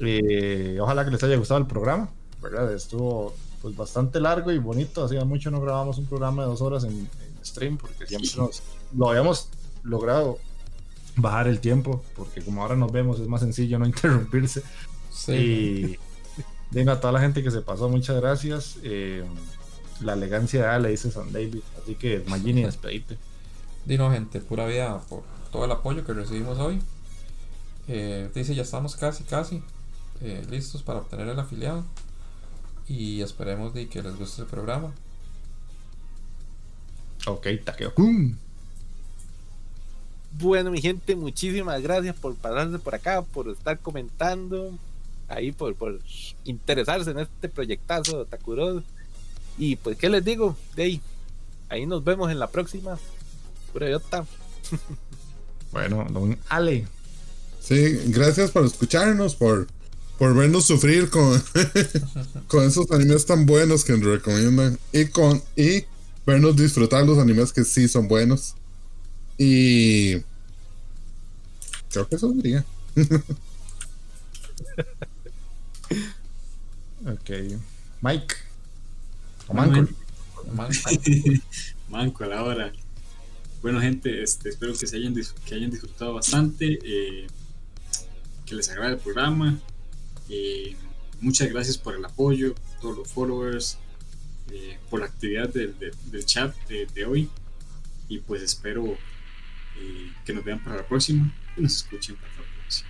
[0.00, 2.10] Eh, ojalá que les haya gustado el programa,
[2.42, 2.72] ¿verdad?
[2.72, 3.34] Estuvo
[3.64, 6.90] pues bastante largo y bonito, hacía mucho no grabamos un programa de dos horas en,
[6.90, 8.62] en stream porque siempre nos
[8.94, 9.48] lo habíamos
[9.84, 10.38] logrado
[11.16, 14.62] bajar el tiempo, porque como ahora nos vemos es más sencillo no interrumpirse.
[15.10, 15.32] Sí.
[15.32, 15.98] Y
[16.72, 18.76] venga a toda la gente que se pasó, muchas gracias.
[18.82, 19.24] Eh,
[20.02, 21.62] la elegancia de Ale dice San David.
[21.82, 23.16] Así que Magini, despedite.
[23.86, 26.82] Dino, gente, pura vida por todo el apoyo que recibimos hoy.
[27.88, 29.62] Eh, dice, ya estamos casi, casi
[30.20, 31.82] eh, listos para obtener el afiliado.
[32.88, 34.92] Y esperemos de que les guste el programa.
[37.26, 37.92] Ok, Takeo.
[40.32, 44.76] Bueno, mi gente, muchísimas gracias por pasarse por acá, por estar comentando,
[45.28, 46.00] ahí por, por
[46.44, 48.82] interesarse en este proyectazo de Takuro.
[49.56, 50.56] Y pues, ¿qué les digo?
[50.74, 51.00] De ahí,
[51.68, 52.98] ahí nos vemos en la próxima.
[53.72, 54.26] Pura idiota.
[55.72, 56.86] Bueno, don Ale.
[57.60, 59.66] Sí, gracias por escucharnos, por,
[60.18, 61.42] por vernos sufrir con,
[62.48, 65.84] con esos animes tan buenos que nos recomiendan y con y
[66.26, 68.54] vernos disfrutar los animes que sí son buenos.
[69.36, 70.16] Y
[71.90, 72.64] creo que eso diría.
[77.06, 77.30] Ok.
[78.00, 78.34] Mike.
[79.48, 79.92] O Manco.
[80.54, 80.70] Man-
[81.90, 82.72] Manco a la hora.
[83.62, 87.26] Bueno, gente, este, espero que se hayan, que hayan disfrutado bastante, eh,
[88.46, 89.58] que les agrade el programa.
[90.28, 90.76] Eh,
[91.20, 93.78] muchas gracias por el apoyo, todos los followers,
[94.52, 97.28] eh, por la actividad del, del- del chat de, de hoy.
[98.08, 98.84] Y pues espero
[99.78, 102.88] eh, que nos vean para la próxima y nos escuchen para la próxima.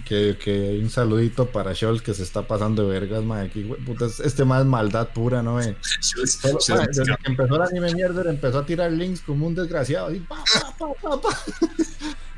[0.00, 0.82] Ok, ok.
[0.82, 3.46] Un saludito para Scholz que se está pasando de vergas, mae.
[3.46, 3.68] Aquí,
[4.00, 5.60] es- este más maldad pura, ¿no?
[6.00, 10.06] Solo- mae, desde que empezó el anime mierda empezó a tirar links como un desgraciado.
[10.08, 10.42] así, pa,
[10.78, 11.28] pa, pa,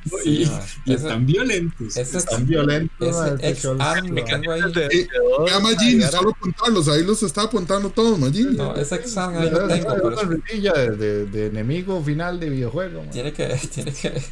[0.09, 0.17] pa.
[0.25, 1.97] y, y Ese- están violentos.
[1.97, 2.99] ese- Están violentos.
[2.99, 5.09] Tengo ahí.
[5.45, 8.57] Vea Magini, solo apuntarlos, ahí los está apuntando todos, Magini.
[8.57, 12.51] No, ese examen ahí lo tengo, es una risilla de, de- de enemigo final de
[12.51, 13.01] videojuego.
[13.03, 13.11] mae.
[13.11, 14.23] tiene que, tiene que,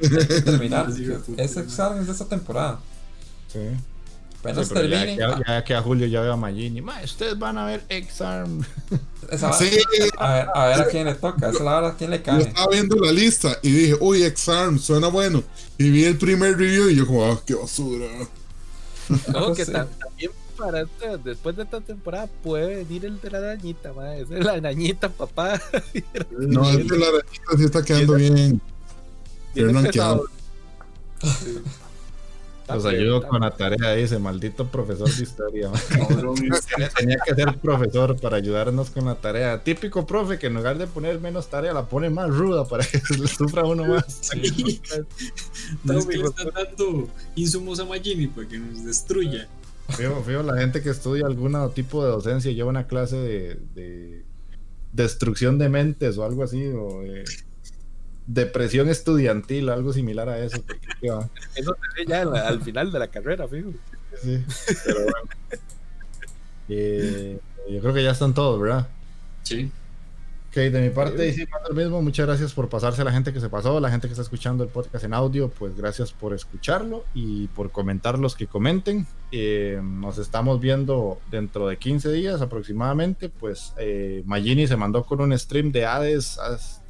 [0.00, 0.92] tiene que terminar.
[0.92, 1.06] Sí,
[1.36, 2.80] Ese examen es de esta temporada.
[3.52, 3.58] Sí.
[4.50, 6.80] Apenas Sí, pero ya, ya que a Julio ya veo a Magini.
[6.82, 8.62] "Ma, ustedes van a ver X-Arm.
[9.58, 9.70] Sí,
[10.18, 11.48] a, ver, a ver a quién le toca.
[11.48, 12.42] Esa es la hora a quién le yo cae.
[12.42, 15.42] estaba viendo la lista y dije, uy, X-Arm, suena bueno.
[15.78, 18.06] Y vi el primer review y yo como, ah, qué basura.
[19.32, 19.72] No, que Sí.
[19.72, 24.14] tam- también para esta- después de esta temporada puede venir el de la arañita, ma.
[24.16, 25.60] Esa es la arañita, papá.
[26.38, 28.60] No, es que la arañita sí está quedando bien.
[29.56, 30.24] Rankeado.
[31.22, 31.58] Sí.
[32.68, 35.70] Los ayudo con la tarea ese maldito profesor de historia.
[36.98, 39.62] Tenía- que ser profesor para ayudarnos con la tarea.
[39.62, 43.00] Típico profe que en lugar de poner menos tarea la pone más ruda para que
[43.18, 44.30] le sufra uno más.
[45.84, 49.48] No es que le están dando insumos a Magini para que nos destruya.
[49.90, 54.24] Fijo, fijo, la gente que estudia algún tipo de docencia lleva una clase de, de
[54.92, 57.24] destrucción de mentes o algo así, o de
[58.26, 60.62] depresión estudiantil, algo similar a eso.
[61.54, 63.70] Eso se ve ya la- al final de la carrera, fijo.
[64.22, 64.42] Sí,
[64.84, 65.16] pero bueno.
[66.68, 67.38] Eh,
[67.70, 68.88] yo creo que ya están todos, ¿verdad?
[69.42, 69.70] Sí.
[70.48, 72.00] Ok, de mi parte, sí, lo mismo.
[72.00, 74.64] Muchas gracias por pasarse a la gente que se pasó, la gente que está escuchando
[74.64, 79.06] el podcast en audio, pues gracias por escucharlo y por comentar los que comenten.
[79.32, 83.28] Eh, nos estamos viendo dentro de 15 días aproximadamente.
[83.28, 86.38] Pues eh, Magini se mandó con un stream de Hades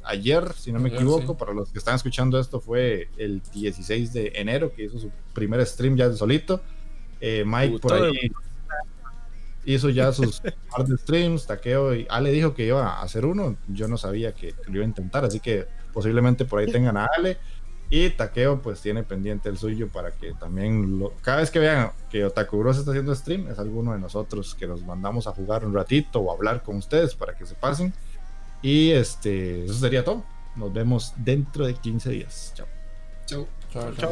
[0.07, 1.33] ayer, si no me Ayer, equivoco.
[1.33, 1.39] sí.
[1.39, 5.65] Para los que están escuchando esto, fue el 16 de enero que hizo su primer
[5.65, 6.61] stream ya de solito.
[7.19, 8.31] Eh, Mike por ahí
[9.65, 13.57] hizo ya sus par de streams, Taqueo y Ale dijo que iba a hacer uno,
[13.67, 17.07] yo no sabía que lo iba a intentar, así que posiblemente por ahí tengan a
[17.17, 17.37] Ale
[17.89, 21.91] y Taqueo pues tiene pendiente el suyo para que también lo, cada vez que vean
[22.09, 25.65] que Otaku Bros está haciendo stream es alguno de nosotros que nos mandamos a jugar
[25.65, 27.93] un ratito o a hablar con ustedes para que se pasen
[28.61, 30.23] y este eso sería todo,
[30.55, 32.67] nos vemos dentro de 15 días, chao.
[33.25, 33.47] Chao.
[33.73, 34.11] Chao, chao.